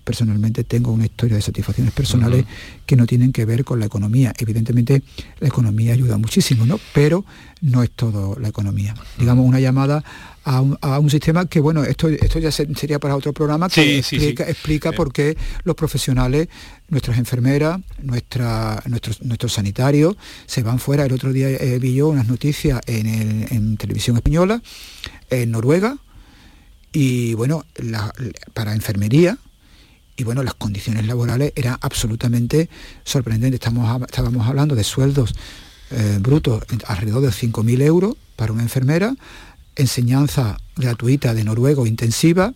personalmente 0.08 0.64
tengo 0.64 0.94
una 0.94 1.04
historia 1.04 1.36
de 1.36 1.42
satisfacciones 1.42 1.94
personales 1.94 2.46
que 2.86 2.96
no 2.96 3.06
tienen 3.06 3.34
que 3.34 3.44
ver 3.44 3.66
con 3.66 3.82
la 3.82 3.88
economía. 3.88 4.32
Evidentemente 4.40 5.04
la 5.42 5.50
economía 5.50 5.92
ayuda 5.92 6.18
muchísimo, 6.18 6.66
¿no? 6.66 6.80
Pero 6.94 7.26
no 7.60 7.84
es 7.84 7.92
todo 7.92 8.40
la 8.40 8.48
economía. 8.48 8.96
Digamos, 9.20 9.46
una 9.46 9.60
llamada 9.60 10.06
a 10.48 11.00
un, 11.00 11.10
sistema 11.10 11.46
que, 11.46 11.60
bueno, 11.60 11.84
esto, 11.84 12.08
esto 12.08 12.40
ya 12.40 12.52
sería 12.52 13.00
para 13.00 13.16
otro 13.18 13.34
programa 13.34 13.68
que 13.68 13.98
explica, 14.00 14.94
por 14.94 15.12
qué 15.12 15.36
los 15.64 15.76
profesionales, 15.76 16.48
nuestras 16.88 17.18
enfermeras, 17.18 17.82
nuestra, 18.02 18.82
nuestros, 18.86 19.22
nuestros 19.24 19.54
sanitarios, 19.54 20.16
se 20.46 20.64
van 20.64 20.80
fuera. 20.80 21.06
El 21.06 21.12
otro 21.12 21.34
día 21.34 21.50
eh, 21.50 21.80
vi 21.80 21.96
yo 21.96 22.08
unas 22.08 22.28
noticias 22.28 22.80
en, 22.86 23.46
en 23.52 23.76
televisión 23.76 24.16
española, 24.16 24.62
en 25.30 25.52
Noruega, 25.52 25.98
y 26.94 27.34
bueno, 27.34 27.66
para 28.54 28.74
enfermería, 28.74 29.38
y 30.16 30.24
bueno, 30.24 30.44
las 30.44 30.54
condiciones 30.54 31.06
laborales 31.06 31.52
eran 31.56 31.78
absolutamente 31.82 32.70
sorprendentes. 33.04 33.60
Estamos, 33.60 34.02
estábamos 34.04 34.48
hablando 34.48 34.76
de 34.76 34.84
sueldos 34.86 35.36
eh, 35.92 36.18
brutos 36.20 36.64
alrededor 36.88 37.22
de 37.22 37.30
5.000 37.30 37.82
euros 37.82 38.16
para 38.36 38.52
una 38.52 38.64
enfermera, 38.64 39.16
enseñanza 39.78 40.58
gratuita 40.76 41.34
de 41.34 41.44
noruego 41.44 41.86
intensiva 41.86 42.54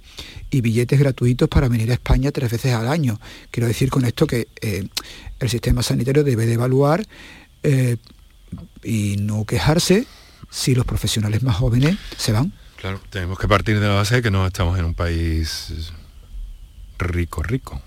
y 0.49 0.61
billetes 0.61 0.99
gratuitos 0.99 1.47
para 1.47 1.69
venir 1.69 1.89
a 1.91 1.93
España 1.93 2.31
tres 2.31 2.51
veces 2.51 2.73
al 2.73 2.87
año. 2.87 3.19
Quiero 3.51 3.67
decir 3.67 3.89
con 3.89 4.05
esto 4.05 4.27
que 4.27 4.47
eh, 4.61 4.87
el 5.39 5.49
sistema 5.49 5.83
sanitario 5.83 6.23
debe 6.23 6.45
de 6.45 6.53
evaluar 6.53 7.05
eh, 7.63 7.97
y 8.83 9.17
no 9.17 9.45
quejarse 9.45 10.05
si 10.49 10.75
los 10.75 10.85
profesionales 10.85 11.43
más 11.43 11.55
jóvenes 11.55 11.97
se 12.17 12.31
van. 12.31 12.51
Claro, 12.77 12.99
tenemos 13.09 13.37
que 13.37 13.47
partir 13.47 13.79
de 13.79 13.87
la 13.87 13.93
base 13.93 14.15
de 14.15 14.21
que 14.23 14.31
no 14.31 14.45
estamos 14.45 14.77
en 14.77 14.85
un 14.85 14.95
país 14.95 15.93
rico, 17.01 17.43
rico. 17.43 17.81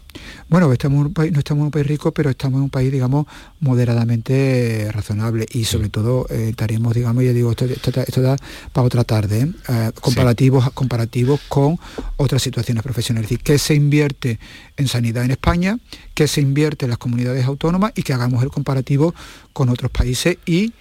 Bueno, 0.48 0.72
estamos 0.72 1.00
en 1.00 1.06
un 1.06 1.14
país, 1.14 1.32
no 1.32 1.38
estamos 1.38 1.62
en 1.62 1.66
un 1.66 1.70
país 1.70 1.86
rico, 1.86 2.12
pero 2.12 2.30
estamos 2.30 2.58
en 2.58 2.64
un 2.64 2.70
país, 2.70 2.92
digamos, 2.92 3.26
moderadamente 3.60 4.88
razonable 4.92 5.46
y 5.50 5.64
sobre 5.64 5.88
todo 5.88 6.26
eh, 6.30 6.50
estaríamos, 6.50 6.94
digamos, 6.94 7.24
ya 7.24 7.32
digo, 7.32 7.50
esto, 7.50 7.64
esto, 7.64 8.22
da 8.22 8.36
para 8.72 8.86
otra 8.86 9.04
tarde, 9.04 9.40
¿eh? 9.40 9.52
Eh, 9.68 9.92
comparativos, 10.00 10.70
comparativos 10.72 11.40
con 11.48 11.78
otras 12.16 12.42
situaciones 12.42 12.82
profesionales. 12.82 13.26
Es 13.26 13.30
decir, 13.30 13.44
qué 13.44 13.58
se 13.58 13.74
invierte 13.74 14.38
en 14.76 14.88
sanidad 14.88 15.24
en 15.24 15.32
España, 15.32 15.78
qué 16.14 16.28
se 16.28 16.40
invierte 16.40 16.86
en 16.86 16.90
las 16.90 16.98
comunidades 16.98 17.44
autónomas 17.46 17.92
y 17.96 18.02
que 18.02 18.12
hagamos 18.12 18.42
el 18.42 18.50
comparativo 18.50 19.14
con 19.52 19.68
otros 19.68 19.90
países 19.90 20.38
y 20.46 20.72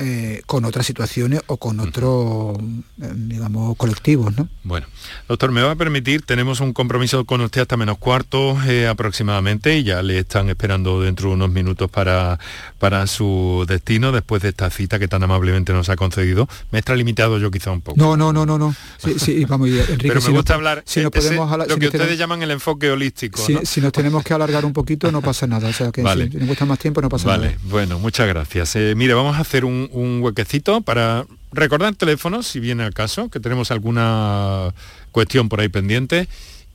eh, 0.00 0.42
con 0.46 0.64
otras 0.64 0.86
situaciones 0.86 1.40
o 1.48 1.56
con 1.56 1.80
otros, 1.80 2.56
eh, 3.02 3.12
digamos, 3.16 3.76
colectivos. 3.76 4.36
¿no? 4.36 4.48
Bueno, 4.62 4.86
doctor, 5.28 5.50
me 5.50 5.60
va 5.60 5.72
a 5.72 5.74
permitir, 5.74 6.22
tenemos 6.22 6.60
un 6.60 6.72
compromiso 6.72 7.24
con 7.24 7.40
usted 7.40 7.62
hasta 7.62 7.76
menos 7.76 7.98
cuarto 7.98 8.56
eh, 8.68 8.86
aproximadamente 8.86 9.76
y 9.76 9.82
ya 9.82 10.00
le 10.04 10.20
están 10.20 10.50
esperando 10.50 11.02
dentro 11.02 11.30
de 11.30 11.34
unos 11.34 11.50
minutos 11.50 11.90
para, 11.90 12.38
para 12.78 13.08
su 13.08 13.64
destino 13.66 14.12
después 14.12 14.40
de 14.42 14.50
esta 14.50 14.70
cita 14.70 15.00
que 15.00 15.08
tan 15.08 15.24
amablemente 15.24 15.72
nos 15.72 15.88
ha 15.88 15.96
concedido. 15.96 16.48
Me 16.70 16.78
he 16.78 16.96
limitado 16.96 17.38
yo 17.40 17.50
quizá 17.50 17.72
un 17.72 17.80
poco. 17.80 17.98
No, 17.98 18.16
no, 18.16 18.32
no, 18.32 18.46
no, 18.46 18.56
no. 18.56 18.76
Sí, 18.98 19.18
sí, 19.18 19.44
vamos, 19.48 19.68
Enrique, 19.68 20.06
Pero 20.06 20.22
me 20.22 20.30
gusta 20.30 20.54
hablar, 20.54 20.84
si 20.86 21.00
no 21.00 21.10
podemos 21.10 21.58
lo 21.66 21.76
que 21.76 21.86
ustedes 21.88 22.16
llaman 22.16 22.40
el 22.44 22.52
enfoque 22.52 22.88
holístico. 22.88 23.44
Si, 23.44 23.58
si, 23.66 23.80
nos 23.80 23.90
tenemos 23.90 24.22
que 24.22 24.32
alargar 24.32 24.64
un 24.64 24.72
poquito 24.72 25.10
no 25.10 25.22
pasa 25.22 25.48
nada, 25.48 25.68
o 25.68 25.72
sea 25.72 25.90
que 25.90 26.02
si 26.02 26.38
nos 26.38 26.46
gusta 26.46 26.66
más 26.66 26.78
tiempo 26.78 27.02
no 27.02 27.08
pasa 27.08 27.26
nada. 27.26 27.38
Vale, 27.38 27.58
bueno, 27.64 27.98
muchas 27.98 28.28
gracias. 28.28 28.76
mire, 28.94 29.14
vamos 29.14 29.36
a 29.36 29.40
hacer 29.40 29.64
un 29.64 29.87
un, 29.92 30.20
huequecito 30.22 30.80
para 30.80 31.26
recordar 31.52 31.94
teléfonos, 31.94 32.46
si 32.46 32.60
viene 32.60 32.84
al 32.84 32.94
caso, 32.94 33.28
que 33.28 33.40
tenemos 33.40 33.70
alguna 33.70 34.74
cuestión 35.12 35.48
por 35.48 35.60
ahí 35.60 35.68
pendiente. 35.68 36.28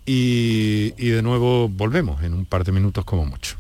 Y, 0.05 0.93
y, 0.97 1.09
de 1.09 1.21
nuevo 1.21 1.69
volvemos 1.69 2.21
en 2.23 2.33
un 2.33 2.45
par 2.45 2.65
de 2.65 2.73
minutos 2.73 3.05
como 3.05 3.25
mucho. 3.25 3.55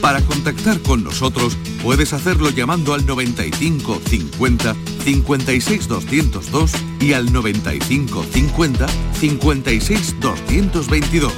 Para 0.00 0.20
contactar 0.22 0.78
con 0.80 1.02
nosotros 1.02 1.56
puedes 1.82 2.12
hacerlo 2.12 2.50
llamando 2.50 2.94
al 2.94 3.04
95 3.06 4.00
50 4.06 4.76
56 5.04 5.88
202 5.88 6.72
y 7.00 7.12
al 7.12 7.32
95 7.32 8.24
50 8.24 8.86
56 9.14 10.20
222 10.20 11.32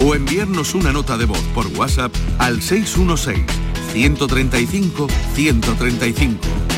o 0.00 0.14
enviarnos 0.14 0.74
una 0.74 0.92
nota 0.92 1.16
de 1.16 1.26
voz 1.26 1.42
por 1.54 1.66
WhatsApp 1.68 2.14
al 2.38 2.62
616 2.62 3.44
135 3.92 5.06
135 5.34 6.77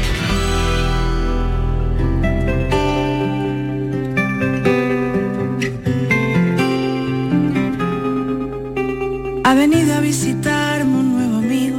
Ha 9.51 9.53
venido 9.53 9.95
a 9.95 9.99
visitarme 9.99 10.95
un 10.95 11.11
nuevo 11.11 11.37
amigo 11.39 11.77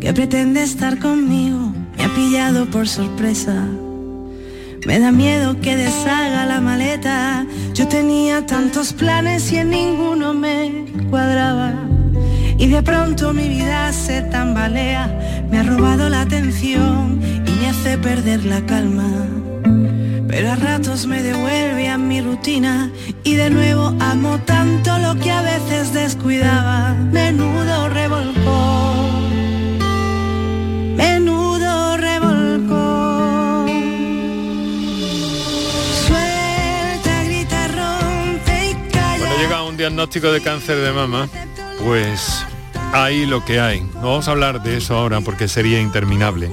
que 0.00 0.12
pretende 0.12 0.62
estar 0.62 1.00
conmigo. 1.00 1.72
Me 1.96 2.04
ha 2.04 2.14
pillado 2.14 2.66
por 2.66 2.86
sorpresa. 2.86 3.66
Me 4.86 5.00
da 5.00 5.10
miedo 5.10 5.60
que 5.60 5.74
deshaga 5.74 6.46
la 6.46 6.60
maleta. 6.60 7.44
Yo 7.74 7.88
tenía 7.88 8.46
tantos 8.46 8.92
planes 8.92 9.50
y 9.50 9.56
en 9.56 9.70
ninguno 9.70 10.32
me 10.32 10.84
cuadraba. 11.10 11.74
Y 12.56 12.68
de 12.68 12.84
pronto 12.84 13.32
mi 13.32 13.48
vida 13.48 13.92
se 13.92 14.22
tambalea. 14.22 15.08
Me 15.50 15.58
ha 15.58 15.64
robado 15.64 16.08
la 16.08 16.20
atención 16.20 17.20
y 17.20 17.50
me 17.50 17.66
hace 17.66 17.98
perder 17.98 18.44
la 18.44 18.64
calma 18.64 19.37
pero 20.28 20.52
a 20.52 20.56
ratos 20.56 21.06
me 21.06 21.22
devuelve 21.22 21.88
a 21.88 21.96
mi 21.96 22.20
rutina 22.20 22.92
y 23.24 23.34
de 23.34 23.48
nuevo 23.50 23.94
amo 23.98 24.38
tanto 24.44 24.98
lo 24.98 25.14
que 25.16 25.30
a 25.30 25.40
veces 25.42 25.92
descuidaba. 25.94 26.92
Menudo 26.92 27.88
revolcón, 27.88 29.78
menudo 30.96 31.96
revolcón. 31.96 33.68
Suelta, 36.06 37.24
grita, 37.24 37.68
rompe 37.68 38.70
y 38.70 38.74
calla. 38.92 39.18
Cuando 39.18 39.38
llega 39.38 39.62
un 39.64 39.76
diagnóstico 39.78 40.30
de 40.30 40.42
cáncer 40.42 40.76
de 40.76 40.92
mama, 40.92 41.28
pues 41.82 42.44
hay 42.92 43.24
lo 43.24 43.44
que 43.44 43.60
hay. 43.60 43.80
No 43.94 44.10
vamos 44.10 44.28
a 44.28 44.32
hablar 44.32 44.62
de 44.62 44.76
eso 44.76 44.94
ahora 44.96 45.22
porque 45.22 45.48
sería 45.48 45.80
interminable. 45.80 46.50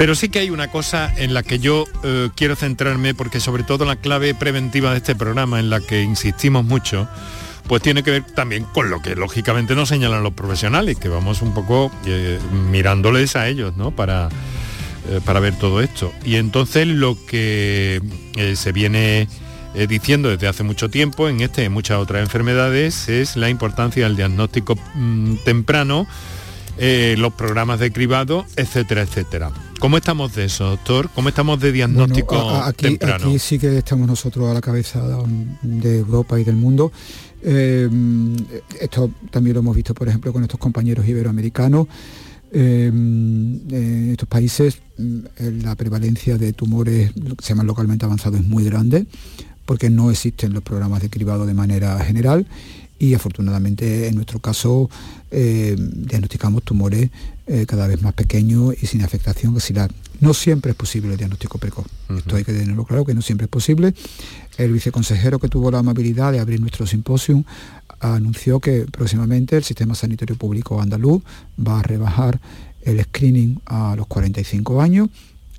Pero 0.00 0.14
sí 0.14 0.30
que 0.30 0.38
hay 0.38 0.48
una 0.48 0.68
cosa 0.70 1.12
en 1.18 1.34
la 1.34 1.42
que 1.42 1.58
yo 1.58 1.84
eh, 2.04 2.30
quiero 2.34 2.56
centrarme, 2.56 3.12
porque 3.12 3.38
sobre 3.38 3.64
todo 3.64 3.84
la 3.84 3.96
clave 3.96 4.34
preventiva 4.34 4.92
de 4.92 4.96
este 4.96 5.14
programa, 5.14 5.60
en 5.60 5.68
la 5.68 5.78
que 5.82 6.00
insistimos 6.00 6.64
mucho, 6.64 7.06
pues 7.68 7.82
tiene 7.82 8.02
que 8.02 8.10
ver 8.10 8.22
también 8.22 8.64
con 8.64 8.88
lo 8.88 9.02
que 9.02 9.14
lógicamente 9.14 9.74
nos 9.74 9.90
señalan 9.90 10.22
los 10.22 10.32
profesionales, 10.32 10.96
que 10.96 11.10
vamos 11.10 11.42
un 11.42 11.52
poco 11.52 11.92
eh, 12.06 12.38
mirándoles 12.70 13.36
a 13.36 13.46
ellos, 13.46 13.76
¿no? 13.76 13.90
Para, 13.90 14.30
eh, 15.10 15.20
para 15.22 15.38
ver 15.38 15.58
todo 15.58 15.82
esto. 15.82 16.10
Y 16.24 16.36
entonces 16.36 16.86
lo 16.86 17.18
que 17.26 18.00
se 18.54 18.72
viene 18.72 19.28
diciendo 19.86 20.30
desde 20.30 20.48
hace 20.48 20.62
mucho 20.62 20.88
tiempo 20.88 21.28
en 21.28 21.42
este 21.42 21.62
y 21.62 21.68
muchas 21.68 21.98
otras 21.98 22.22
enfermedades 22.22 23.10
es 23.10 23.36
la 23.36 23.50
importancia 23.50 24.04
del 24.04 24.16
diagnóstico 24.16 24.76
mm, 24.94 25.34
temprano, 25.44 26.06
los 26.78 27.34
programas 27.34 27.78
de 27.80 27.92
cribado, 27.92 28.46
etcétera, 28.56 29.02
etcétera. 29.02 29.52
¿Cómo 29.80 29.96
estamos 29.96 30.34
de 30.34 30.44
eso, 30.44 30.64
doctor? 30.68 31.08
¿Cómo 31.14 31.30
estamos 31.30 31.58
de 31.58 31.72
diagnóstico 31.72 32.38
aquí, 32.50 32.84
temprano? 32.84 33.28
Aquí 33.28 33.38
sí 33.38 33.58
que 33.58 33.78
estamos 33.78 34.06
nosotros 34.06 34.50
a 34.50 34.52
la 34.52 34.60
cabeza 34.60 35.02
de 35.62 36.00
Europa 36.00 36.38
y 36.38 36.44
del 36.44 36.56
mundo. 36.56 36.92
Eh, 37.42 37.88
esto 38.78 39.10
también 39.30 39.54
lo 39.54 39.60
hemos 39.60 39.74
visto, 39.74 39.94
por 39.94 40.06
ejemplo, 40.06 40.34
con 40.34 40.42
estos 40.42 40.60
compañeros 40.60 41.08
iberoamericanos. 41.08 41.86
Eh, 42.52 42.88
en 42.88 44.08
estos 44.10 44.28
países 44.28 44.78
mm, 44.98 45.62
la 45.62 45.74
prevalencia 45.76 46.36
de 46.36 46.52
tumores 46.52 47.12
que 47.12 47.42
se 47.42 47.50
llaman 47.50 47.66
localmente 47.66 48.04
avanzados 48.04 48.40
es 48.40 48.46
muy 48.46 48.64
grande 48.64 49.06
porque 49.64 49.88
no 49.88 50.10
existen 50.10 50.52
los 50.52 50.62
programas 50.64 51.00
de 51.00 51.08
cribado 51.08 51.46
de 51.46 51.54
manera 51.54 51.96
general 52.04 52.46
y 52.98 53.14
afortunadamente 53.14 54.08
en 54.08 54.16
nuestro 54.16 54.40
caso 54.40 54.90
eh, 55.30 55.76
diagnosticamos 55.78 56.64
tumores 56.64 57.10
eh, 57.52 57.66
cada 57.66 57.88
vez 57.88 58.00
más 58.00 58.12
pequeños 58.12 58.74
y 58.80 58.86
sin 58.86 59.02
afectación 59.02 59.56
axilar. 59.56 59.90
No 60.20 60.34
siempre 60.34 60.70
es 60.70 60.76
posible 60.76 61.10
el 61.10 61.16
diagnóstico 61.16 61.58
precoz. 61.58 61.84
Esto 62.16 62.36
hay 62.36 62.44
que 62.44 62.52
tenerlo 62.52 62.84
claro, 62.84 63.04
que 63.04 63.12
no 63.12 63.22
siempre 63.22 63.46
es 63.46 63.50
posible. 63.50 63.92
El 64.56 64.72
viceconsejero 64.72 65.40
que 65.40 65.48
tuvo 65.48 65.68
la 65.72 65.80
amabilidad 65.80 66.30
de 66.30 66.38
abrir 66.38 66.60
nuestro 66.60 66.86
simposium 66.86 67.42
anunció 67.98 68.60
que 68.60 68.86
próximamente 68.88 69.56
el 69.56 69.64
sistema 69.64 69.96
sanitario 69.96 70.36
público 70.36 70.80
andaluz 70.80 71.24
va 71.58 71.80
a 71.80 71.82
rebajar 71.82 72.40
el 72.82 73.02
screening 73.02 73.60
a 73.66 73.96
los 73.96 74.06
45 74.06 74.80
años 74.80 75.08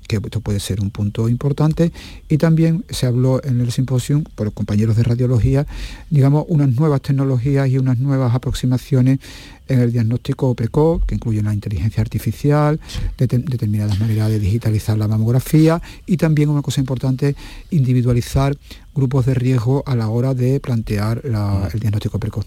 que 0.06 0.16
esto 0.16 0.40
puede 0.40 0.60
ser 0.60 0.80
un 0.80 0.90
punto 0.90 1.28
importante. 1.28 1.92
Y 2.28 2.38
también 2.38 2.84
se 2.90 3.06
habló 3.06 3.42
en 3.44 3.60
el 3.60 3.72
simposio 3.72 4.22
por 4.34 4.46
los 4.46 4.54
compañeros 4.54 4.96
de 4.96 5.02
radiología, 5.02 5.66
digamos, 6.10 6.44
unas 6.48 6.70
nuevas 6.70 7.02
tecnologías 7.02 7.68
y 7.68 7.78
unas 7.78 7.98
nuevas 7.98 8.34
aproximaciones 8.34 9.20
en 9.68 9.80
el 9.80 9.92
diagnóstico 9.92 10.54
precoz, 10.54 11.04
que 11.06 11.14
incluyen 11.14 11.44
la 11.44 11.54
inteligencia 11.54 12.00
artificial, 12.00 12.80
determinadas 13.16 13.98
maneras 14.00 14.28
de 14.28 14.38
digitalizar 14.38 14.98
la 14.98 15.08
mamografía 15.08 15.80
y 16.06 16.16
también 16.16 16.48
una 16.48 16.62
cosa 16.62 16.80
importante, 16.80 17.34
individualizar 17.70 18.56
grupos 18.94 19.26
de 19.26 19.34
riesgo 19.34 19.82
a 19.86 19.94
la 19.94 20.08
hora 20.08 20.34
de 20.34 20.60
plantear 20.60 21.22
el 21.24 21.80
diagnóstico 21.80 22.18
precoz. 22.18 22.46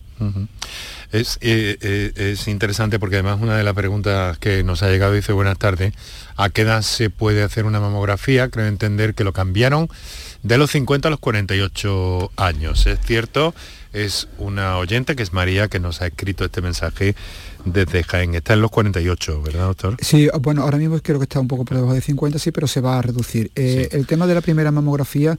Es, 1.12 1.38
eh, 1.42 1.78
eh, 1.82 2.12
es, 2.16 2.48
interesante 2.48 3.00
porque 3.00 3.16
además 3.16 3.40
una 3.42 3.58
de 3.58 3.64
las 3.64 3.74
preguntas 3.74 4.38
que 4.38 4.64
nos 4.64 4.84
ha 4.84 4.90
llegado 4.90 5.14
dice 5.14 5.34
buenas 5.34 5.58
tardes, 5.58 5.94
¿a 6.36 6.50
qué 6.50 6.62
edad 6.62 6.82
se 6.82 7.10
puede 7.10 7.44
hacer 7.44 7.66
una 7.66 7.80
mamografía? 7.80 8.50
Creo 8.50 8.68
entender 8.68 9.16
que 9.16 9.24
lo 9.24 9.34
cambiaron 9.34 9.90
de 10.44 10.58
los 10.58 10.72
50 10.72 11.08
a 11.08 11.12
los 11.12 11.20
48 11.20 12.32
años. 12.38 12.86
Es 12.86 13.00
cierto, 13.02 13.56
es 13.96 14.28
una 14.38 14.78
oyente 14.78 15.16
que 15.16 15.24
es 15.24 15.32
María 15.32 15.70
que 15.70 15.80
nos 15.80 16.02
ha 16.02 16.08
escrito 16.08 16.44
este 16.46 16.62
mensaje 16.62 17.16
desde 17.64 18.04
Jaén. 18.04 18.36
Está 18.36 18.54
en 18.54 18.62
los 18.62 18.70
48, 18.72 19.42
¿verdad, 19.42 19.68
doctor? 19.68 19.98
Sí, 20.02 20.28
bueno, 20.42 20.64
ahora 20.64 20.78
mismo 20.78 21.00
creo 21.02 21.18
que 21.18 21.24
está 21.24 21.40
un 21.40 21.48
poco 21.48 21.64
por 21.64 21.78
debajo 21.78 21.94
de 21.94 22.02
50, 22.02 22.38
sí, 22.38 22.52
pero 22.52 22.68
se 22.68 22.82
va 22.82 23.00
a 23.00 23.02
reducir. 23.02 23.52
Eh, 23.56 23.88
el 23.92 24.06
tema 24.06 24.28
de 24.28 24.36
la 24.36 24.42
primera 24.42 24.70
mamografía 24.70 25.38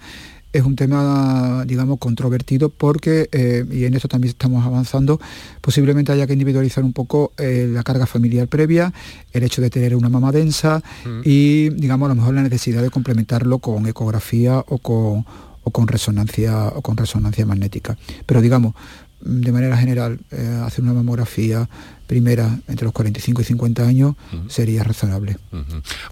es 0.53 0.63
un 0.63 0.75
tema, 0.75 1.65
digamos, 1.67 1.99
controvertido 1.99 2.71
porque, 2.71 3.29
eh, 3.31 3.65
y 3.71 3.85
en 3.85 3.93
esto 3.93 4.09
también 4.09 4.31
estamos 4.31 4.65
avanzando, 4.65 5.21
posiblemente 5.61 6.13
haya 6.13 6.27
que 6.27 6.33
individualizar 6.33 6.83
un 6.83 6.95
poco 6.95 7.33
eh, 7.37 7.69
la 7.71 7.83
carga 7.83 8.07
familiar 8.07 8.49
previa, 8.49 8.93
el 9.33 9.43
hecho 9.43 9.61
de 9.61 9.69
tener 9.69 9.95
una 9.95 10.09
mama 10.09 10.33
densa 10.33 10.83
mm. 11.05 11.21
y, 11.25 11.69
digamos, 11.71 12.07
a 12.07 12.09
lo 12.11 12.15
mejor 12.15 12.35
la 12.35 12.43
necesidad 12.43 12.81
de 12.81 12.89
complementarlo 12.89 13.59
con 13.59 13.87
ecografía 13.87 14.65
o 14.67 14.79
con, 14.79 15.27
o 15.67 15.73
con 15.73 15.89
resonancia 15.89 16.69
o 16.69 16.81
con 16.81 16.97
resonancia 16.97 17.45
magnética. 17.45 17.99
Pero 18.25 18.41
digamos, 18.41 18.75
de 19.21 19.51
manera 19.51 19.77
general, 19.77 20.21
eh, 20.31 20.63
hacer 20.65 20.85
una 20.85 20.93
mamografía 20.93 21.69
primera 22.07 22.61
entre 22.69 22.85
los 22.85 22.93
45 22.95 23.43
y 23.43 23.45
50 23.45 23.83
años 23.83 24.15
sería 24.49 24.85
razonable. 24.85 25.39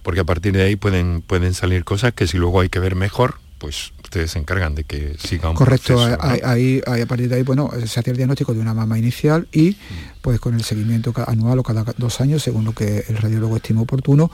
Porque 0.03 0.21
a 0.21 0.25
partir 0.25 0.55
de 0.55 0.63
ahí 0.63 0.75
pueden, 0.75 1.23
pueden 1.23 1.55
salir 1.55 1.85
cosas 1.85 2.15
que 2.15 2.27
si 2.27 2.37
luego 2.37 2.61
hay 2.61 2.69
que 2.69 2.81
ver 2.81 2.97
mejor, 2.97 3.37
pues 3.59 3.93
ustedes 4.15 4.31
se 4.31 4.39
encargan 4.39 4.77
de 4.77 4.85
que 4.85 5.17
siga 5.19 5.51
un 5.51 5.57
Correcto, 5.57 5.99
ahí, 6.45 6.81
a 6.87 7.07
partir 7.07 7.29
de 7.29 7.37
ahí, 7.37 7.43
bueno, 7.43 7.69
se 7.85 7.99
hace 7.99 8.11
el 8.13 8.17
diagnóstico 8.17 8.55
de 8.55 8.61
una 8.61 8.73
mama 8.73 8.97
inicial 8.97 9.49
y 9.51 9.71
mm. 9.71 9.75
pues 10.23 10.39
con 10.39 10.55
el 10.55 10.63
seguimiento 10.63 11.13
anual 11.27 11.59
o 11.59 11.63
cada 11.65 11.85
dos 11.99 12.21
años, 12.21 12.41
según 12.41 12.65
lo 12.65 12.73
que 12.73 13.05
el 13.09 13.17
radiólogo 13.17 13.57
estime 13.57 13.81
oportuno, 13.81 14.31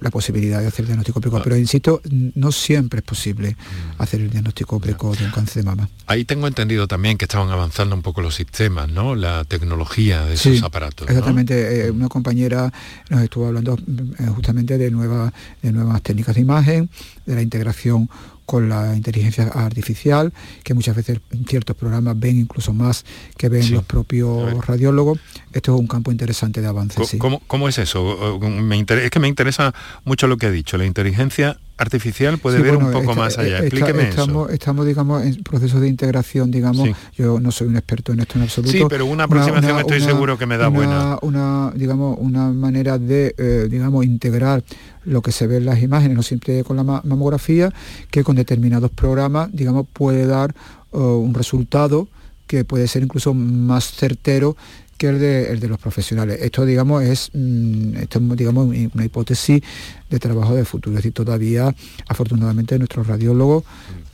la 0.00 0.10
posibilidad 0.10 0.60
de 0.60 0.66
hacer 0.66 0.80
el 0.80 0.86
diagnóstico 0.86 1.20
precoz. 1.20 1.40
Ah. 1.40 1.44
Pero 1.44 1.56
insisto, 1.56 2.02
no 2.10 2.50
siempre 2.50 2.98
es 2.98 3.04
posible 3.04 3.50
mm. 3.52 4.02
hacer 4.02 4.20
el 4.20 4.30
diagnóstico 4.30 4.80
precoz 4.80 5.18
de 5.18 5.26
un 5.26 5.30
cáncer 5.30 5.62
de 5.62 5.70
mama. 5.70 5.88
Ahí 6.06 6.24
tengo 6.24 6.48
entendido 6.48 6.88
también 6.88 7.16
que 7.16 7.26
estaban 7.26 7.50
avanzando 7.50 7.94
un 7.94 8.02
poco 8.02 8.20
los 8.20 8.34
sistemas, 8.34 8.88
¿no? 8.90 9.14
La 9.14 9.44
tecnología 9.44 10.24
de 10.26 10.34
esos 10.34 10.62
aparatos. 10.64 11.08
Exactamente, 11.08 11.86
eh, 11.86 11.90
una 11.92 12.08
compañera 12.08 12.72
nos 13.10 13.22
estuvo 13.22 13.46
hablando 13.46 13.78
eh, 13.78 14.26
justamente 14.34 14.76
de, 14.76 14.90
nuevas 14.90 15.32
de 15.62 15.70
nuevas 15.70 16.02
técnicas 16.02 16.34
de 16.34 16.40
imagen, 16.40 16.90
de 17.26 17.34
la 17.36 17.42
integración 17.42 18.10
con 18.46 18.68
la 18.68 18.94
inteligencia 18.94 19.44
artificial, 19.44 20.32
que 20.62 20.74
muchas 20.74 20.96
veces 20.96 21.20
ciertos 21.46 21.76
programas 21.76 22.18
ven 22.18 22.38
incluso 22.38 22.72
más 22.72 23.04
que 23.36 23.48
ven 23.48 23.70
los 23.72 23.84
propios 23.84 24.66
radiólogos. 24.66 25.18
Esto 25.52 25.74
es 25.74 25.80
un 25.80 25.86
campo 25.86 26.10
interesante 26.10 26.60
de 26.60 26.66
avance. 26.66 27.18
¿Cómo, 27.18 27.68
es 27.68 27.78
eso? 27.78 28.38
Me 28.40 28.78
es 28.80 29.10
que 29.10 29.20
me 29.20 29.28
interesa 29.28 29.74
mucho 30.04 30.26
lo 30.26 30.36
que 30.36 30.46
ha 30.46 30.50
dicho. 30.50 30.76
La 30.76 30.84
inteligencia 30.84 31.58
artificial 31.76 32.38
puede 32.38 32.60
ver 32.60 32.76
un 32.76 32.92
poco 32.92 33.14
más 33.14 33.38
allá. 33.38 33.58
Explíqueme 33.58 34.08
estamos, 34.08 34.50
Estamos, 34.50 34.86
digamos, 34.86 35.24
en 35.24 35.42
procesos 35.42 35.80
de 35.80 35.88
integración, 35.88 36.50
digamos. 36.50 36.88
Yo 37.16 37.40
no 37.40 37.50
soy 37.50 37.68
un 37.68 37.76
experto 37.76 38.12
en 38.12 38.20
esto 38.20 38.38
en 38.38 38.44
absoluto. 38.44 38.72
Sí, 38.72 38.84
pero 38.88 39.06
una 39.06 39.24
aproximación 39.24 39.78
estoy 39.78 40.00
seguro 40.00 40.38
que 40.38 40.46
me 40.46 40.56
da 40.56 40.68
buena. 40.68 41.18
Una, 41.22 41.72
digamos, 41.74 42.16
una 42.20 42.50
manera 42.50 42.98
de, 42.98 43.34
eh, 43.36 43.68
digamos, 43.70 44.04
integrar 44.04 44.62
lo 45.04 45.22
que 45.22 45.32
se 45.32 45.46
ve 45.46 45.58
en 45.58 45.66
las 45.66 45.82
imágenes, 45.82 46.16
no 46.16 46.22
siempre 46.22 46.64
con 46.64 46.76
la 46.76 46.84
mamografía, 46.84 47.72
que 48.10 48.24
con 48.24 48.36
determinados 48.36 48.90
programas, 48.90 49.50
digamos, 49.52 49.86
puede 49.92 50.26
dar 50.26 50.54
uh, 50.92 50.98
un 50.98 51.34
resultado 51.34 52.08
que 52.46 52.64
puede 52.64 52.88
ser 52.88 53.02
incluso 53.02 53.34
más 53.34 53.92
certero 53.92 54.56
que 54.98 55.08
el 55.08 55.18
de, 55.18 55.50
el 55.50 55.60
de 55.60 55.68
los 55.68 55.78
profesionales. 55.78 56.38
Esto, 56.40 56.64
digamos, 56.64 57.02
es, 57.02 57.30
mm, 57.32 57.96
esto, 57.96 58.20
digamos, 58.20 58.66
una 58.94 59.04
hipótesis 59.04 59.62
de 60.14 60.20
trabajo 60.20 60.54
de 60.54 60.64
futuro. 60.64 60.96
Es 60.96 61.02
decir, 61.02 61.12
todavía, 61.12 61.74
afortunadamente, 62.08 62.78
nuestros 62.78 63.06
radiólogos 63.06 63.64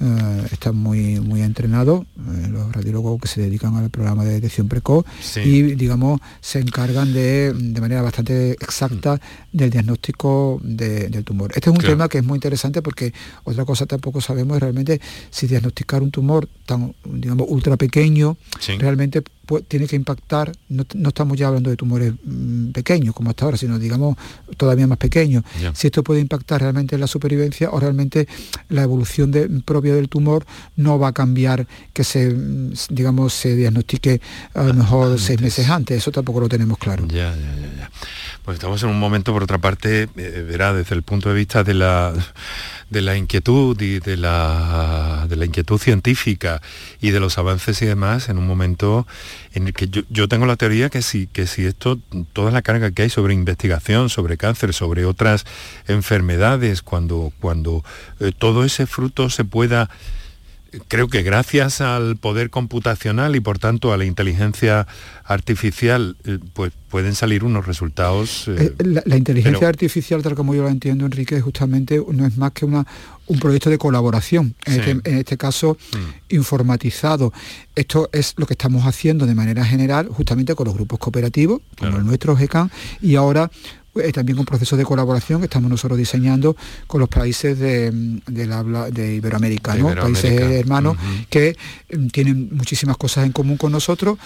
eh, 0.00 0.46
están 0.50 0.76
muy, 0.76 1.20
muy 1.20 1.42
entrenados, 1.42 2.02
eh, 2.02 2.48
los 2.50 2.72
radiólogos 2.72 3.20
que 3.20 3.28
se 3.28 3.42
dedican 3.42 3.76
al 3.76 3.90
programa 3.90 4.24
de 4.24 4.32
detección 4.32 4.68
precoz 4.68 5.04
y, 5.44 5.62
digamos, 5.74 6.20
se 6.40 6.60
encargan 6.60 7.12
de, 7.12 7.52
de 7.52 7.80
manera 7.80 8.02
bastante 8.02 8.52
exacta 8.52 9.16
mm. 9.16 9.56
del 9.56 9.70
diagnóstico 9.70 10.60
del 10.62 11.24
tumor. 11.24 11.52
Este 11.54 11.70
es 11.70 11.76
un 11.76 11.82
tema 11.82 12.08
que 12.08 12.18
es 12.18 12.24
muy 12.24 12.36
interesante 12.36 12.82
porque 12.82 13.12
otra 13.44 13.64
cosa 13.64 13.86
tampoco 13.86 14.20
sabemos 14.20 14.56
es 14.56 14.62
realmente 14.62 15.00
si 15.30 15.46
diagnosticar 15.46 16.02
un 16.02 16.10
tumor 16.10 16.48
tan, 16.64 16.94
digamos, 17.04 17.46
ultra 17.48 17.76
pequeño 17.76 18.36
realmente 18.78 19.22
tiene 19.66 19.86
que 19.86 19.96
impactar, 19.96 20.52
no, 20.68 20.84
estamos 21.08 21.36
ya 21.36 21.48
hablando 21.48 21.70
de 21.70 21.76
tumores 21.76 22.12
mm, 22.22 22.70
pequeños 22.70 23.14
como 23.14 23.30
hasta 23.30 23.44
ahora, 23.44 23.56
sino 23.56 23.78
digamos 23.78 24.16
todavía 24.56 24.86
más 24.86 24.98
pequeños. 24.98 25.42
Si 25.74 25.88
esto 25.90 26.02
puede 26.02 26.20
impactar 26.20 26.60
realmente 26.60 26.94
en 26.94 27.00
la 27.00 27.06
supervivencia 27.06 27.70
o 27.70 27.78
realmente 27.78 28.26
la 28.68 28.82
evolución 28.82 29.30
propia 29.64 29.94
del 29.94 30.08
tumor 30.08 30.46
no 30.76 30.98
va 30.98 31.08
a 31.08 31.12
cambiar 31.12 31.66
que 31.92 32.04
se, 32.04 32.34
digamos, 32.88 33.34
se 33.34 33.54
diagnostique 33.54 34.20
a 34.54 34.64
lo 34.64 34.74
mejor 34.74 35.18
seis 35.18 35.40
meses 35.40 35.68
antes. 35.68 35.98
Eso 35.98 36.10
tampoco 36.10 36.40
lo 36.40 36.48
tenemos 36.48 36.78
claro. 36.78 37.06
Ya, 37.06 37.34
ya, 37.34 37.54
ya, 37.56 37.76
ya. 37.76 37.90
Pues 38.44 38.56
estamos 38.56 38.82
en 38.82 38.88
un 38.88 38.98
momento, 38.98 39.32
por 39.32 39.42
otra 39.42 39.58
parte, 39.58 40.08
eh, 40.16 40.46
verá, 40.48 40.72
desde 40.72 40.94
el 40.94 41.02
punto 41.02 41.28
de 41.28 41.34
vista 41.34 41.62
de 41.62 41.74
la 41.74 42.14
de 42.90 43.00
la 43.00 43.16
inquietud 43.16 43.80
y 43.80 44.00
de 44.00 44.16
la, 44.16 45.26
de 45.28 45.36
la 45.36 45.44
inquietud 45.44 45.78
científica 45.78 46.60
y 47.00 47.10
de 47.10 47.20
los 47.20 47.38
avances 47.38 47.80
y 47.82 47.86
demás 47.86 48.28
en 48.28 48.36
un 48.36 48.46
momento 48.46 49.06
en 49.54 49.68
el 49.68 49.72
que 49.72 49.88
yo, 49.88 50.28
tengo 50.28 50.46
la 50.46 50.56
teoría 50.56 50.90
que 50.90 51.02
si, 51.02 51.26
que 51.28 51.46
si 51.46 51.64
esto, 51.64 51.98
toda 52.32 52.50
la 52.50 52.62
carga 52.62 52.90
que 52.90 53.02
hay 53.02 53.10
sobre 53.10 53.32
investigación, 53.32 54.10
sobre 54.10 54.36
cáncer, 54.36 54.74
sobre 54.74 55.04
otras 55.04 55.46
enfermedades, 55.86 56.82
cuando, 56.82 57.32
cuando 57.40 57.84
eh, 58.18 58.32
todo 58.36 58.64
ese 58.64 58.86
fruto 58.86 59.30
se 59.30 59.44
pueda 59.44 59.88
creo 60.88 61.08
que 61.08 61.22
gracias 61.22 61.80
al 61.80 62.16
poder 62.16 62.50
computacional 62.50 63.36
y 63.36 63.40
por 63.40 63.58
tanto 63.58 63.92
a 63.92 63.96
la 63.96 64.04
inteligencia 64.04 64.86
artificial, 65.24 66.16
eh, 66.24 66.38
pues 66.52 66.72
pueden 66.88 67.14
salir 67.14 67.44
unos 67.44 67.66
resultados. 67.66 68.48
Eh, 68.48 68.74
eh, 68.78 69.02
la, 69.04 69.16
inteligencia 69.16 69.68
artificial, 69.68 70.22
tal 70.22 70.34
como 70.34 70.54
yo 70.54 70.64
la 70.64 70.70
entiendo, 70.70 71.06
Enrique, 71.06 71.40
justamente 71.40 72.02
no 72.12 72.26
es 72.26 72.36
más 72.36 72.52
que 72.52 72.64
una, 72.64 72.84
un 73.26 73.38
proyecto 73.38 73.70
de 73.70 73.78
colaboración, 73.78 74.54
en, 74.66 74.80
este, 74.80 75.18
este, 75.20 75.36
caso 75.36 75.76
mm. 75.92 76.34
informatizado. 76.34 77.32
Esto 77.76 78.10
es 78.12 78.34
lo 78.36 78.46
que 78.46 78.54
estamos 78.54 78.84
haciendo 78.86 79.26
de 79.26 79.34
manera 79.34 79.64
general, 79.64 80.08
justamente 80.08 80.54
con 80.54 80.66
los 80.66 80.74
grupos 80.74 80.98
cooperativos, 80.98 81.60
como 81.78 81.98
el 81.98 82.04
nuestro 82.04 82.36
GECAN, 82.36 82.70
y 83.00 83.14
ahora 83.14 83.50
eh, 83.96 84.12
también 84.12 84.38
un 84.38 84.44
proceso 84.44 84.76
de 84.76 84.84
colaboración 84.84 85.40
que 85.40 85.46
estamos 85.46 85.70
nosotros 85.70 85.98
diseñando 85.98 86.56
con 86.86 87.00
los 87.00 87.08
países 87.08 87.58
de, 87.58 87.90
de 87.90 89.14
Iberoamérica, 89.14 89.76
países 90.00 90.32
hermanos 90.32 90.96
que 91.28 91.56
mm, 91.92 92.06
tienen 92.08 92.48
muchísimas 92.52 92.96
cosas 92.96 93.26
en 93.26 93.32
común 93.32 93.56
con 93.56 93.72
nosotros, 93.72 94.18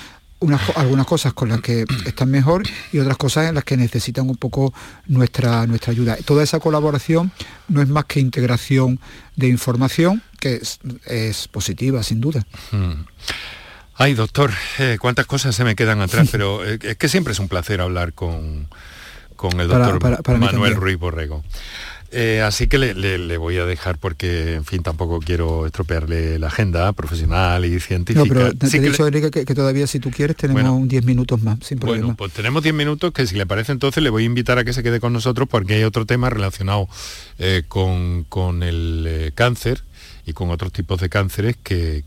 algunas 0.76 1.06
cosas 1.06 1.32
con 1.32 1.48
las 1.48 1.60
que 1.60 1.84
están 2.04 2.30
mejor 2.30 2.62
y 2.92 2.98
otras 2.98 3.16
cosas 3.16 3.48
en 3.48 3.54
las 3.54 3.64
que 3.64 3.76
necesitan 3.76 4.28
un 4.28 4.36
poco 4.36 4.74
nuestra, 5.06 5.66
nuestra 5.66 5.92
ayuda. 5.92 6.16
Toda 6.24 6.42
esa 6.42 6.60
colaboración 6.60 7.32
no 7.68 7.80
es 7.80 7.88
más 7.88 8.04
que 8.04 8.20
integración 8.20 9.00
de 9.36 9.48
información, 9.48 10.22
que 10.38 10.60
es, 11.06 11.48
positiva, 11.48 12.02
sin 12.02 12.20
duda. 12.20 12.46
Ay, 13.94 14.14
doctor, 14.14 14.52
eh, 14.78 14.98
cuántas 15.00 15.26
cosas 15.26 15.54
se 15.54 15.64
me 15.64 15.74
quedan 15.74 16.00
atrás, 16.00 16.28
pero 16.32 16.64
eh, 16.64 16.78
es 16.82 16.96
que 16.96 17.08
siempre 17.08 17.32
es 17.32 17.38
un 17.38 17.48
placer 17.48 17.80
hablar 17.80 18.12
con, 18.12 18.68
con 19.50 19.60
el 19.60 19.68
doctor 19.68 20.38
Manuel 20.38 20.74
Ruiz 20.74 20.98
Borrego. 20.98 21.44
Eh, 22.16 22.40
así 22.42 22.68
que 22.68 22.78
le, 22.78 23.36
voy 23.36 23.58
a 23.58 23.66
dejar 23.66 23.98
porque, 23.98 24.54
en 24.54 24.64
fin, 24.64 24.82
tampoco 24.82 25.18
quiero 25.18 25.66
estropearle 25.66 26.38
la 26.38 26.46
agenda 26.46 26.92
profesional 26.92 27.64
y 27.64 27.80
científica. 27.80 28.24
No, 28.24 28.32
pero 28.32 28.54
te, 28.54 28.66
he 28.68 28.80
dicho, 28.80 29.10
que, 29.10 29.44
que, 29.44 29.54
todavía 29.54 29.86
si 29.88 29.98
tú 29.98 30.10
quieres 30.10 30.36
tenemos 30.36 30.88
10 30.88 31.04
minutos 31.04 31.42
más, 31.42 31.58
sin 31.62 31.78
problema. 31.78 32.06
Bueno, 32.06 32.16
pues 32.16 32.32
tenemos 32.32 32.62
10 32.62 32.74
minutos 32.74 33.12
que 33.12 33.26
si 33.26 33.34
le 33.34 33.46
parece 33.46 33.72
entonces 33.72 34.02
le 34.02 34.10
voy 34.10 34.22
a 34.22 34.26
invitar 34.26 34.58
a 34.58 34.64
que 34.64 34.72
se 34.72 34.82
quede 34.84 35.00
con 35.00 35.12
nosotros 35.12 35.48
porque 35.48 35.74
hay 35.74 35.82
otro 35.82 36.06
tema 36.06 36.30
relacionado 36.30 36.88
eh, 37.38 37.64
con, 37.66 38.62
el 38.62 39.04
eh, 39.08 39.32
cáncer 39.34 39.82
y 40.26 40.32
con 40.32 40.50
otros 40.50 40.72
tipos 40.72 41.00
de 41.00 41.08
cánceres 41.08 41.56
que, 41.62 42.04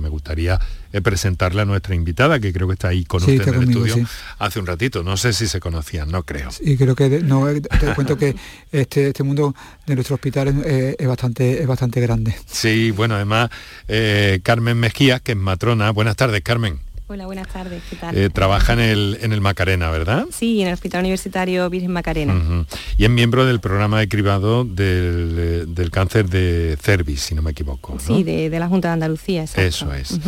me 0.00 0.08
gustaría 0.08 0.58
eh, 0.92 1.00
presentarle 1.00 1.62
a 1.62 1.64
nuestra 1.64 1.94
invitada, 1.94 2.40
que 2.40 2.52
creo 2.52 2.66
que 2.68 2.74
está 2.74 2.88
ahí 2.88 3.04
con 3.04 3.20
usted 3.20 3.46
en 3.48 3.54
el 3.54 3.68
estudio 3.68 3.96
hace 4.38 4.60
un 4.60 4.66
ratito. 4.66 5.02
No 5.02 5.16
sé 5.16 5.32
si 5.32 5.46
se 5.46 5.60
conocían, 5.60 6.10
no 6.10 6.22
creo. 6.22 6.50
Y 6.60 6.76
creo 6.76 6.94
que 6.94 7.20
no, 7.20 7.48
eh, 7.48 7.60
te 7.60 7.94
cuento 7.94 8.16
que 8.16 8.34
este, 8.72 9.08
este 9.08 9.22
mundo 9.22 9.54
de 9.86 9.94
nuestro 9.94 10.14
hospital 10.14 10.64
es, 10.64 11.06
bastante, 11.06 11.60
es 11.60 11.66
bastante 11.66 12.00
grande. 12.00 12.34
Sí, 12.46 12.90
bueno, 12.90 13.16
además, 13.16 13.50
eh, 13.88 14.40
Carmen 14.42 14.78
Mejía, 14.78 15.20
que 15.20 15.32
es 15.32 15.38
matrona. 15.38 15.90
Buenas 15.90 16.16
tardes, 16.16 16.40
Carmen. 16.42 16.89
Hola, 17.12 17.26
buenas 17.26 17.48
tardes, 17.48 17.82
¿qué 17.90 17.96
tal? 17.96 18.16
Eh, 18.16 18.30
trabaja 18.30 18.72
en 18.72 18.78
el, 18.78 19.18
en 19.20 19.32
el 19.32 19.40
Macarena, 19.40 19.90
¿verdad? 19.90 20.26
Sí, 20.30 20.60
en 20.62 20.68
el 20.68 20.74
Hospital 20.74 21.00
Universitario 21.00 21.68
Virgen 21.68 21.90
Macarena. 21.92 22.64
Y 22.98 23.02
es 23.04 23.10
miembro 23.10 23.44
del 23.46 23.58
programa 23.58 23.98
de 23.98 24.08
cribado 24.08 24.64
del, 24.64 25.34
eh, 25.36 25.64
del 25.66 25.90
cáncer 25.90 26.28
de 26.30 26.78
cervix, 26.80 27.22
si 27.22 27.34
no 27.34 27.42
me 27.42 27.50
equivoco. 27.50 27.94
¿no? 27.94 27.98
Sí, 28.16 28.22
de, 28.22 28.48
de 28.48 28.58
la 28.60 28.68
Junta 28.68 28.88
de 28.88 28.94
Andalucía, 28.94 29.40
exacto. 29.42 29.60
Eso 29.92 29.92
es. 29.92 30.20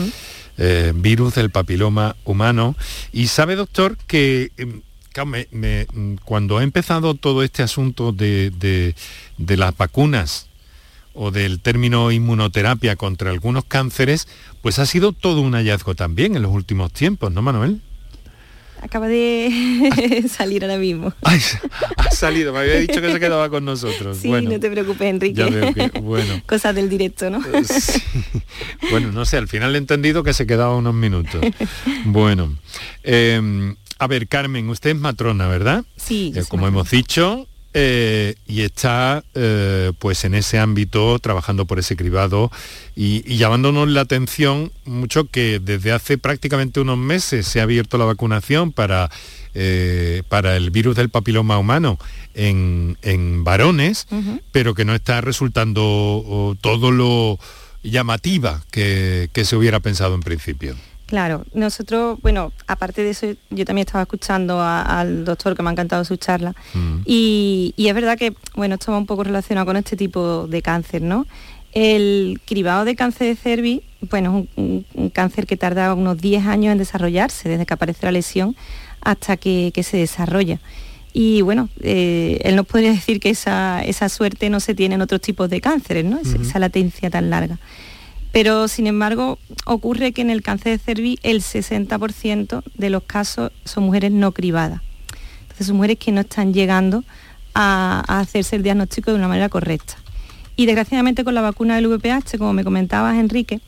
Eh, 0.58 0.92
virus 0.96 1.36
del 1.36 1.50
papiloma 1.50 2.16
humano. 2.24 2.74
Y 3.12 3.28
sabe, 3.28 3.54
doctor, 3.54 3.96
que 4.08 4.50
em, 4.56 4.82
claro, 5.12 5.26
me- 5.30 5.46
me- 5.52 5.86
mm, 5.92 6.16
cuando 6.24 6.58
ha 6.58 6.64
empezado 6.64 7.14
todo 7.14 7.44
este 7.44 7.62
asunto 7.62 8.10
de, 8.10 8.50
de- 8.50 8.96
de 9.38 9.56
las 9.56 9.76
vacunas 9.76 10.48
o 11.14 11.30
del 11.30 11.60
término 11.60 12.10
inmunoterapia 12.10 12.96
contra 12.96 13.30
algunos 13.30 13.66
cánceres, 13.66 14.26
pues 14.62 14.78
ha 14.78 14.86
sido 14.86 15.12
todo 15.12 15.40
un 15.40 15.52
hallazgo 15.52 15.94
también 15.94 16.36
en 16.36 16.42
los 16.42 16.52
últimos 16.52 16.92
tiempos, 16.92 17.32
¿no, 17.32 17.42
Manuel? 17.42 17.80
Acaba 18.80 19.06
de 19.06 20.24
salir 20.28 20.64
ahora 20.64 20.76
mismo. 20.76 21.12
Ha 21.22 22.10
salido, 22.10 22.52
me 22.52 22.60
había 22.60 22.76
dicho 22.78 23.00
que 23.00 23.12
se 23.12 23.20
quedaba 23.20 23.48
con 23.48 23.64
nosotros. 23.64 24.18
Sí, 24.18 24.28
bueno, 24.28 24.50
no 24.50 24.58
te 24.60 24.70
preocupes, 24.70 25.08
Enrique. 25.08 25.34
ya 25.34 25.46
veo 25.46 25.72
que, 25.72 26.00
bueno. 26.00 26.42
Cosas 26.46 26.74
del 26.74 26.88
directo, 26.88 27.30
¿no? 27.30 27.40
Bueno, 28.90 29.12
no 29.12 29.24
sé, 29.24 29.36
al 29.36 29.46
final 29.46 29.74
he 29.76 29.78
entendido 29.78 30.24
que 30.24 30.32
se 30.32 30.46
quedaba 30.46 30.76
unos 30.76 30.94
minutos. 30.94 31.44
Bueno, 32.04 32.56
eh, 33.04 33.74
a 33.98 34.06
ver, 34.08 34.26
Carmen, 34.26 34.68
usted 34.68 34.90
es 34.90 34.96
matrona, 34.96 35.46
¿verdad? 35.46 35.84
Sí. 35.96 36.32
Eh, 36.34 36.42
como 36.48 36.62
matrona. 36.62 36.68
hemos 36.68 36.90
dicho, 36.90 37.46
eh, 37.74 38.34
y 38.46 38.62
está 38.62 39.24
eh, 39.34 39.92
pues 39.98 40.24
en 40.24 40.34
ese 40.34 40.58
ámbito 40.58 41.18
trabajando 41.18 41.64
por 41.64 41.78
ese 41.78 41.96
cribado 41.96 42.50
y, 42.94 43.22
y 43.26 43.38
llamándonos 43.38 43.88
la 43.88 44.02
atención 44.02 44.72
mucho 44.84 45.24
que 45.24 45.58
desde 45.58 45.92
hace 45.92 46.18
prácticamente 46.18 46.80
unos 46.80 46.98
meses 46.98 47.46
se 47.46 47.60
ha 47.60 47.62
abierto 47.62 47.96
la 47.96 48.04
vacunación 48.04 48.72
para, 48.72 49.10
eh, 49.54 50.22
para 50.28 50.56
el 50.56 50.70
virus 50.70 50.96
del 50.96 51.08
papiloma 51.08 51.56
humano 51.56 51.98
en, 52.34 52.98
en 53.02 53.42
varones, 53.42 54.06
pero 54.52 54.74
que 54.74 54.84
no 54.84 54.94
está 54.94 55.20
resultando 55.20 55.82
oh, 55.82 56.54
todo 56.60 56.90
lo 56.90 57.38
llamativa 57.82 58.62
que, 58.70 59.30
que 59.32 59.44
se 59.44 59.56
hubiera 59.56 59.80
pensado 59.80 60.14
en 60.14 60.20
principio. 60.20 60.76
Claro, 61.12 61.44
nosotros, 61.52 62.18
bueno, 62.22 62.52
aparte 62.66 63.02
de 63.04 63.10
eso, 63.10 63.26
yo 63.50 63.66
también 63.66 63.84
estaba 63.86 64.00
escuchando 64.00 64.58
a- 64.62 64.80
al 64.80 65.26
doctor, 65.26 65.54
que 65.54 65.62
me 65.62 65.68
ha 65.68 65.72
encantado 65.72 66.06
su 66.06 66.16
charla, 66.16 66.54
y, 67.04 67.74
y 67.76 67.88
es 67.88 67.94
verdad 67.94 68.16
que, 68.16 68.32
bueno, 68.54 68.76
esto 68.76 68.92
va 68.92 68.96
un 68.96 69.04
poco 69.04 69.22
relacionado 69.22 69.66
con 69.66 69.76
este 69.76 69.94
tipo 69.94 70.46
de 70.46 70.62
cáncer, 70.62 71.02
¿no? 71.02 71.26
El 71.72 72.40
cribado 72.46 72.86
de 72.86 72.96
cáncer 72.96 73.26
de 73.26 73.36
cervix, 73.36 73.84
bueno, 74.08 74.46
es 74.56 74.62
un, 74.94 75.10
cáncer 75.10 75.46
que 75.46 75.58
tarda 75.58 75.92
unos 75.92 76.16
10 76.16 76.46
años 76.46 76.72
en 76.72 76.78
desarrollarse, 76.78 77.46
desde 77.46 77.66
que 77.66 77.74
aparece 77.74 78.06
la 78.06 78.12
lesión 78.12 78.56
hasta 79.02 79.36
que, 79.36 79.70
que 79.74 79.82
se 79.82 79.98
desarrolla. 79.98 80.60
Y 81.12 81.42
bueno, 81.42 81.68
eh, 81.82 82.40
él 82.42 82.56
nos 82.56 82.64
podría 82.64 82.90
decir 82.98 83.20
que 83.20 83.28
esa, 83.28 83.82
esa 83.84 84.08
suerte 84.08 84.48
no 84.48 84.60
se 84.60 84.74
tiene 84.74 84.94
en 84.94 85.02
otros 85.02 85.20
tipos 85.20 85.50
de 85.50 85.60
cánceres, 85.60 86.06
¿no? 86.06 86.18
Esa 86.20 86.58
latencia 86.58 87.10
tan 87.10 87.28
larga. 87.28 87.58
Pero 88.32 88.66
sin 88.68 88.86
embargo, 88.86 89.38
ocurre 89.66 90.12
que 90.12 90.22
en 90.22 90.30
el 90.30 90.42
cáncer 90.42 90.72
de 90.72 90.78
cervix 90.78 91.20
el 91.22 91.42
60% 91.42 92.62
de 92.74 92.90
los 92.90 93.02
casos 93.02 93.52
son 93.64 93.84
mujeres 93.84 94.10
no 94.10 94.32
cribadas. 94.32 94.80
Entonces 95.42 95.66
son 95.66 95.76
mujeres 95.76 95.98
que 95.98 96.12
no 96.12 96.22
están 96.22 96.54
llegando 96.54 97.04
a, 97.54 98.02
a 98.08 98.20
hacerse 98.20 98.56
el 98.56 98.62
diagnóstico 98.62 99.10
de 99.10 99.18
una 99.18 99.28
manera 99.28 99.48
correcta. 99.48 99.96
Y 100.56 100.66
desgraciadamente 100.66 101.24
con 101.24 101.34
la 101.34 101.42
vacuna 101.42 101.76
del 101.76 101.88
VPH, 101.88 102.38
como 102.38 102.52
me 102.52 102.64
comentabas 102.64 103.16
Enrique, 103.16 103.60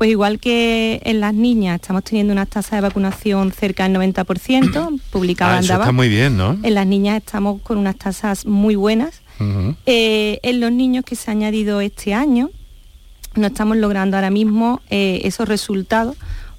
pues 0.00 0.08
igual 0.08 0.40
que 0.40 1.02
en 1.04 1.20
las 1.20 1.34
niñas 1.34 1.78
estamos 1.78 2.04
teniendo 2.04 2.32
una 2.32 2.46
tasa 2.46 2.76
de 2.76 2.80
vacunación 2.80 3.52
cerca 3.52 3.86
del 3.86 3.94
90%, 3.98 5.00
publicaba 5.10 5.56
Ah, 5.56 5.58
en 5.58 5.64
está 5.64 5.92
muy 5.92 6.08
bien, 6.08 6.38
¿no? 6.38 6.58
En 6.62 6.74
las 6.74 6.86
niñas 6.86 7.18
estamos 7.18 7.60
con 7.60 7.76
unas 7.76 7.96
tasas 7.96 8.46
muy 8.46 8.76
buenas. 8.76 9.20
Eh, 9.84 10.38
en 10.42 10.60
los 10.60 10.72
niños 10.72 11.04
que 11.04 11.16
se 11.16 11.30
ha 11.30 11.32
añadido 11.32 11.82
este 11.82 12.14
año, 12.14 12.50
no 13.34 13.46
estamos 13.46 13.76
logrando 13.76 14.16
ahora 14.16 14.30
mismo 14.30 14.80
eh, 14.90 15.20
esos 15.24 15.48
resultados 15.48 16.16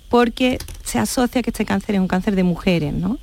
porque 0.09 0.57
se 0.83 0.99
asocia 0.99 1.41
que 1.41 1.51
este 1.51 1.65
cáncer 1.65 1.95
es 1.95 2.01
un 2.01 2.07
cáncer 2.07 2.35
de 2.35 2.43
mujeres, 2.43 2.93
¿no? 2.93 3.17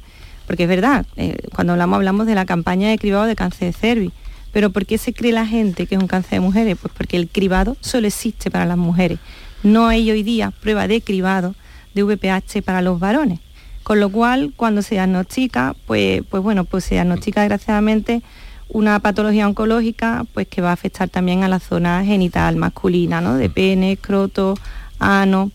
Porque 0.46 0.62
es 0.62 0.68
verdad, 0.68 1.04
eh, 1.16 1.36
cuando 1.54 1.74
hablamos 1.74 1.96
hablamos 1.96 2.26
de 2.26 2.34
la 2.34 2.46
campaña 2.46 2.88
de 2.88 2.98
cribado 2.98 3.26
de 3.26 3.36
cáncer 3.36 3.68
de 3.68 3.72
cervix, 3.78 4.14
pero 4.52 4.70
¿por 4.70 4.86
qué 4.86 4.96
se 4.96 5.12
cree 5.12 5.32
la 5.32 5.46
gente 5.46 5.86
que 5.86 5.94
es 5.94 6.00
un 6.00 6.08
cáncer 6.08 6.32
de 6.32 6.40
mujeres? 6.40 6.78
Pues 6.80 6.92
porque 6.96 7.16
el 7.18 7.28
cribado 7.28 7.76
solo 7.80 8.06
existe 8.06 8.50
para 8.50 8.64
las 8.64 8.78
mujeres. 8.78 9.18
No 9.62 9.88
hay 9.88 10.10
hoy 10.10 10.22
día 10.22 10.50
prueba 10.50 10.88
de 10.88 11.02
cribado 11.02 11.54
de 11.94 12.02
VPH 12.04 12.62
para 12.64 12.80
los 12.80 12.98
varones. 12.98 13.40
Con 13.82 14.00
lo 14.00 14.10
cual, 14.10 14.52
cuando 14.56 14.82
se 14.82 14.94
diagnostica, 14.94 15.74
pues, 15.86 16.22
pues 16.28 16.42
bueno, 16.42 16.64
pues 16.64 16.84
se 16.84 16.94
diagnostica 16.94 17.40
desgraciadamente 17.40 18.22
una 18.68 19.00
patología 19.00 19.46
oncológica 19.46 20.26
pues 20.34 20.46
que 20.46 20.60
va 20.60 20.70
a 20.70 20.74
afectar 20.74 21.08
también 21.08 21.42
a 21.42 21.48
la 21.48 21.58
zona 21.58 22.04
genital 22.04 22.56
masculina, 22.56 23.20
¿no? 23.20 23.34
De 23.34 23.48
pene, 23.48 23.92
escroto, 23.92 24.54
ano. 24.98 25.50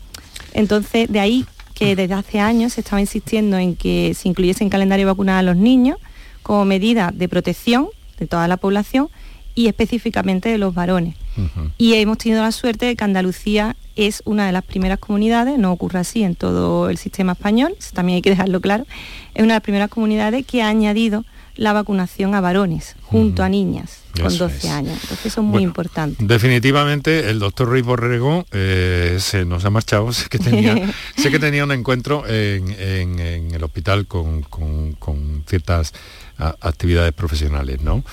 Entonces, 0.53 1.11
de 1.11 1.19
ahí 1.19 1.45
que 1.73 1.95
desde 1.95 2.13
hace 2.13 2.39
años 2.39 2.73
se 2.73 2.81
estaba 2.81 3.01
insistiendo 3.01 3.57
en 3.57 3.75
que 3.75 4.13
se 4.13 4.29
incluyese 4.29 4.63
en 4.63 4.69
calendario 4.69 5.07
vacunal 5.07 5.39
a 5.39 5.43
los 5.43 5.57
niños 5.57 5.97
como 6.41 6.65
medida 6.65 7.11
de 7.13 7.27
protección 7.27 7.87
de 8.19 8.27
toda 8.27 8.47
la 8.47 8.57
población 8.57 9.09
y 9.55 9.67
específicamente 9.67 10.49
de 10.49 10.57
los 10.57 10.73
varones. 10.73 11.15
Y 11.77 11.95
hemos 11.95 12.19
tenido 12.19 12.43
la 12.43 12.51
suerte 12.51 12.85
de 12.85 12.95
que 12.95 13.03
Andalucía 13.03 13.75
es 13.95 14.21
una 14.25 14.45
de 14.45 14.51
las 14.51 14.63
primeras 14.63 14.99
comunidades, 14.99 15.57
no 15.57 15.71
ocurre 15.71 15.99
así 15.99 16.23
en 16.23 16.35
todo 16.35 16.89
el 16.89 16.97
sistema 16.97 17.31
español, 17.31 17.75
también 17.93 18.17
hay 18.17 18.21
que 18.21 18.29
dejarlo 18.29 18.61
claro, 18.61 18.85
es 19.33 19.43
una 19.43 19.53
de 19.53 19.57
las 19.57 19.63
primeras 19.63 19.89
comunidades 19.89 20.45
que 20.45 20.61
ha 20.61 20.67
añadido 20.67 21.25
la 21.55 21.71
vacunación 21.73 22.33
a 22.35 22.41
varones 22.41 22.95
junto 23.03 23.43
a 23.43 23.49
niñas 23.49 23.99
con 24.15 24.27
Eso 24.27 24.45
12 24.45 24.57
es. 24.57 24.65
años. 24.73 24.99
Entonces 25.03 25.25
eso 25.27 25.41
es 25.41 25.47
muy 25.47 25.63
importante. 25.63 26.23
Definitivamente 26.25 27.29
el 27.29 27.39
doctor 27.39 27.67
Ruiz 27.67 27.83
Borrego 27.85 28.45
eh, 28.51 29.17
se 29.19 29.45
nos 29.45 29.63
ha 29.65 29.69
marchado, 29.69 30.11
sé 30.13 30.29
que 30.29 30.39
tenía, 30.39 30.75
sé 31.17 31.29
que 31.31 31.39
tenía 31.39 31.63
un 31.63 31.71
encuentro 31.71 32.27
en, 32.27 32.69
en- 32.71 33.19
en 33.19 33.51
el 33.53 33.63
hospital 33.63 34.07
con, 34.07 34.41
con- 34.43 34.93
con 34.93 35.43
ciertas 35.47 35.93
a- 36.37 36.55
actividades 36.61 37.13
profesionales, 37.13 37.81
¿no? 37.81 38.03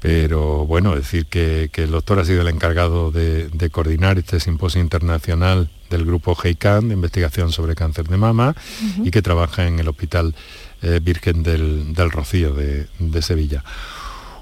Pero 0.00 0.64
bueno, 0.64 0.94
decir 0.94 1.26
que, 1.26 1.70
que 1.72 1.82
el 1.82 1.90
doctor 1.90 2.20
ha 2.20 2.24
sido 2.24 2.42
el 2.42 2.48
encargado 2.48 3.10
de, 3.10 3.48
de 3.48 3.70
coordinar 3.70 4.16
este 4.16 4.38
simposio 4.38 4.80
internacional 4.80 5.70
del 5.90 6.04
grupo 6.04 6.36
GEICAN 6.36 6.86
de 6.88 6.94
investigación 6.94 7.50
sobre 7.50 7.74
cáncer 7.74 8.06
de 8.06 8.16
mama 8.16 8.54
y 9.02 9.10
que 9.10 9.22
trabaja 9.22 9.66
en 9.66 9.80
el 9.80 9.88
Hospital 9.88 10.36
eh, 10.82 11.00
Virgen 11.02 11.42
del, 11.42 11.94
del 11.94 12.10
Rocío 12.10 12.54
de, 12.54 12.86
de 12.98 13.22
Sevilla. 13.22 13.64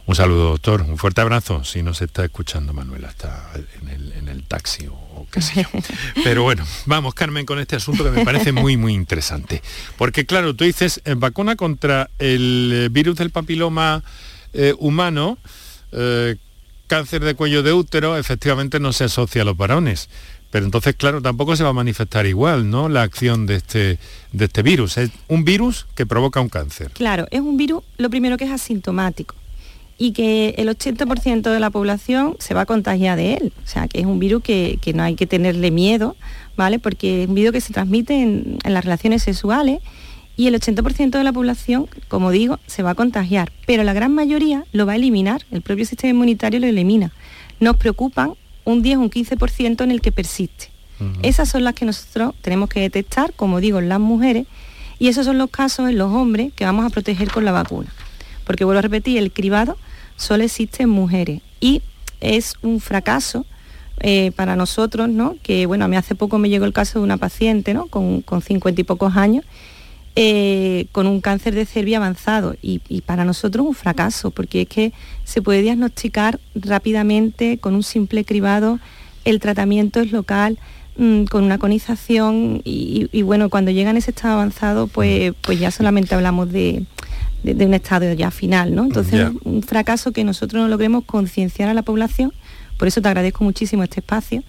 Un 0.07 0.15
saludo, 0.15 0.51
doctor. 0.51 0.83
Un 0.83 0.99
fuerte 0.99 1.21
abrazo. 1.21 1.65
Si 1.65 1.83
nos 1.83 2.01
está 2.01 2.25
escuchando 2.25 2.73
Manuela, 2.73 3.09
está 3.09 3.51
en 3.83 3.89
el, 3.89 4.13
en 4.13 4.29
el 4.29 4.45
taxi 4.45 4.87
o, 4.87 4.93
o 4.93 5.27
qué 5.33 5.43
sé 5.43 5.63
yo. 5.63 5.69
Pero 6.25 6.45
bueno, 6.45 6.65
vamos, 6.87 7.13
Carmen, 7.15 7.45
con 7.45 7.59
este 7.59 7.75
asunto 7.75 8.05
que 8.05 8.11
me 8.11 8.25
parece 8.25 8.53
muy, 8.53 8.77
muy 8.77 8.95
interesante. 8.95 9.63
Porque 9.99 10.25
claro, 10.25 10.55
tú 10.55 10.63
dices, 10.63 11.01
eh, 11.05 11.15
vacuna 11.17 11.57
contra 11.57 12.09
el 12.21 12.71
eh, 12.73 12.89
virus 12.89 13.17
del 13.17 13.31
papiloma 13.31 14.05
eh, 14.53 14.75
humano, 14.79 15.39
eh, 15.91 16.37
cáncer 16.87 17.25
de 17.25 17.35
cuello 17.35 17.65
de 17.65 17.73
útero, 17.73 18.17
efectivamente 18.17 18.79
no 18.79 18.93
se 18.93 19.05
asocia 19.05 19.43
a 19.43 19.45
los 19.45 19.57
varones. 19.57 20.09
Pero 20.51 20.65
entonces, 20.65 20.95
claro, 20.95 21.21
tampoco 21.21 21.57
se 21.57 21.65
va 21.65 21.71
a 21.71 21.75
manifestar 21.75 22.27
igual, 22.27 22.71
¿no? 22.71 22.89
La 22.89 23.03
acción 23.03 23.47
de 23.47 23.57
este, 23.57 23.99
de 24.33 24.45
este 24.45 24.63
virus. 24.63 24.97
Es 24.97 25.11
un 25.29 25.45
virus 25.45 25.87
que 25.95 26.07
provoca 26.07 26.41
un 26.41 26.49
cáncer. 26.49 26.93
Claro, 26.93 27.27
es 27.31 27.41
un 27.41 27.57
virus, 27.57 27.83
lo 27.99 28.11
primero 28.11 28.37
que 28.37 28.45
es 28.45 28.51
asintomático 28.51 29.35
y 29.99 30.13
que 30.13 30.55
el 30.59 30.69
80% 30.69 31.51
de 31.51 31.61
la 31.61 31.71
población 31.71 32.37
se 32.39 32.55
va 32.55 32.63
a 32.63 32.67
contagiar 32.67 33.17
de 33.17 33.35
él. 33.35 33.53
O 33.65 33.67
sea, 33.67 33.89
que 33.89 34.01
es 34.01 34.07
un 34.07 34.19
virus 34.19 34.43
que, 34.43 34.79
que 34.81 34.93
no 34.93 35.03
hay 35.03 35.15
que 35.15 35.27
tenerle 35.27 35.71
miedo, 35.71 36.17
¿vale? 36.57 36.79
Porque 36.79 37.23
es 37.23 37.29
un 37.29 37.35
virus 37.35 37.53
que 37.53 37.61
se 37.61 37.73
transmite 37.73 38.21
en, 38.21 38.59
en 38.63 38.75
las 38.75 38.85
relaciones 38.85 39.23
sexuales 39.23 39.81
y 40.37 40.49
el 40.49 40.55
80% 40.55 41.11
de 41.11 41.25
la 41.25 41.33
población, 41.33 41.89
como 42.09 42.31
digo, 42.31 42.61
se 42.67 42.83
va 42.83 42.91
a 42.91 42.95
contagiar. 42.95 43.53
Pero 43.67 43.85
la 43.85 43.95
gran 43.95 44.15
mayoría 44.15 44.65
lo 44.73 44.85
va 44.85 44.93
a 44.93 44.97
eliminar, 44.97 45.43
el 45.51 45.63
propio 45.63 45.87
sistema 45.87 46.11
inmunitario 46.11 46.61
lo 46.61 46.67
elimina. 46.67 47.13
Nos 47.59 47.77
preocupan 47.79 48.35
un 48.67 48.83
10 48.83 48.99
o 48.99 49.01
un 49.01 49.11
15% 49.11 49.83
en 49.83 49.91
el 49.91 50.03
que 50.03 50.13
persiste. 50.13 50.69
Esas 51.23 51.51
son 51.51 51.63
las 51.63 51.75
que 51.75 51.85
nosotros 51.85 52.35
tenemos 52.41 52.71
que 52.71 52.81
detectar, 52.81 53.35
como 53.35 53.61
digo, 53.61 53.79
en 53.79 53.89
las 53.91 54.01
mujeres, 54.01 54.47
y 54.99 55.09
esos 55.09 55.27
son 55.27 55.37
los 55.37 55.51
casos 55.51 55.91
en 55.91 55.99
los 55.99 56.11
hombres 56.13 56.53
que 56.55 56.65
vamos 56.65 56.87
a 56.87 56.91
proteger 56.91 57.31
con 57.31 57.45
la 57.45 57.53
vacuna. 57.53 57.93
Porque 58.45 58.65
vuelvo 58.65 58.79
a 58.79 58.83
repetir, 58.83 59.19
el 59.19 59.31
cribado 59.31 59.77
solo 60.17 60.43
existe 60.43 60.85
en 60.85 60.89
mujeres 60.89 61.43
y 61.61 61.83
es 62.21 62.55
un 62.63 62.81
fracaso 62.81 63.45
eh, 64.01 64.33
para 64.37 64.57
nosotros, 64.57 65.09
¿no? 65.11 65.37
Que 65.43 65.67
bueno, 65.67 65.85
a 65.85 65.89
mí 65.89 65.97
hace 65.97 66.15
poco 66.15 66.39
me 66.39 66.49
llegó 66.49 66.65
el 66.65 66.73
caso 66.73 66.99
de 66.99 67.05
una 67.05 67.19
paciente, 67.19 67.75
¿no? 67.75 67.87
Con, 67.87 68.23
con 68.23 68.41
50 68.41 68.81
y 68.81 68.85
pocos 68.85 69.17
años, 69.17 69.45
eh, 70.19 70.87
con 70.93 71.07
un 71.07 71.21
cáncer 71.21 71.55
de 71.55 71.67
cervix 71.67 71.99
avanzado 71.99 72.57
y, 72.63 72.81
y 72.89 73.03
para 73.03 73.27
nosotros 73.27 73.67
un 73.67 73.75
fracaso, 73.75 74.31
porque 74.31 74.63
es 74.63 74.69
que 74.69 74.93
se 75.25 75.43
puede 75.43 75.61
diagnosticar 75.61 76.41
rápidamente 76.55 77.59
con 77.59 77.75
un 77.75 77.83
simple 77.83 78.25
cribado, 78.25 78.81
el 79.27 79.41
tratamiento 79.41 80.01
es 80.01 80.13
local, 80.13 80.59
mm, 80.97 81.25
con 81.25 81.45
una 81.45 81.59
conización 81.59 82.63
y, 82.65 83.23
bueno, 83.23 83.51
cuando 83.51 83.73
llegan 83.73 83.99
ese 83.99 84.13
estado 84.13 84.35
avanzado, 84.35 84.87
pues, 84.87 85.35
pues 85.43 85.61
ya 85.61 85.71
solamente 85.71 86.15
hablamos 86.15 86.51
de, 86.51 86.87
un 87.45 87.75
estado 87.75 88.11
ya 88.15 88.31
final, 88.31 88.75
¿no? 88.75 88.85
Entonces, 88.85 89.31
un 89.45 89.63
fracaso 89.63 90.13
que 90.13 90.25
nosotros 90.25 90.63
no 90.63 90.69
logremos 90.69 91.05
concienciar 91.05 91.69
a 91.69 91.75
la 91.75 91.83
población, 91.83 92.33
por 92.79 92.89
eso 92.89 93.03
te 93.03 93.09
agradezco 93.09 93.45
muchísimo 93.45 93.83
este 93.83 94.01
espacio, 94.01 94.43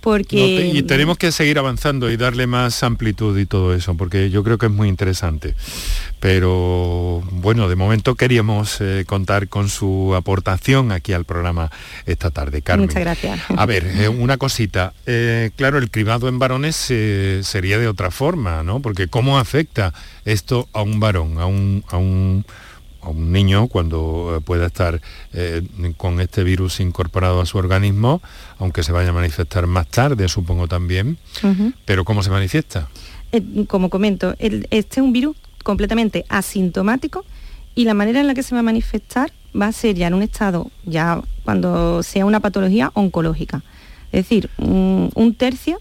porque... 0.00 0.70
y 0.74 0.82
tenemos 0.82 1.18
que 1.18 1.32
seguir 1.32 1.58
avanzando 1.58 2.10
y 2.10 2.16
darle 2.16 2.46
más 2.46 2.82
amplitud 2.82 3.38
y 3.38 3.46
todo 3.46 3.74
eso, 3.74 3.94
porque 3.96 4.30
yo 4.30 4.42
creo 4.44 4.58
que 4.58 4.66
es 4.66 4.72
muy 4.72 4.88
interesante. 4.88 5.54
Pero 6.20 7.22
bueno, 7.30 7.68
de 7.68 7.76
momento 7.76 8.16
queríamos 8.16 8.80
eh, 8.80 9.04
contar 9.06 9.48
con 9.48 9.68
su 9.68 10.14
aportación 10.16 10.90
aquí 10.90 11.12
al 11.12 11.24
programa 11.24 11.70
esta 12.06 12.30
tarde, 12.30 12.62
Carmen. 12.62 12.86
Muchas 12.86 13.02
gracias. 13.02 13.40
A 13.56 13.66
ver, 13.66 13.86
eh, 13.86 14.08
una 14.08 14.36
cosita. 14.36 14.92
Eh, 15.06 15.50
claro, 15.56 15.78
el 15.78 15.90
cribado 15.90 16.28
en 16.28 16.38
varones 16.38 16.76
sería 16.76 17.78
de 17.78 17.86
otra 17.86 18.10
forma, 18.10 18.62
¿no? 18.62 18.80
Porque 18.80 19.06
¿cómo 19.06 19.38
afecta 19.38 19.94
esto 20.24 20.68
a 20.72 20.82
un 20.82 20.98
varón, 20.98 21.38
a 21.38 21.46
un, 21.46 21.84
a 21.88 21.96
un 21.98 22.44
a 23.00 23.08
un 23.10 23.32
niño 23.32 23.68
cuando 23.68 24.36
eh, 24.36 24.40
pueda 24.40 24.66
estar 24.66 25.00
eh, 25.32 25.62
con 25.96 26.20
este 26.20 26.44
virus 26.44 26.80
incorporado 26.80 27.40
a 27.40 27.46
su 27.46 27.58
organismo, 27.58 28.20
aunque 28.58 28.82
se 28.82 28.92
vaya 28.92 29.10
a 29.10 29.12
manifestar 29.12 29.66
más 29.66 29.88
tarde, 29.88 30.28
supongo 30.28 30.68
también. 30.68 31.18
Pero 31.84 32.04
¿cómo 32.04 32.22
se 32.22 32.30
manifiesta? 32.30 32.88
Eh, 33.32 33.42
como 33.66 33.90
comento, 33.90 34.34
este 34.38 34.78
es 34.78 34.98
un 34.98 35.12
virus 35.12 35.36
completamente 35.62 36.24
asintomático 36.28 37.24
y 37.74 37.84
la 37.84 37.94
manera 37.94 38.20
en 38.20 38.26
la 38.26 38.34
que 38.34 38.42
se 38.42 38.54
va 38.54 38.60
a 38.60 38.64
manifestar 38.64 39.32
va 39.60 39.66
a 39.66 39.72
ser 39.72 39.94
ya 39.96 40.06
en 40.08 40.14
un 40.14 40.22
estado, 40.22 40.70
ya 40.84 41.20
cuando 41.44 42.02
sea 42.02 42.24
una 42.24 42.40
patología 42.40 42.90
oncológica. 42.94 43.62
Es 44.12 44.24
decir, 44.24 44.50
un, 44.56 45.34
tercio... 45.36 45.80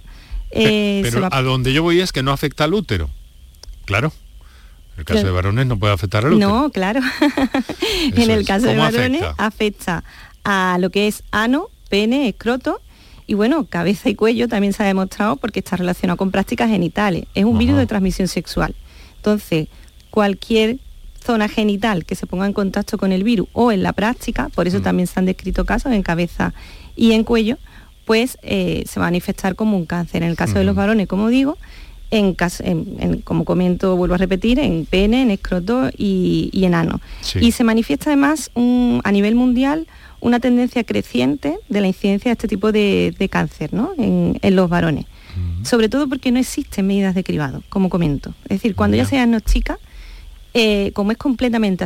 pero 0.51 1.29
a 1.31 1.41
donde 1.41 1.71
yo 1.73 1.81
voy 1.81 2.01
es 2.01 2.11
que 2.11 2.23
no 2.23 2.31
afecta 2.31 2.65
al 2.65 2.73
útero. 2.73 3.09
Claro. 3.85 4.11
El 4.97 5.05
caso 5.05 5.25
de 5.25 5.31
varones 5.31 5.65
no 5.67 5.77
puede 5.77 5.93
afectar 5.93 6.25
al 6.25 6.33
útero. 6.33 6.49
No, 6.49 6.69
claro. 6.71 7.01
en 8.15 8.31
el 8.31 8.45
caso 8.45 8.65
de 8.65 8.77
varones 8.77 9.23
afecta? 9.37 10.03
a 10.43 10.77
lo 10.79 10.89
que 10.89 11.07
es 11.07 11.23
ano, 11.31 11.69
pene, 11.89 12.29
escroto 12.29 12.81
y 13.27 13.33
bueno, 13.33 13.65
cabeza 13.65 14.09
y 14.09 14.15
cuello 14.15 14.47
también 14.47 14.71
se 14.71 14.81
ha 14.81 14.85
demostrado 14.85 15.35
porque 15.35 15.59
está 15.59 15.75
relacionado 15.75 16.15
con 16.15 16.31
prácticas 16.31 16.69
genitales. 16.69 17.25
Es 17.35 17.43
un 17.43 17.57
virus 17.57 17.77
de 17.77 17.85
transmisión 17.85 18.29
sexual. 18.29 18.73
Entonces, 19.17 19.67
cualquier 20.09 20.77
zona 21.21 21.49
genital 21.49 22.05
que 22.05 22.15
se 22.15 22.25
ponga 22.25 22.45
en 22.45 22.53
contacto 22.53 22.97
con 22.97 23.11
el 23.11 23.25
virus 23.25 23.49
o 23.51 23.73
en 23.73 23.83
la 23.83 23.91
práctica, 23.91 24.47
por 24.55 24.65
eso 24.65 24.79
mm. 24.79 24.83
también 24.83 25.07
se 25.07 25.19
han 25.19 25.25
descrito 25.25 25.65
casos 25.65 25.91
en 25.91 26.01
cabeza 26.01 26.53
y 26.95 27.11
en 27.11 27.25
cuello, 27.25 27.57
pues 28.05 28.37
eh, 28.41 28.85
se 28.87 29.01
va 29.01 29.07
a 29.07 29.09
manifestar 29.09 29.55
como 29.55 29.75
un 29.75 29.85
cáncer. 29.85 30.23
En 30.23 30.29
el 30.29 30.37
caso 30.37 30.57
de 30.57 30.63
los 30.63 30.75
varones, 30.75 31.07
como 31.09 31.27
digo, 31.27 31.57
en, 32.11 33.21
como 33.23 33.45
comento, 33.45 33.95
vuelvo 33.95 34.15
a 34.15 34.17
repetir, 34.17 34.59
en 34.59 34.85
pene, 34.85 35.23
en 35.23 35.31
escroto 35.31 35.89
y, 35.97 36.49
en 36.53 36.73
ano. 36.73 37.01
Y 37.39 37.51
se 37.51 37.63
manifiesta 37.63 38.09
además 38.09 38.51
a 38.55 39.11
nivel 39.11 39.35
mundial 39.35 39.87
una 40.19 40.39
tendencia 40.39 40.83
creciente 40.83 41.57
de 41.69 41.81
la 41.81 41.87
incidencia 41.87 42.29
de 42.29 42.33
este 42.33 42.47
tipo 42.47 42.71
de, 42.71 43.27
cáncer 43.29 43.71
en, 43.97 44.55
los 44.55 44.69
varones. 44.69 45.05
Sobre 45.63 45.87
todo 45.87 46.09
porque 46.09 46.31
no 46.31 46.39
existen 46.39 46.87
medidas 46.87 47.13
de 47.13 47.23
cribado, 47.23 47.61
como 47.69 47.89
comento. 47.89 48.33
Es 48.45 48.57
decir, 48.57 48.75
cuando 48.75 48.97
ya 48.97 49.05
se 49.05 49.17
diagnostica, 49.17 49.77
eh, 50.55 50.91
como 50.93 51.11
es 51.11 51.17
completamente 51.19 51.85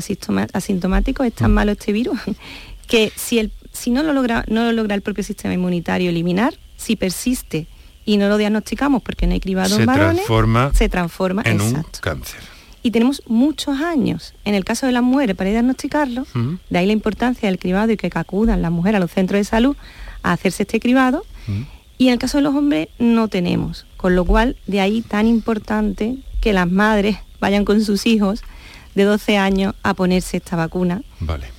asintomático, 0.53 1.25
es 1.25 1.33
tan 1.33 1.53
malo 1.53 1.73
este 1.73 1.91
virus, 1.91 2.17
que 2.87 3.11
si, 3.15 3.39
el, 3.39 3.51
si 3.73 3.91
no, 3.91 4.03
lo 4.03 4.13
logra, 4.13 4.45
no 4.47 4.63
lo 4.63 4.71
logra 4.71 4.95
el 4.95 5.01
propio 5.01 5.25
sistema 5.25 5.53
inmunitario 5.53 6.09
eliminar, 6.09 6.53
si 6.77 6.95
persiste 6.95 7.67
y 8.05 8.17
no 8.17 8.27
lo 8.27 8.37
diagnosticamos 8.37 9.01
porque 9.01 9.27
no 9.27 9.33
hay 9.33 9.39
cribado 9.39 9.77
en 9.77 9.85
varones, 9.85 10.15
transforma 10.17 10.71
se 10.73 10.89
transforma 10.89 11.41
en 11.45 11.61
un 11.61 11.85
cáncer. 11.99 12.39
Y 12.83 12.91
tenemos 12.91 13.21
muchos 13.27 13.79
años 13.79 14.33
en 14.43 14.55
el 14.55 14.65
caso 14.65 14.87
de 14.87 14.91
las 14.91 15.03
mujeres 15.03 15.35
para 15.35 15.51
diagnosticarlo, 15.51 16.25
de 16.69 16.79
ahí 16.79 16.87
la 16.87 16.93
importancia 16.93 17.47
del 17.47 17.59
cribado 17.59 17.91
y 17.91 17.97
que 17.97 18.09
acudan 18.13 18.61
las 18.61 18.71
mujeres 18.71 18.97
a 18.97 18.99
los 18.99 19.11
centros 19.11 19.39
de 19.39 19.43
salud 19.43 19.75
a 20.23 20.31
hacerse 20.33 20.63
este 20.63 20.79
cribado. 20.79 21.25
Y 21.97 22.07
en 22.07 22.13
el 22.13 22.19
caso 22.19 22.39
de 22.39 22.43
los 22.43 22.55
hombres 22.55 22.87
no 22.97 23.27
tenemos, 23.27 23.85
con 23.97 24.15
lo 24.15 24.25
cual 24.25 24.57
de 24.65 24.81
ahí 24.81 25.01
tan 25.01 25.27
importante 25.27 26.17
que 26.39 26.53
las 26.53 26.69
madres 26.69 27.17
vayan 27.39 27.65
con 27.65 27.83
sus 27.83 28.07
hijos 28.07 28.41
de 28.95 29.03
12 29.03 29.37
años 29.37 29.75
a 29.83 29.93
ponerse 29.93 30.37
esta 30.37 30.55
vacuna, 30.55 31.03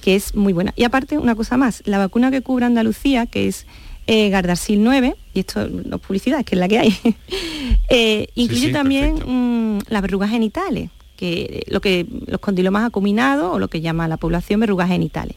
que 0.00 0.16
es 0.16 0.34
muy 0.34 0.52
buena. 0.52 0.72
Y 0.74 0.82
aparte, 0.82 1.18
una 1.18 1.36
cosa 1.36 1.56
más, 1.56 1.82
la 1.86 1.98
vacuna 1.98 2.32
que 2.32 2.42
cubre 2.42 2.66
Andalucía, 2.66 3.26
que 3.26 3.46
es 3.46 3.66
eh, 4.06 4.30
Gardasil 4.30 4.82
9, 4.82 5.16
y 5.34 5.40
esto 5.40 5.68
no 5.68 5.96
es 5.96 6.02
publicidad, 6.02 6.44
que 6.44 6.54
es 6.54 6.58
la 6.58 6.68
que 6.68 6.78
hay, 6.78 6.96
eh, 7.88 8.28
incluye 8.34 8.72
también 8.72 9.14
mm, 9.14 9.80
las 9.88 10.02
verrugas 10.02 10.30
genitales, 10.30 10.90
que 11.16 11.64
lo 11.68 11.80
que 11.80 12.06
los 12.26 12.40
condilomas 12.40 12.84
acuminados 12.84 13.54
o 13.54 13.58
lo 13.58 13.68
que 13.68 13.80
llama 13.80 14.08
la 14.08 14.16
población 14.16 14.60
verrugas 14.60 14.88
genitales. 14.88 15.36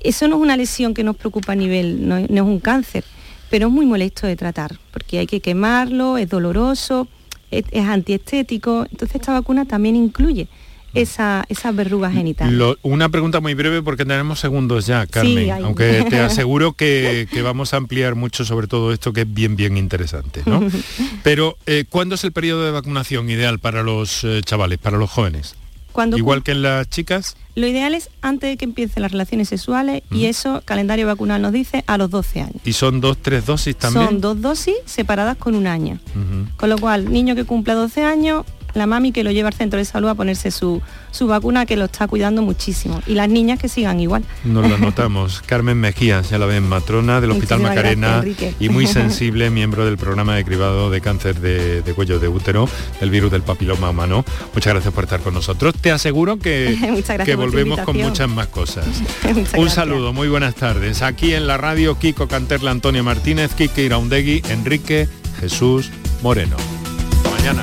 Eso 0.00 0.28
no 0.28 0.36
es 0.36 0.42
una 0.42 0.56
lesión 0.56 0.94
que 0.94 1.04
nos 1.04 1.16
preocupa 1.16 1.52
a 1.52 1.56
nivel, 1.56 2.06
no, 2.08 2.16
es 2.16 2.30
un 2.30 2.60
cáncer, 2.60 3.04
pero 3.50 3.68
es 3.68 3.72
muy 3.72 3.86
molesto 3.86 4.26
de 4.26 4.36
tratar, 4.36 4.78
porque 4.92 5.18
hay 5.18 5.26
que 5.26 5.40
quemarlo, 5.40 6.18
es 6.18 6.28
doloroso, 6.28 7.06
es, 7.50 7.64
es 7.70 7.84
antiestético, 7.84 8.86
entonces 8.90 9.16
esta 9.16 9.32
vacuna 9.32 9.64
también 9.64 9.94
incluye 9.96 10.48
esa, 10.96 11.44
esa 11.48 11.72
verruga 11.72 12.10
genital. 12.10 12.76
una 12.82 13.08
pregunta 13.08 13.40
muy 13.40 13.54
breve 13.54 13.82
porque 13.82 14.04
tenemos 14.04 14.40
segundos 14.40 14.86
ya, 14.86 15.06
Carmen, 15.06 15.50
aunque 15.50 16.06
te 16.08 16.20
aseguro 16.20 16.72
que, 16.72 17.28
vamos 17.42 17.74
a 17.74 17.76
ampliar 17.76 18.14
mucho 18.14 18.44
sobre 18.44 18.66
todo 18.66 18.92
esto 18.92 19.12
que 19.12 19.22
es 19.22 19.32
bien, 19.32 19.56
bien 19.56 19.76
interesante. 19.76 20.42
¿no? 20.46 20.60
Pero, 21.22 21.56
eh, 21.66 21.84
¿cuándo 21.88 22.16
es 22.16 22.24
el 22.24 22.32
periodo 22.32 22.64
de 22.64 22.70
vacunación 22.70 23.30
ideal 23.30 23.58
para 23.58 23.82
los 23.82 24.24
eh, 24.24 24.40
chavales, 24.44 24.78
para 24.78 24.98
los 24.98 25.10
jóvenes? 25.10 25.54
Igual 26.14 26.42
que 26.42 26.52
en 26.52 26.62
las 26.62 26.88
chicas. 26.88 27.36
Lo 27.54 27.66
ideal 27.66 27.94
es 27.94 28.10
antes 28.20 28.50
de 28.50 28.56
que 28.56 28.66
empiecen 28.66 29.02
las 29.02 29.12
relaciones 29.12 29.48
sexuales 29.48 30.02
y 30.10 30.26
eso, 30.26 30.62
calendario 30.64 31.06
vacunal 31.06 31.40
nos 31.40 31.52
dice, 31.52 31.84
a 31.86 31.96
los 31.96 32.10
12 32.10 32.40
años. 32.40 32.56
¿Y 32.64 32.74
son 32.74 33.00
dos, 33.00 33.16
tres 33.16 33.46
dosis 33.46 33.76
también? 33.76 34.06
Son 34.06 34.20
dos 34.20 34.40
dosis 34.40 34.74
separadas 34.84 35.38
con 35.38 35.54
un 35.54 35.66
año. 35.66 35.98
Con 36.56 36.68
lo 36.68 36.78
cual, 36.78 37.10
niño 37.10 37.34
que 37.34 37.44
cumpla 37.44 37.74
12 37.74 38.04
años, 38.04 38.44
la 38.76 38.86
mami 38.86 39.12
que 39.12 39.24
lo 39.24 39.30
lleva 39.30 39.48
al 39.48 39.54
centro 39.54 39.78
de 39.78 39.84
salud 39.84 40.08
a 40.08 40.14
ponerse 40.14 40.50
su, 40.50 40.82
su 41.10 41.26
vacuna 41.26 41.66
que 41.66 41.76
lo 41.76 41.86
está 41.86 42.06
cuidando 42.06 42.42
muchísimo. 42.42 43.00
Y 43.06 43.14
las 43.14 43.28
niñas 43.28 43.58
que 43.58 43.68
sigan 43.68 44.00
igual. 44.00 44.24
Nos 44.44 44.68
lo 44.68 44.78
notamos. 44.86 45.42
Carmen 45.44 45.78
Mejía, 45.78 46.20
ya 46.22 46.38
la 46.38 46.46
ven, 46.46 46.68
matrona 46.68 47.20
del 47.20 47.30
Hospital 47.30 47.60
Macarena 47.60 48.22
y 48.60 48.68
muy 48.68 48.86
sensible, 48.86 49.50
miembro 49.50 49.84
del 49.84 49.96
programa 49.96 50.36
de 50.36 50.44
cribado 50.44 50.90
de 50.90 51.00
cáncer 51.00 51.40
de, 51.40 51.82
cuello 51.94 52.18
de 52.18 52.28
útero, 52.28 52.68
el 53.00 53.10
virus 53.10 53.30
del 53.30 53.42
papiloma 53.42 53.90
humano. 53.90 54.24
Muchas 54.54 54.74
gracias 54.74 54.92
por 54.92 55.04
estar 55.04 55.20
con 55.20 55.34
nosotros. 55.34 55.74
Te 55.80 55.90
aseguro 55.90 56.38
que, 56.38 56.76
que 57.24 57.34
volvemos 57.34 57.80
con 57.80 57.96
muchas 57.96 58.28
más 58.28 58.48
cosas. 58.48 58.86
Un 59.56 59.70
saludo, 59.70 60.12
muy 60.12 60.28
buenas 60.28 60.54
tardes. 60.54 61.02
Aquí 61.02 61.32
en 61.32 61.46
la 61.46 61.56
radio, 61.56 61.98
Kiko 61.98 62.28
Canterla, 62.28 62.70
Antonio 62.70 63.02
Martínez, 63.02 63.54
Kike 63.54 63.84
Iraundegui, 63.84 64.42
Enrique 64.50 65.08
Jesús 65.40 65.90
Moreno. 66.22 66.56
mañana. 67.38 67.62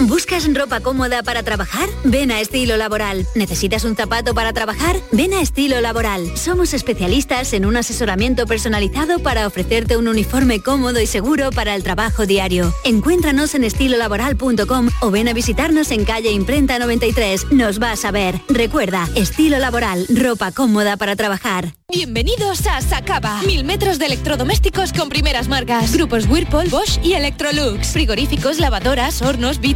¿Buscas 0.00 0.52
ropa 0.54 0.80
cómoda 0.80 1.22
para 1.22 1.42
trabajar? 1.42 1.88
Ven 2.04 2.30
a 2.30 2.40
Estilo 2.40 2.76
Laboral. 2.76 3.26
¿Necesitas 3.34 3.84
un 3.84 3.96
zapato 3.96 4.34
para 4.34 4.52
trabajar? 4.52 4.96
Ven 5.12 5.32
a 5.34 5.40
Estilo 5.40 5.80
Laboral. 5.80 6.36
Somos 6.36 6.74
especialistas 6.74 7.52
en 7.52 7.66
un 7.66 7.76
asesoramiento 7.76 8.46
personalizado 8.46 9.18
para 9.18 9.46
ofrecerte 9.46 9.96
un 9.96 10.08
uniforme 10.08 10.60
cómodo 10.60 11.00
y 11.00 11.06
seguro 11.06 11.50
para 11.50 11.74
el 11.74 11.82
trabajo 11.82 12.26
diario. 12.26 12.72
Encuéntranos 12.84 13.54
en 13.54 13.64
estilolaboral.com 13.64 14.88
o 15.00 15.10
ven 15.10 15.28
a 15.28 15.32
visitarnos 15.32 15.90
en 15.90 16.04
calle 16.04 16.30
Imprenta 16.30 16.78
93. 16.78 17.52
Nos 17.52 17.78
vas 17.78 18.04
a 18.04 18.10
ver. 18.10 18.40
Recuerda, 18.48 19.08
Estilo 19.14 19.58
Laboral, 19.58 20.06
ropa 20.08 20.52
cómoda 20.52 20.96
para 20.96 21.16
trabajar. 21.16 21.74
Bienvenidos 21.90 22.66
a 22.66 22.82
Sacaba. 22.82 23.40
Mil 23.46 23.64
metros 23.64 23.98
de 23.98 24.04
electrodomésticos 24.06 24.92
con 24.92 25.08
primeras 25.08 25.48
marcas. 25.48 25.90
Grupos 25.94 26.26
Whirlpool, 26.28 26.68
Bosch 26.68 26.98
y 27.02 27.14
Electrolux. 27.14 27.88
Frigoríficos, 27.88 28.58
lavadoras, 28.58 29.22
hornos, 29.22 29.58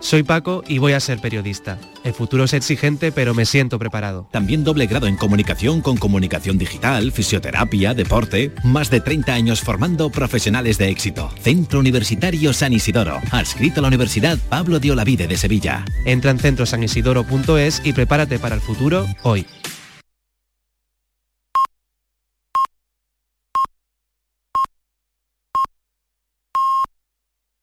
Soy 0.00 0.22
Paco 0.22 0.62
y 0.66 0.78
voy 0.78 0.92
a 0.92 1.00
ser 1.00 1.18
periodista. 1.20 1.78
El 2.04 2.12
futuro 2.12 2.44
es 2.44 2.52
exigente, 2.52 3.12
pero 3.12 3.34
me 3.34 3.46
siento 3.46 3.78
preparado. 3.78 4.28
También 4.30 4.64
doble 4.64 4.86
grado 4.86 5.06
en 5.06 5.16
comunicación 5.16 5.80
con 5.80 5.96
comunicación 5.96 6.58
digital, 6.58 7.12
fisioterapia, 7.12 7.94
deporte. 7.94 8.52
Más 8.64 8.90
de 8.90 9.00
30 9.00 9.32
años 9.32 9.60
formando 9.60 10.10
profesionales 10.10 10.78
de 10.78 10.88
éxito. 10.88 11.30
Centro 11.40 11.80
Universitario 11.80 12.52
San 12.52 12.72
Isidoro. 12.72 13.20
Adscrito 13.30 13.80
a 13.80 13.82
la 13.82 13.88
Universidad 13.88 14.38
Pablo 14.48 14.80
de 14.80 14.92
Olavide 14.92 15.26
de 15.26 15.36
Sevilla. 15.36 15.84
Entra 16.04 16.30
en 16.30 16.38
centrosanisidoro.es 16.38 17.80
y 17.84 17.92
prepárate 17.92 18.38
para 18.38 18.54
el 18.54 18.60
futuro 18.60 19.06
hoy. 19.22 19.46